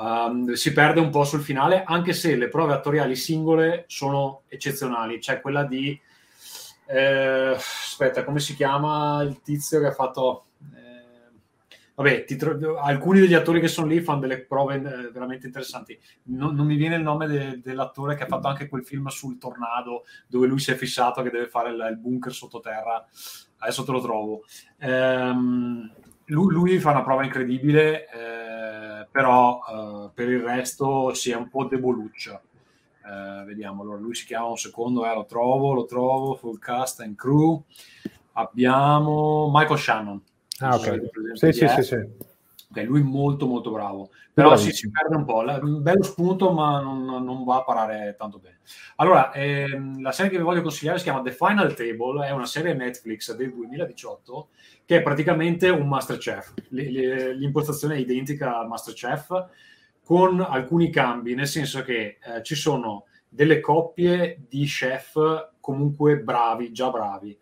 Um, 0.00 0.52
si 0.52 0.72
perde 0.72 1.00
un 1.00 1.10
po' 1.10 1.24
sul 1.24 1.40
finale, 1.40 1.82
anche 1.84 2.12
se 2.12 2.36
le 2.36 2.48
prove 2.48 2.72
attoriali 2.72 3.16
singole 3.16 3.84
sono 3.88 4.42
eccezionali. 4.48 5.18
C'è 5.18 5.40
quella 5.42 5.64
di. 5.64 6.00
Eh, 6.88 7.54
aspetta, 7.54 8.24
come 8.24 8.40
si 8.40 8.54
chiama 8.54 9.22
il 9.22 9.40
tizio 9.42 9.80
che 9.80 9.86
ha 9.86 9.92
fatto. 9.92 10.46
eh, 10.74 11.30
vabbè, 11.94 12.24
ti 12.24 12.36
tro- 12.36 12.78
alcuni 12.78 13.20
degli 13.20 13.34
attori 13.34 13.60
che 13.60 13.68
sono 13.68 13.86
lì 13.88 14.00
fanno 14.00 14.20
delle 14.20 14.44
prove 14.44 14.76
eh, 14.76 15.10
veramente 15.10 15.46
interessanti. 15.46 15.98
Non, 16.24 16.54
non 16.54 16.66
mi 16.66 16.76
viene 16.76 16.96
il 16.96 17.02
nome 17.02 17.26
de- 17.26 17.60
dell'attore 17.62 18.14
che 18.16 18.24
ha 18.24 18.26
fatto 18.26 18.48
anche 18.48 18.68
quel 18.68 18.84
film 18.84 19.06
sul 19.08 19.38
tornado 19.38 20.04
dove 20.26 20.46
lui 20.46 20.58
si 20.58 20.70
è 20.70 20.74
fissato 20.74 21.22
che 21.22 21.30
deve 21.30 21.48
fare 21.48 21.70
il, 21.70 21.86
il 21.90 21.98
bunker 21.98 22.32
sottoterra. 22.32 23.06
Adesso 23.58 23.84
te 23.84 23.92
lo 23.92 24.00
trovo. 24.00 24.42
Ehm, 24.78 25.92
lui, 26.26 26.52
lui 26.52 26.78
fa 26.78 26.90
una 26.90 27.02
prova 27.02 27.24
incredibile, 27.24 28.06
eh, 28.08 29.06
però 29.10 29.60
eh, 30.06 30.10
per 30.14 30.28
il 30.28 30.40
resto 30.42 31.14
si 31.14 31.30
è 31.30 31.36
un 31.36 31.48
po' 31.48 31.64
deboluccia. 31.64 32.40
Eh, 33.08 33.44
vediamo, 33.46 33.82
allora 33.82 33.98
lui 33.98 34.14
si 34.14 34.26
chiama 34.26 34.48
un 34.48 34.56
secondo, 34.58 35.06
eh, 35.10 35.14
lo 35.14 35.24
trovo, 35.24 35.72
lo 35.72 35.86
trovo, 35.86 36.34
full 36.34 36.58
cast 36.58 37.00
and 37.00 37.14
crew. 37.16 37.62
Abbiamo 38.32 39.50
Michael 39.52 39.78
Shannon. 39.78 40.22
Ah, 40.60 40.74
ok. 40.74 41.10
Sì, 41.34 41.52
sì, 41.52 41.68
sì, 41.68 41.82
sì. 41.82 41.94
Ok, 42.70 42.82
lui 42.84 43.02
molto 43.02 43.46
molto 43.46 43.70
bravo, 43.70 44.10
però 44.34 44.54
si, 44.56 44.72
si 44.72 44.90
perde 44.90 45.16
un 45.16 45.24
po', 45.24 45.40
La- 45.40 45.58
un 45.62 45.80
bello 45.80 46.02
spunto 46.02 46.52
ma 46.52 46.80
non, 46.82 47.02
non 47.24 47.42
va 47.44 47.56
a 47.56 47.64
parare 47.64 48.14
tanto 48.18 48.38
bene. 48.38 48.58
Allora, 48.96 49.32
ehm, 49.32 50.02
la 50.02 50.12
serie 50.12 50.30
che 50.30 50.36
vi 50.36 50.42
voglio 50.42 50.60
consigliare 50.60 50.98
si 50.98 51.04
chiama 51.04 51.22
The 51.22 51.30
Final 51.32 51.72
Table, 51.74 52.26
è 52.26 52.30
una 52.30 52.44
serie 52.44 52.74
Netflix 52.74 53.34
del 53.34 53.54
2018 53.54 54.48
che 54.84 54.98
è 54.98 55.02
praticamente 55.02 55.70
un 55.70 55.88
Masterchef, 55.88 56.52
L- 56.68 56.80
l- 56.80 57.36
l'impostazione 57.38 57.94
è 57.94 57.98
identica 58.00 58.58
al 58.58 58.68
Masterchef 58.68 59.46
con 60.08 60.40
alcuni 60.40 60.88
cambi, 60.88 61.34
nel 61.34 61.46
senso 61.46 61.82
che 61.82 62.16
eh, 62.24 62.42
ci 62.42 62.54
sono 62.54 63.04
delle 63.28 63.60
coppie 63.60 64.40
di 64.48 64.64
chef 64.64 65.50
comunque 65.60 66.16
bravi, 66.16 66.72
già 66.72 66.88
bravi. 66.88 67.38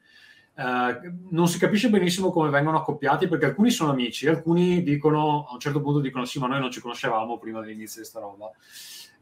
Eh, 0.57 1.12
non 1.31 1.46
si 1.46 1.61
capisce 1.61 1.90
benissimo 1.90 2.33
come 2.33 2.50
vengono 2.50 2.79
accoppiati 2.79 3.29
perché 3.29 3.44
alcuni 3.44 3.70
sono 3.70 3.92
amici, 3.92 4.26
alcuni 4.26 4.83
dicono 4.83 5.46
a 5.48 5.52
un 5.52 5.61
certo 5.61 5.81
punto 5.81 6.00
dicono 6.00 6.24
sì, 6.24 6.40
ma 6.40 6.48
noi 6.48 6.59
non 6.59 6.72
ci 6.72 6.81
conoscevamo 6.81 7.38
prima 7.38 7.61
dell'inizio 7.61 8.00
di 8.00 8.09
sta 8.09 8.18
roba 8.18 8.50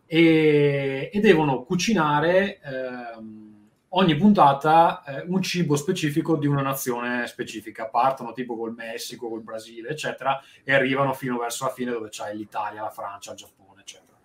e, 0.06 1.10
e 1.12 1.20
devono 1.20 1.64
cucinare 1.64 2.60
ehm, 2.62 3.53
ogni 3.96 4.16
puntata 4.16 5.02
eh, 5.04 5.24
un 5.26 5.42
cibo 5.42 5.76
specifico 5.76 6.36
di 6.36 6.46
una 6.46 6.62
nazione 6.62 7.26
specifica. 7.26 7.88
Partono 7.88 8.32
tipo 8.32 8.56
col 8.56 8.74
Messico, 8.74 9.28
col 9.28 9.42
Brasile, 9.42 9.90
eccetera, 9.90 10.40
e 10.62 10.74
arrivano 10.74 11.12
fino 11.12 11.38
verso 11.38 11.64
la 11.64 11.72
fine 11.72 11.92
dove 11.92 12.08
c'è 12.08 12.32
l'Italia, 12.34 12.82
la 12.82 12.90
Francia, 12.90 13.32
il 13.32 13.36
Giappone, 13.36 13.80
eccetera. 13.80 14.16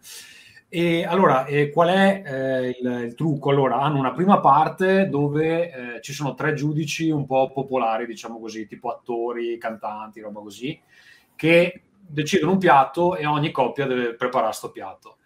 E 0.71 1.03
allora, 1.03 1.45
eh, 1.45 1.71
qual 1.71 1.89
è 1.89 2.23
eh, 2.25 2.77
il, 2.79 3.05
il 3.05 3.15
trucco? 3.15 3.49
Allora, 3.49 3.79
hanno 3.79 3.97
una 3.97 4.13
prima 4.13 4.39
parte 4.39 5.09
dove 5.09 5.95
eh, 5.95 6.01
ci 6.01 6.13
sono 6.13 6.35
tre 6.35 6.53
giudici 6.53 7.09
un 7.09 7.25
po' 7.25 7.51
popolari, 7.51 8.05
diciamo 8.05 8.39
così, 8.39 8.67
tipo 8.67 8.89
attori, 8.89 9.57
cantanti, 9.57 10.21
roba 10.21 10.41
così, 10.41 10.79
che 11.35 11.83
decidono 11.97 12.53
un 12.53 12.57
piatto 12.59 13.15
e 13.15 13.25
ogni 13.25 13.51
coppia 13.51 13.87
deve 13.87 14.13
preparare 14.13 14.53
sto 14.53 14.71
piatto. 14.71 15.17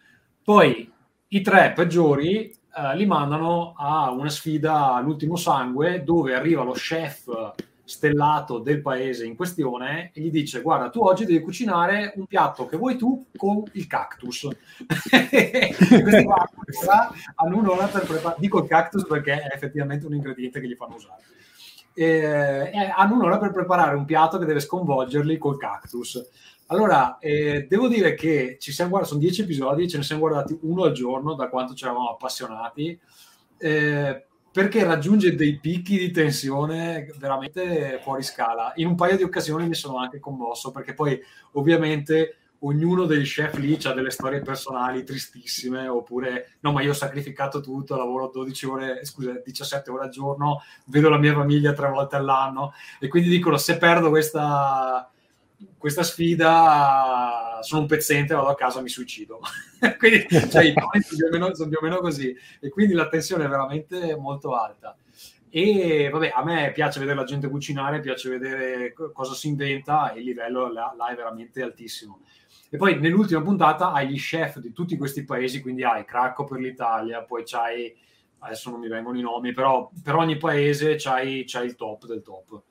Poi 0.44 0.92
i 1.28 1.42
tre 1.42 1.74
peggiori 1.74 2.54
eh, 2.76 2.96
li 2.96 3.06
mandano 3.06 3.74
a 3.78 4.10
una 4.12 4.30
sfida 4.30 4.94
all'ultimo 4.94 5.36
sangue 5.36 6.04
dove 6.04 6.34
arriva 6.34 6.64
lo 6.64 6.72
chef 6.72 7.54
stellato 7.86 8.60
del 8.60 8.82
paese 8.82 9.26
in 9.26 9.36
questione 9.36 10.12
e 10.14 10.22
gli 10.22 10.32
dice 10.32 10.62
guarda 10.62 10.90
tu 10.90 11.02
oggi 11.02 11.26
devi 11.26 11.42
cucinare 11.42 12.14
un 12.16 12.26
piatto 12.26 12.66
che 12.66 12.78
vuoi 12.78 12.98
tu 12.98 13.28
con 13.36 13.64
il 13.74 13.86
cactus. 13.88 14.48
Questi 14.88 16.24
qua 16.24 17.14
hanno 17.36 17.58
un'ora 17.58 17.86
per 17.88 18.06
preparare 18.06 18.40
dico 18.40 18.60
il 18.60 18.68
cactus 18.68 19.06
perché 19.06 19.34
è 19.34 19.54
effettivamente 19.54 20.06
un 20.06 20.16
ingrediente 20.16 20.60
che 20.60 20.68
gli 20.68 20.76
fanno 20.76 20.96
usare. 20.96 21.22
E, 21.96 22.72
e 22.74 22.94
hanno 22.96 23.14
un'ora 23.16 23.38
per 23.38 23.52
preparare 23.52 23.96
un 23.96 24.06
piatto 24.06 24.40
che 24.40 24.46
deve 24.46 24.62
sconvolgerli 24.62 25.38
col 25.38 25.60
cactus 25.60 26.28
allora, 26.68 27.18
eh, 27.20 27.66
devo 27.68 27.88
dire 27.88 28.14
che 28.14 28.58
ci 28.60 28.72
siamo 28.72 28.92
guardati, 28.92 29.14
sono 29.14 29.26
dieci 29.26 29.42
episodi, 29.42 29.90
ce 29.90 29.98
ne 29.98 30.04
siamo 30.04 30.22
guardati 30.22 30.58
uno 30.62 30.84
al 30.84 30.94
giorno 30.94 31.34
da 31.34 31.50
quanto 31.50 31.74
ci 31.74 31.84
eravamo 31.84 32.10
appassionati, 32.10 33.00
eh, 33.58 34.26
perché 34.52 34.84
raggiunge 34.84 35.36
dei 35.36 35.60
picchi 35.60 35.98
di 35.98 36.12
tensione 36.12 37.08
veramente 37.18 38.00
fuori 38.04 38.24
scala. 38.24 38.72
In 38.76 38.88
un 38.88 38.96
paio 38.96 39.18
di 39.18 39.24
occasioni 39.24 39.68
mi 39.68 39.74
sono 39.74 39.98
anche 39.98 40.20
commosso, 40.20 40.72
perché 40.72 40.94
poi 40.94 41.20
ovviamente 41.54 42.38
ognuno 42.60 43.06
dei 43.06 43.24
chef 43.24 43.56
lì 43.58 43.78
ha 43.84 43.94
delle 43.94 44.10
storie 44.10 44.42
personali 44.42 45.04
tristissime, 45.04 45.88
oppure 45.88 46.58
no, 46.62 46.72
ma 46.72 46.82
io 46.82 46.92
ho 46.92 46.96
sacrificato 46.96 47.62
tutto, 47.62 47.96
lavoro 47.96 48.30
12 48.34 48.66
ore, 48.66 49.06
scusa, 49.06 49.42
17 49.44 49.92
ore 49.92 50.06
al 50.06 50.10
giorno, 50.10 50.62
vedo 50.86 51.10
la 51.10 51.18
mia 51.18 51.34
famiglia 51.34 51.74
tre 51.74 51.90
volte 51.90 52.16
all'anno, 52.16 52.74
e 53.00 53.08
quindi 53.08 53.30
dicono 53.30 53.58
se 53.58 53.78
perdo 53.78 54.10
questa 54.10 55.10
questa 55.78 56.04
sfida 56.04 57.60
sono 57.62 57.82
un 57.82 57.88
pezzente, 57.88 58.34
vado 58.34 58.50
a 58.50 58.56
casa, 58.56 58.82
mi 58.82 58.90
suicido. 58.90 59.40
quindi 59.98 60.26
cioè, 60.30 60.64
i 60.64 60.74
toni 60.74 61.02
sono 61.02 61.54
sono 61.54 61.70
più, 61.70 61.78
o 61.80 61.82
meno, 61.82 62.00
così 62.00 62.36
e 62.60 62.70
quindi 62.70 62.94
la 62.94 63.08
tensione 63.08 63.46
è 63.46 63.48
veramente 63.48 64.16
molto 64.16 64.56
alta. 64.56 64.96
E 65.50 66.10
vabbè, 66.12 66.32
a 66.34 66.44
me 66.44 66.72
piace 66.72 67.00
vedere 67.00 67.18
la 67.18 67.26
gente 67.26 67.48
cucinare, 67.48 68.00
piace 68.00 68.28
vedere 68.28 68.92
cosa 69.14 69.34
si 69.34 69.48
inventa 69.48 70.12
e 70.12 70.20
il 70.20 70.26
livello 70.26 70.72
là, 70.72 70.94
là 70.98 71.10
è 71.10 71.16
veramente 71.16 71.62
altissimo. 71.62 72.22
E 72.72 72.78
poi 72.78 73.00
nell'ultima 73.00 73.40
puntata 73.44 73.92
hai 73.92 74.08
gli 74.08 74.18
chef 74.18 74.58
di 74.58 74.74
tutti 74.74 74.98
questi 74.98 75.24
paesi, 75.24 75.62
quindi 75.62 75.84
hai 75.84 76.06
Cracco 76.06 76.44
per 76.44 76.60
l'Italia, 76.60 77.22
poi 77.22 77.44
c'hai, 77.46 77.96
adesso 78.40 78.72
non 78.72 78.80
mi 78.80 78.88
vengono 78.88 79.20
i 79.20 79.22
nomi, 79.22 79.54
però 79.54 79.92
per 80.02 80.16
ogni 80.16 80.38
paese 80.38 80.96
c'hai, 80.96 81.44
c'hai 81.46 81.68
il 81.68 81.76
top 81.76 82.08
del 82.08 82.24
top. 82.24 82.64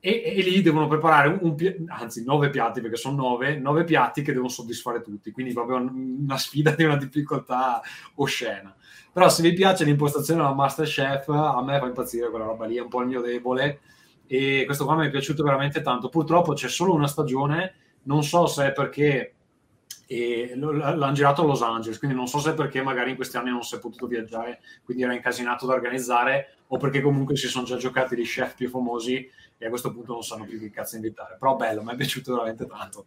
E, 0.00 0.22
e, 0.24 0.42
lì 0.42 0.62
devono 0.62 0.86
preparare 0.86 1.28
un, 1.28 1.38
un, 1.42 1.84
anzi 1.88 2.24
nove 2.24 2.50
piatti 2.50 2.80
perché 2.80 2.96
sono 2.96 3.16
nove, 3.16 3.58
nove 3.58 3.84
piatti 3.84 4.22
che 4.22 4.32
devono 4.32 4.48
soddisfare 4.48 5.02
tutti. 5.02 5.30
Quindi 5.30 5.52
proprio 5.52 5.76
una 5.76 6.38
sfida 6.38 6.70
di 6.72 6.84
una 6.84 6.96
difficoltà 6.96 7.80
oscena. 8.16 8.74
Però 9.12 9.28
se 9.28 9.42
vi 9.42 9.52
piace 9.52 9.84
l'impostazione 9.84 10.40
della 10.40 10.54
Masterchef 10.54 11.28
a 11.28 11.62
me 11.62 11.78
fa 11.78 11.86
impazzire 11.86 12.30
quella 12.30 12.44
roba 12.44 12.66
lì 12.66 12.76
è 12.76 12.80
un 12.80 12.88
po' 12.88 13.00
il 13.00 13.08
mio 13.08 13.20
debole. 13.20 13.80
E 14.26 14.64
questo 14.66 14.84
qua 14.84 14.94
mi 14.94 15.06
è 15.06 15.10
piaciuto 15.10 15.42
veramente 15.42 15.80
tanto. 15.80 16.08
Purtroppo 16.08 16.52
c'è 16.52 16.68
solo 16.68 16.94
una 16.94 17.08
stagione 17.08 17.74
non 18.08 18.22
so 18.22 18.46
se 18.46 18.68
è 18.68 18.72
perché 18.72 19.34
e 20.10 20.54
l'hanno 20.56 21.12
girato 21.12 21.42
a 21.42 21.44
Los 21.44 21.60
Angeles, 21.60 21.98
quindi 21.98 22.16
non 22.16 22.26
so 22.26 22.38
se 22.38 22.54
perché 22.54 22.80
magari 22.80 23.10
in 23.10 23.16
questi 23.16 23.36
anni 23.36 23.50
non 23.50 23.62
si 23.62 23.74
è 23.74 23.78
potuto 23.78 24.06
viaggiare, 24.06 24.60
quindi 24.82 25.02
era 25.02 25.12
incasinato 25.12 25.66
da 25.66 25.74
organizzare, 25.74 26.56
o 26.68 26.78
perché 26.78 27.02
comunque 27.02 27.36
si 27.36 27.46
sono 27.46 27.66
già 27.66 27.76
giocati 27.76 28.16
gli 28.16 28.24
chef 28.24 28.54
più 28.54 28.70
famosi 28.70 29.28
e 29.58 29.66
a 29.66 29.68
questo 29.70 29.92
punto 29.92 30.12
non 30.12 30.22
sanno 30.22 30.44
più 30.44 30.58
che 30.58 30.70
cazzo 30.70 30.94
invitare. 30.94 31.36
Però 31.38 31.56
bello, 31.56 31.82
mi 31.82 31.92
è 31.92 31.96
piaciuto 31.96 32.32
veramente 32.32 32.66
tanto. 32.66 33.06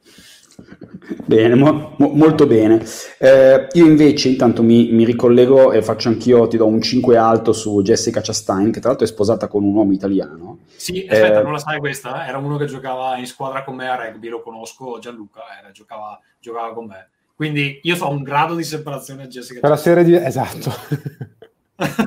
Bene, 1.25 1.55
mo, 1.55 1.95
mo, 1.97 2.09
molto 2.09 2.45
bene. 2.45 2.83
Eh, 3.17 3.67
io 3.71 3.85
invece 3.85 4.27
intanto 4.27 4.61
mi, 4.61 4.91
mi, 4.91 5.05
ricollego 5.05 5.71
e 5.71 5.81
faccio 5.81 6.09
anch'io, 6.09 6.47
ti 6.47 6.57
do 6.57 6.67
un 6.67 6.81
5 6.81 7.15
alto 7.15 7.53
su 7.53 7.81
Jessica 7.81 8.19
Chastain, 8.21 8.71
che 8.71 8.79
tra 8.79 8.89
l'altro 8.89 9.07
è 9.07 9.09
sposata 9.09 9.47
con 9.47 9.63
un 9.63 9.73
uomo 9.73 9.93
italiano. 9.93 10.59
Sì, 10.75 11.07
aspetta, 11.09 11.39
eh, 11.39 11.43
non 11.43 11.53
la 11.53 11.59
sai 11.59 11.79
questa? 11.79 12.27
Era 12.27 12.37
uno 12.37 12.57
che 12.57 12.65
giocava 12.65 13.15
in 13.17 13.27
squadra 13.27 13.63
con 13.63 13.75
me 13.75 13.87
a 13.87 13.95
rugby, 13.95 14.27
lo 14.27 14.41
conosco, 14.41 14.99
Gianluca, 14.99 15.41
era, 15.57 15.71
giocava, 15.71 16.19
giocava 16.39 16.73
con 16.73 16.85
me. 16.85 17.09
Quindi 17.33 17.79
io 17.83 17.95
so 17.95 18.09
un 18.09 18.23
grado 18.23 18.55
di 18.55 18.63
separazione 18.63 19.23
a 19.23 19.27
Jessica 19.27 19.61
Per 19.61 19.69
la 19.69 19.77
serie 19.77 20.03
di... 20.03 20.13
Esatto. 20.13 20.71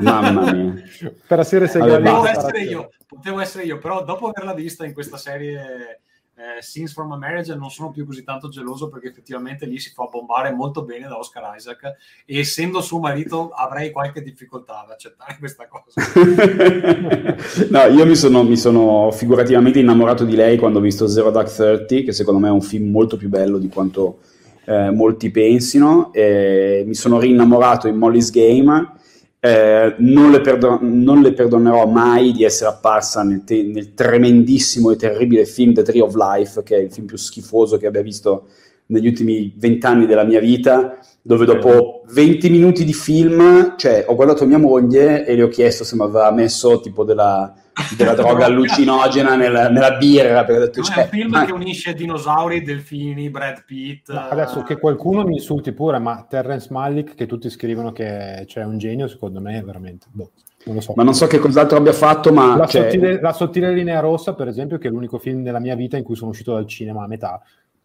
Mamma 0.00 0.52
mia. 0.52 0.74
per 1.26 1.44
serie 1.44 1.68
segale. 1.68 2.02
Potevo 2.02 2.26
essere 2.26 2.60
io, 2.62 2.90
potevo 3.06 3.40
essere 3.40 3.64
io, 3.64 3.78
però 3.78 4.04
dopo 4.04 4.28
averla 4.28 4.54
vista 4.54 4.84
in 4.84 4.92
questa 4.92 5.16
serie 5.16 6.00
eh, 6.36 6.60
Scenes 6.60 6.92
from 6.92 7.12
a 7.12 7.16
Marriage 7.16 7.54
non 7.54 7.70
sono 7.70 7.90
più 7.90 8.04
così 8.04 8.24
tanto 8.24 8.48
geloso 8.48 8.88
perché 8.88 9.08
effettivamente 9.08 9.66
lì 9.66 9.78
si 9.78 9.90
fa 9.90 10.08
bombare 10.10 10.52
molto 10.52 10.82
bene 10.82 11.06
da 11.06 11.16
Oscar 11.16 11.54
Isaac 11.56 11.94
e 12.24 12.38
essendo 12.38 12.80
suo 12.80 12.98
marito 12.98 13.50
avrei 13.50 13.92
qualche 13.92 14.20
difficoltà 14.20 14.82
ad 14.82 14.90
accettare 14.90 15.36
questa 15.38 15.68
cosa. 15.68 15.92
no, 17.70 17.84
io 17.86 18.04
mi 18.04 18.16
sono, 18.16 18.42
mi 18.42 18.56
sono, 18.56 19.12
figurativamente 19.12 19.78
innamorato 19.78 20.24
di 20.24 20.34
lei 20.34 20.58
quando 20.58 20.78
ho 20.80 20.82
visto 20.82 21.06
Zero 21.06 21.30
Dark 21.30 21.54
Thirty, 21.54 22.02
che 22.02 22.12
secondo 22.12 22.40
me 22.40 22.48
è 22.48 22.52
un 22.52 22.62
film 22.62 22.90
molto 22.90 23.16
più 23.16 23.28
bello 23.28 23.58
di 23.58 23.68
quanto 23.68 24.18
eh, 24.64 24.90
molti 24.90 25.30
pensino. 25.30 26.12
E 26.12 26.82
mi 26.84 26.94
sono 26.94 27.20
rinnamorato 27.20 27.86
in 27.86 27.96
Molly's 27.96 28.30
Game 28.30 29.02
eh, 29.44 29.94
non, 29.98 30.30
le 30.30 30.40
perdon- 30.40 31.02
non, 31.02 31.20
le 31.20 31.34
perdonerò 31.34 31.86
mai 31.86 32.32
di 32.32 32.44
essere 32.44 32.70
apparsa 32.70 33.22
nel, 33.22 33.44
te- 33.44 33.62
nel, 33.62 33.92
tremendissimo 33.92 34.90
e 34.90 34.96
terribile 34.96 35.44
film 35.44 35.74
The 35.74 35.82
Tree 35.82 36.00
of 36.00 36.14
Life, 36.14 36.62
che 36.62 36.76
è 36.76 36.78
il 36.78 36.90
film 36.90 37.04
più 37.04 37.18
schifoso 37.18 37.76
che 37.76 37.86
abbia 37.86 38.00
visto 38.00 38.46
negli 38.86 39.06
ultimi 39.06 39.52
vent'anni 39.54 40.06
della 40.06 40.24
mia 40.24 40.40
vita, 40.40 40.98
dove 41.20 41.44
dopo 41.44 42.04
20 42.06 42.48
minuti 42.48 42.84
di 42.84 42.94
film, 42.94 43.76
cioè, 43.76 44.06
ho 44.08 44.14
guardato 44.14 44.46
mia 44.46 44.56
moglie 44.56 45.26
e 45.26 45.34
le 45.34 45.42
ho 45.42 45.48
chiesto 45.48 45.84
se 45.84 45.94
mi 45.94 46.04
aveva 46.04 46.30
messo 46.32 46.80
tipo 46.80 47.04
della 47.04 47.54
della 47.96 48.14
droga 48.14 48.46
allucinogena 48.46 49.34
nella, 49.36 49.68
nella 49.68 49.96
birra. 49.96 50.44
Perché 50.44 50.62
ho 50.62 50.64
detto, 50.64 50.82
cioè, 50.82 50.96
è 50.96 51.02
un 51.02 51.08
film 51.08 51.30
ma... 51.30 51.44
che 51.44 51.52
unisce 51.52 51.94
dinosauri, 51.94 52.62
delfini, 52.62 53.30
Brad 53.30 53.64
Pitt. 53.64 54.10
Adesso 54.10 54.62
che 54.62 54.78
qualcuno 54.78 55.24
mi 55.24 55.34
insulti 55.34 55.72
pure, 55.72 55.98
ma 55.98 56.26
Terrence 56.28 56.68
Malick, 56.70 57.14
che 57.14 57.26
tutti 57.26 57.50
scrivono 57.50 57.92
che 57.92 58.44
c'è 58.46 58.64
un 58.64 58.78
genio, 58.78 59.08
secondo 59.08 59.40
me 59.40 59.58
è 59.58 59.62
veramente. 59.62 60.06
Boh. 60.10 60.30
Non 60.66 60.80
so. 60.80 60.94
Ma 60.96 61.02
non 61.02 61.14
so 61.14 61.26
che 61.26 61.38
cos'altro 61.38 61.76
abbia 61.76 61.92
fatto, 61.92 62.32
ma... 62.32 62.56
La, 62.56 62.66
cioè... 62.66 62.84
sottile, 62.84 63.20
la 63.20 63.32
sottile 63.32 63.72
linea 63.72 64.00
rossa, 64.00 64.34
per 64.34 64.48
esempio, 64.48 64.78
che 64.78 64.88
è 64.88 64.90
l'unico 64.90 65.18
film 65.18 65.42
della 65.42 65.60
mia 65.60 65.74
vita 65.74 65.98
in 65.98 66.04
cui 66.04 66.16
sono 66.16 66.30
uscito 66.30 66.54
dal 66.54 66.66
cinema 66.66 67.04
a 67.04 67.06
metà 67.06 67.42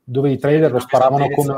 dove 0.10 0.32
i 0.32 0.38
trailer 0.38 0.72
lo 0.72 0.80
sparavano 0.80 1.30
come 1.30 1.53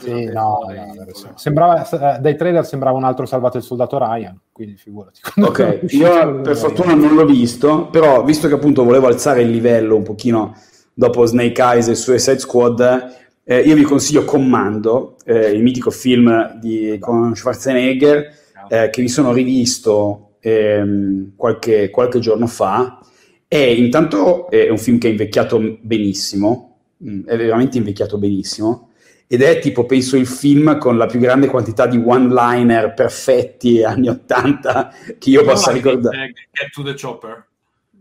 sì, 0.00 0.24
no, 0.24 0.60
no, 0.66 1.32
sembrava, 1.34 2.16
eh, 2.16 2.20
dai 2.20 2.36
trailer 2.36 2.64
sembrava 2.64 2.96
un 2.96 3.04
altro 3.04 3.26
salvato 3.26 3.56
il 3.56 3.62
soldato 3.62 3.98
Ryan 3.98 4.38
quindi 4.50 4.76
figurati. 4.76 5.20
Ok 5.40 5.80
io 5.88 6.40
per 6.40 6.56
fortuna 6.56 6.94
non 6.94 7.14
l'ho 7.14 7.24
visto 7.24 7.86
però 7.86 8.24
visto 8.24 8.48
che 8.48 8.54
appunto 8.54 8.84
volevo 8.84 9.06
alzare 9.06 9.42
il 9.42 9.50
livello 9.50 9.96
un 9.96 10.02
pochino 10.02 10.56
dopo 10.92 11.24
Snake 11.24 11.62
Eyes 11.62 11.88
e 11.88 11.94
Suicide 11.94 12.38
Squad 12.38 13.20
eh, 13.44 13.60
io 13.60 13.74
vi 13.74 13.82
consiglio 13.82 14.24
Commando 14.24 15.16
eh, 15.24 15.50
il 15.50 15.62
mitico 15.62 15.90
film 15.90 16.58
di, 16.58 16.96
con 17.00 17.34
Schwarzenegger 17.34 18.40
eh, 18.68 18.90
che 18.90 19.02
vi 19.02 19.08
sono 19.08 19.32
rivisto 19.32 20.36
ehm, 20.40 21.32
qualche, 21.36 21.90
qualche 21.90 22.18
giorno 22.18 22.46
fa. 22.46 23.00
E 23.48 23.74
intanto 23.74 24.48
è 24.48 24.70
un 24.70 24.78
film 24.78 24.98
che 24.98 25.08
è 25.08 25.10
invecchiato 25.10 25.78
benissimo 25.80 26.71
Mm, 27.04 27.26
è 27.26 27.36
veramente 27.36 27.78
invecchiato 27.78 28.16
benissimo 28.16 28.90
ed 29.32 29.40
è 29.40 29.60
tipo, 29.60 29.86
penso, 29.86 30.18
il 30.18 30.26
film 30.26 30.76
con 30.76 30.98
la 30.98 31.06
più 31.06 31.18
grande 31.18 31.46
quantità 31.46 31.86
di 31.86 31.96
one-liner 31.96 32.92
perfetti 32.92 33.82
anni 33.82 34.08
80 34.08 34.94
che 35.18 35.30
io 35.30 35.42
possa 35.42 35.72
ricordare. 35.72 36.34
Get 36.50 36.70
to 36.70 36.82
the 36.82 36.94
chopper. 36.94 37.46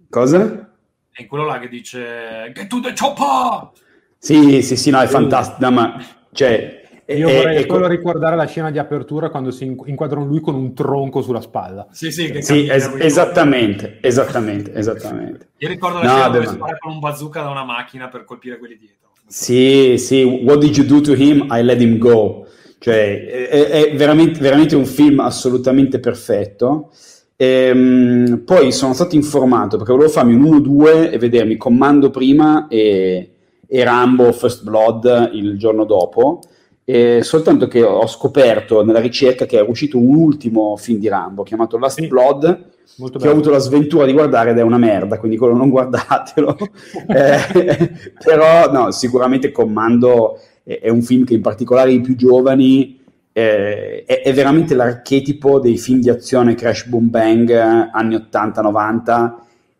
Cosa? 0.09 0.69
È 1.09 1.25
quello 1.27 1.45
là 1.45 1.57
che 1.59 1.69
dice 1.69 2.51
Get 2.53 2.67
to 2.67 2.81
the 2.81 2.93
chopper! 2.93 3.69
Sì, 4.17 4.61
sì, 4.61 4.75
sì, 4.75 4.89
no, 4.89 4.99
è 4.99 5.07
fantastico. 5.07 5.69
No, 5.69 5.71
ma, 5.71 6.05
cioè, 6.33 6.80
io 7.15 7.29
e, 7.29 7.35
vorrei 7.35 7.63
e, 7.63 7.65
solo 7.67 7.87
ricordare 7.87 8.35
la 8.35 8.45
scena 8.45 8.71
di 8.71 8.79
apertura 8.79 9.29
quando 9.29 9.51
si 9.51 9.65
inquadrano 9.85 10.25
lui 10.25 10.39
con 10.39 10.55
un 10.55 10.73
tronco 10.73 11.21
sulla 11.21 11.41
spalla. 11.41 11.87
Sì, 11.91 12.11
sì, 12.11 12.33
sì 12.41 12.67
es- 12.67 12.93
esattamente, 12.97 13.97
esattamente, 14.01 14.73
esattamente. 14.73 15.49
Io 15.57 15.67
ricordo 15.67 15.99
la 15.99 16.03
no, 16.03 16.09
scena 16.09 16.29
dove 16.29 16.45
spara 16.47 16.77
con 16.77 16.91
un 16.93 16.99
bazooka 16.99 17.41
da 17.41 17.49
una 17.49 17.63
macchina 17.63 18.07
per 18.07 18.23
colpire 18.23 18.57
quelli 18.57 18.77
dietro. 18.77 19.09
Sì, 19.27 19.95
sì, 19.97 20.23
What 20.23 20.59
did 20.59 20.75
you 20.75 20.85
do 20.85 20.99
to 21.01 21.13
him? 21.13 21.47
I 21.49 21.63
let 21.63 21.79
him 21.79 21.97
go. 21.97 22.47
Cioè, 22.79 23.47
è, 23.47 23.69
è 23.69 23.95
veramente, 23.95 24.39
veramente, 24.39 24.75
un 24.75 24.85
film 24.85 25.19
assolutamente 25.19 25.99
perfetto. 25.99 26.91
E, 27.37 27.45
ehm, 27.45 28.41
poi 28.45 28.71
sono 28.71 28.93
stato 28.93 29.15
informato 29.15 29.77
perché 29.77 29.93
volevo 29.93 30.11
farmi 30.11 30.33
un 30.33 30.43
1-2 30.43 31.11
e 31.11 31.17
vedermi 31.17 31.57
Comando 31.57 32.09
prima 32.09 32.67
e, 32.67 33.31
e 33.67 33.83
Rambo 33.83 34.31
First 34.31 34.63
Blood 34.63 35.29
il 35.33 35.57
giorno 35.57 35.85
dopo 35.85 36.41
eh, 36.83 37.19
soltanto 37.23 37.67
che 37.67 37.83
ho 37.83 38.07
scoperto 38.07 38.83
nella 38.83 38.99
ricerca 38.99 39.45
che 39.45 39.59
è 39.59 39.61
uscito 39.61 39.97
un 39.97 40.15
ultimo 40.15 40.75
film 40.77 40.99
di 40.99 41.07
Rambo 41.07 41.43
chiamato 41.43 41.77
Last 41.77 42.01
sì. 42.01 42.07
Blood, 42.07 42.69
Molto 42.97 43.17
che 43.17 43.23
bello. 43.23 43.29
ho 43.29 43.33
avuto 43.33 43.49
la 43.51 43.59
sventura 43.59 44.05
di 44.05 44.11
guardare 44.11 44.51
ed 44.51 44.57
è 44.57 44.61
una 44.61 44.77
merda, 44.77 45.17
quindi 45.17 45.37
quello 45.37 45.55
non 45.55 45.69
guardatelo. 45.71 46.57
eh, 47.07 47.89
però 48.23 48.71
no, 48.71 48.91
sicuramente 48.91 49.51
Commando 49.51 50.39
è, 50.63 50.79
è, 50.81 50.89
un 50.89 51.01
film 51.01 51.23
che 51.23 51.33
in 51.33 51.41
particolare 51.41 51.91
i 51.91 52.01
più 52.01 52.15
giovani 52.15 52.99
eh, 53.31 54.03
è, 54.05 54.21
è, 54.21 54.33
veramente 54.33 54.75
l'archetipo 54.75 55.59
dei 55.59 55.77
film 55.77 56.01
di 56.01 56.09
azione 56.09 56.55
Crash 56.55 56.87
Boom 56.87 57.09
Bang 57.09 57.49
anni 57.51 58.15
80-90 58.15 59.33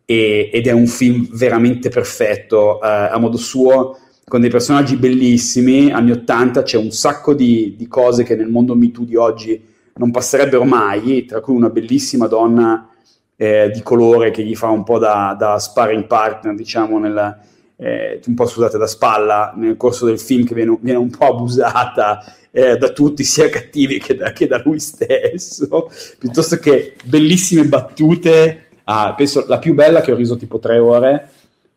ed 0.04 0.66
è 0.66 0.72
un 0.72 0.86
film 0.86 1.28
veramente 1.32 1.88
perfetto 1.88 2.82
eh, 2.82 2.86
a 2.86 3.18
modo 3.18 3.36
suo 3.36 3.98
con 4.26 4.40
dei 4.40 4.50
personaggi 4.50 4.96
bellissimi, 4.96 5.90
anni 5.90 6.12
80 6.12 6.62
c'è 6.62 6.78
un 6.78 6.90
sacco 6.90 7.34
di, 7.34 7.74
di 7.76 7.86
cose 7.88 8.22
che 8.22 8.36
nel 8.36 8.48
mondo 8.48 8.74
Me 8.74 8.90
Too 8.90 9.04
di 9.04 9.16
oggi 9.16 9.60
non 9.94 10.10
passerebbero 10.10 10.64
mai, 10.64 11.26
tra 11.26 11.40
cui 11.40 11.54
una 11.54 11.68
bellissima 11.68 12.26
donna 12.26 12.88
eh, 13.36 13.70
di 13.72 13.82
colore 13.82 14.30
che 14.30 14.44
gli 14.44 14.54
fa 14.54 14.68
un 14.68 14.84
po' 14.84 14.98
da, 14.98 15.34
da 15.38 15.58
sparring 15.58 16.06
partner, 16.06 16.54
diciamo, 16.54 16.98
nel, 16.98 17.38
eh, 17.76 18.20
un 18.26 18.34
po' 18.34 18.46
scusate, 18.46 18.78
da 18.78 18.86
spalla 18.86 19.52
nel 19.56 19.76
corso 19.76 20.06
del 20.06 20.18
film 20.18 20.46
che 20.46 20.54
viene, 20.54 20.78
viene 20.80 20.98
un 20.98 21.10
po' 21.10 21.26
abusata 21.26 22.24
eh, 22.50 22.76
da 22.76 22.90
tutti, 22.90 23.24
sia 23.24 23.48
cattivi 23.48 23.98
che 23.98 24.14
da, 24.14 24.32
che 24.32 24.46
da 24.46 24.62
lui 24.64 24.78
stesso, 24.78 25.90
piuttosto 26.18 26.56
che 26.56 26.94
bellissime 27.04 27.64
battute, 27.64 28.68
ah, 28.84 29.14
penso 29.14 29.44
la 29.48 29.58
più 29.58 29.74
bella 29.74 30.00
che 30.00 30.12
ho 30.12 30.16
riso 30.16 30.36
tipo 30.36 30.58
tre 30.58 30.78
ore, 30.78 31.28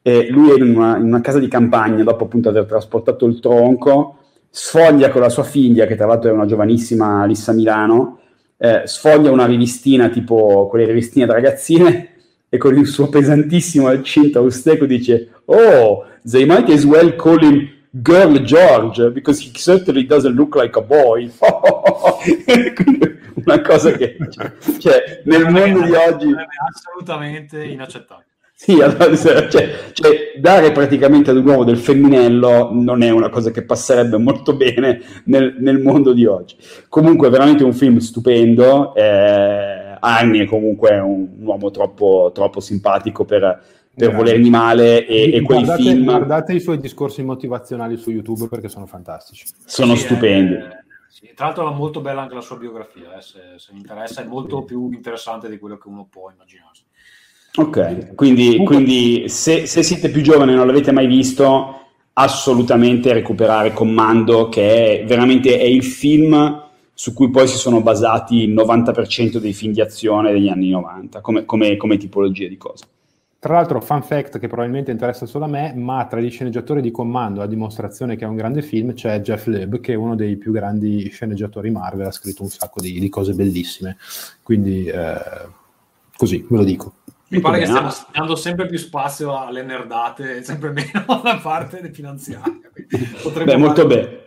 e 0.08 0.30
lui 0.30 0.51
è 0.51 0.53
in 0.53 0.76
una, 0.76 0.97
in 0.97 1.06
una, 1.06 1.20
casa 1.20 1.39
di 1.39 1.47
campagna 1.47 2.03
dopo 2.03 2.26
appunto 2.26 2.49
aver 2.49 2.66
trasportato 2.66 3.26
il 3.26 3.39
tronco, 3.39 4.20
sfoglia 4.51 5.10
con 5.10 5.22
la 5.22 5.30
sua 5.30 5.41
figlia, 5.41 5.88
che 5.88 5.95
tra 5.95 6.06
l'altro 6.06 6.30
è 6.30 6.34
una 6.34 6.45
giovanissima 6.45 7.24
Alissa 7.24 7.53
Milano, 7.53 8.20
eh, 8.56 8.84
sfoglia 8.86 9.32
una 9.32 9.47
rivistina 9.47 10.10
tipo 10.10 10.68
quelle 10.70 10.86
rivistine 10.86 11.26
da 11.26 11.34
ragazzine 11.34 12.10
e 12.47 12.58
con 12.58 12.78
il 12.78 12.86
suo 12.86 13.10
pesantissimo 13.10 13.88
accento 13.88 14.38
austeco 14.38 14.86
dice 14.86 15.32
oh, 15.45 16.06
they 16.24 16.45
might 16.45 16.70
as 16.70 16.84
well 16.84 17.16
call 17.16 17.41
him 17.41 17.68
Girl 17.89 18.39
George 18.43 19.10
because 19.10 19.43
he 19.43 19.51
certainly 19.56 20.06
doesn't 20.06 20.36
look 20.36 20.53
like 20.56 20.78
a 20.78 20.84
boy. 20.84 21.32
Una 23.43 23.60
cosa 23.62 23.89
che 23.89 24.18
cioè, 24.78 25.24
nel 25.24 25.49
mondo 25.49 25.82
di 25.82 25.93
oggi 25.93 26.30
è 26.30 26.45
assolutamente 26.70 27.64
inaccettabile 27.64 28.34
sì, 28.56 28.80
allora, 28.82 29.16
cioè, 29.16 29.47
cioè, 29.91 30.32
dare 30.39 30.72
praticamente 30.72 31.30
ad 31.30 31.38
un 31.38 31.45
uomo 31.45 31.66
del 31.66 31.78
femminello 31.78 32.70
non 32.72 33.03
è 33.03 33.10
una 33.10 33.30
cosa 33.30 33.51
che 33.51 33.64
passerebbe 33.64 34.18
molto 34.18 34.56
bene 34.56 35.01
nel, 35.26 35.58
nel 35.60 35.80
mondo 35.80 36.14
di 36.14 36.26
oggi. 36.26 36.56
Comunque, 36.88 37.30
veramente 37.30 37.66
un 37.66 37.74
film 37.74 37.97
stupendo. 37.97 38.95
Eh, 38.95 39.97
Arni 39.99 40.39
è 40.39 40.45
comunque 40.45 40.97
un, 40.99 41.28
un 41.38 41.45
uomo 41.45 41.70
troppo, 41.72 42.32
troppo 42.34 42.60
simpatico 42.60 43.26
per, 43.26 43.64
per 43.93 44.14
volermi 44.14 44.49
male 44.49 45.06
e, 45.06 45.34
e 45.34 45.41
quei 45.41 45.64
guardate, 45.64 45.82
film... 45.82 46.03
Guardate 46.06 46.53
i 46.53 46.60
suoi 46.60 46.80
discorsi 46.80 47.24
motivazionali 47.24 47.97
su 47.97 48.12
YouTube 48.12 48.47
perché 48.47 48.70
sono 48.70 48.86
fantastici. 48.86 49.45
Sono 49.66 49.95
Sì, 49.95 50.06
stupendi. 50.06 50.53
eh, 50.53 50.84
sì. 51.10 51.32
Tra 51.36 51.47
l'altro 51.47 51.72
è 51.72 51.74
molto 51.76 52.01
bella 52.01 52.22
anche 52.22 52.36
la 52.36 52.41
sua 52.41 52.58
biografia, 52.58 53.18
eh, 53.18 53.22
se, 53.22 53.39
se 53.58 53.74
mi 53.74 53.80
interessa, 53.80 54.22
è 54.22 54.26
molto 54.26 54.64
più 54.64 54.91
interessante 54.91 55.49
di 55.49 55.58
quello 55.58 55.78
che 55.78 55.88
uno 55.88 56.08
può 56.10 56.30
immaginarsi. 56.30 56.84
Ok, 57.58 58.16
quindi, 58.16 58.58
quindi 58.58 59.30
se, 59.30 59.66
se 59.66 59.82
siete 59.82 60.10
più 60.10 60.22
giovani 60.22 60.51
e 60.51 60.56
non 60.56 60.68
l'avete 60.68 60.91
mai 60.91 61.08
visto, 61.08 61.80
assolutamente 62.14 63.14
recuperare 63.14 63.72
Commando, 63.72 64.49
che 64.49 65.01
è 65.01 65.06
veramente 65.06 65.58
è 65.58 65.64
il 65.64 65.84
film 65.84 66.64
su 66.93 67.14
cui 67.14 67.30
poi 67.30 67.47
si 67.47 67.58
sono 67.58 67.82
basati 67.82 68.43
il 68.43 68.53
90% 68.53 69.38
dei 69.38 69.53
film 69.53 69.74
di 69.74 69.82
azione 69.82 70.32
degli 70.32 70.47
anni 70.47 70.70
90, 70.70 71.22
come, 71.22 71.45
come- 71.45 71.78
come 71.78 71.97
tipologia 71.97 72.47
di 72.47 72.58
cosa. 72.58 72.86
Tra 73.38 73.53
l'altro, 73.53 73.80
fun 73.80 74.01
fact 74.01 74.39
che 74.39 74.47
probabilmente 74.47 74.91
interessa 74.91 75.26
solo 75.26 75.45
a 75.45 75.47
me, 75.47 75.74
ma 75.76 76.03
tra 76.08 76.20
gli 76.20 76.32
sceneggiatori 76.32 76.82
di 76.82 76.89
Commando, 76.89 77.41
a 77.41 77.47
dimostrazione 77.47 78.16
che 78.16 78.26
è 78.26 78.28
un 78.28 78.36
grande 78.36 78.64
film, 78.64 78.93
c'è 78.93 79.22
Jeff 79.22 79.45
Loeb, 79.45 79.82
che 79.82 79.93
è 79.93 79.95
uno 79.95 80.16
dei 80.16 80.36
più 80.38 80.51
grandi 80.51 81.10
sceneggiatori 81.10 81.70
Marvel, 81.70 82.08
ha 82.08 82.12
scritto 82.12 82.41
un 82.41 82.49
sacco 82.49 82.82
di, 82.82 82.99
di 82.99 83.08
cose 83.08 83.34
bellissime. 83.34 83.97
Quindi, 84.41 84.88
eh, 84.88 85.20
così, 86.18 86.43
ve 86.49 86.58
lo 86.58 86.64
dico. 86.64 86.93
Mi 87.28 87.39
pare 87.39 87.59
che 87.59 87.65
stiamo 87.65 87.89
dando 88.11 88.36
sempre 88.36 88.67
più 88.67 88.78
spazio 88.78 89.38
alle 89.38 89.63
nerdate 89.63 90.43
sempre 90.45 90.71
meno 90.71 91.03
alla 91.07 91.38
parte 91.41 91.91
finanziaria. 91.91 92.59
Beh, 93.43 93.57
molto 93.57 93.86
bene. 93.88 94.23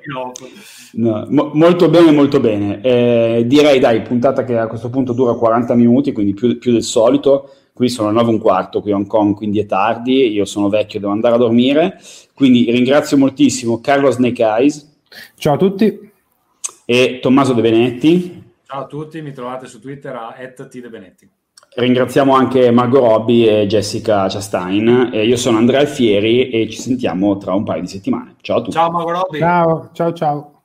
No, 0.94 1.26
mo- 1.28 1.50
molto 1.54 1.88
bene, 1.88 2.10
molto 2.10 2.40
bene. 2.40 2.80
Eh, 2.80 3.44
direi, 3.46 3.78
dai, 3.78 4.02
puntata 4.02 4.42
che 4.44 4.58
a 4.58 4.66
questo 4.66 4.90
punto 4.90 5.12
dura 5.12 5.34
40 5.34 5.74
minuti, 5.74 6.12
quindi 6.12 6.34
più, 6.34 6.58
più 6.58 6.72
del 6.72 6.82
solito. 6.82 7.52
Qui 7.72 7.88
sono 7.88 8.08
le 8.08 8.14
9 8.14 8.30
e 8.30 8.34
un 8.34 8.40
quarto 8.40 8.80
qui 8.80 8.90
a 8.90 8.96
Hong 8.96 9.06
Kong, 9.06 9.34
quindi 9.36 9.60
è 9.60 9.66
tardi. 9.66 10.32
Io 10.32 10.44
sono 10.44 10.68
vecchio, 10.68 10.98
devo 10.98 11.12
andare 11.12 11.36
a 11.36 11.38
dormire. 11.38 12.00
Quindi 12.34 12.68
ringrazio 12.70 13.16
moltissimo 13.16 13.80
Carlo 13.80 14.10
Snake 14.10 14.42
Eyes 14.42 14.96
Ciao 15.36 15.54
a 15.54 15.56
tutti. 15.56 16.10
e 16.84 17.18
Tommaso 17.22 17.52
De 17.52 17.60
Benetti. 17.62 18.42
Ciao 18.66 18.82
a 18.82 18.86
tutti, 18.86 19.22
mi 19.22 19.32
trovate 19.32 19.66
su 19.66 19.80
Twitter 19.80 20.14
a 20.14 20.34
@tdebenetti. 20.34 21.30
Ringraziamo 21.78 22.34
anche 22.34 22.72
Margot 22.72 23.00
Robbie 23.00 23.60
e 23.60 23.66
Jessica 23.68 24.28
Chastain. 24.28 25.10
E 25.12 25.24
io 25.24 25.36
sono 25.36 25.58
Andrea 25.58 25.78
Alfieri 25.78 26.50
e 26.50 26.68
ci 26.68 26.76
sentiamo 26.76 27.36
tra 27.36 27.54
un 27.54 27.62
paio 27.62 27.82
di 27.82 27.86
settimane. 27.86 28.34
Ciao 28.40 28.56
a 28.56 28.60
tutti. 28.62 28.72
Ciao 28.72 28.90
Mago 28.90 29.12
Robby. 29.12 29.38
Ciao, 29.38 29.90
ciao, 29.92 30.12
ciao. 30.12 30.57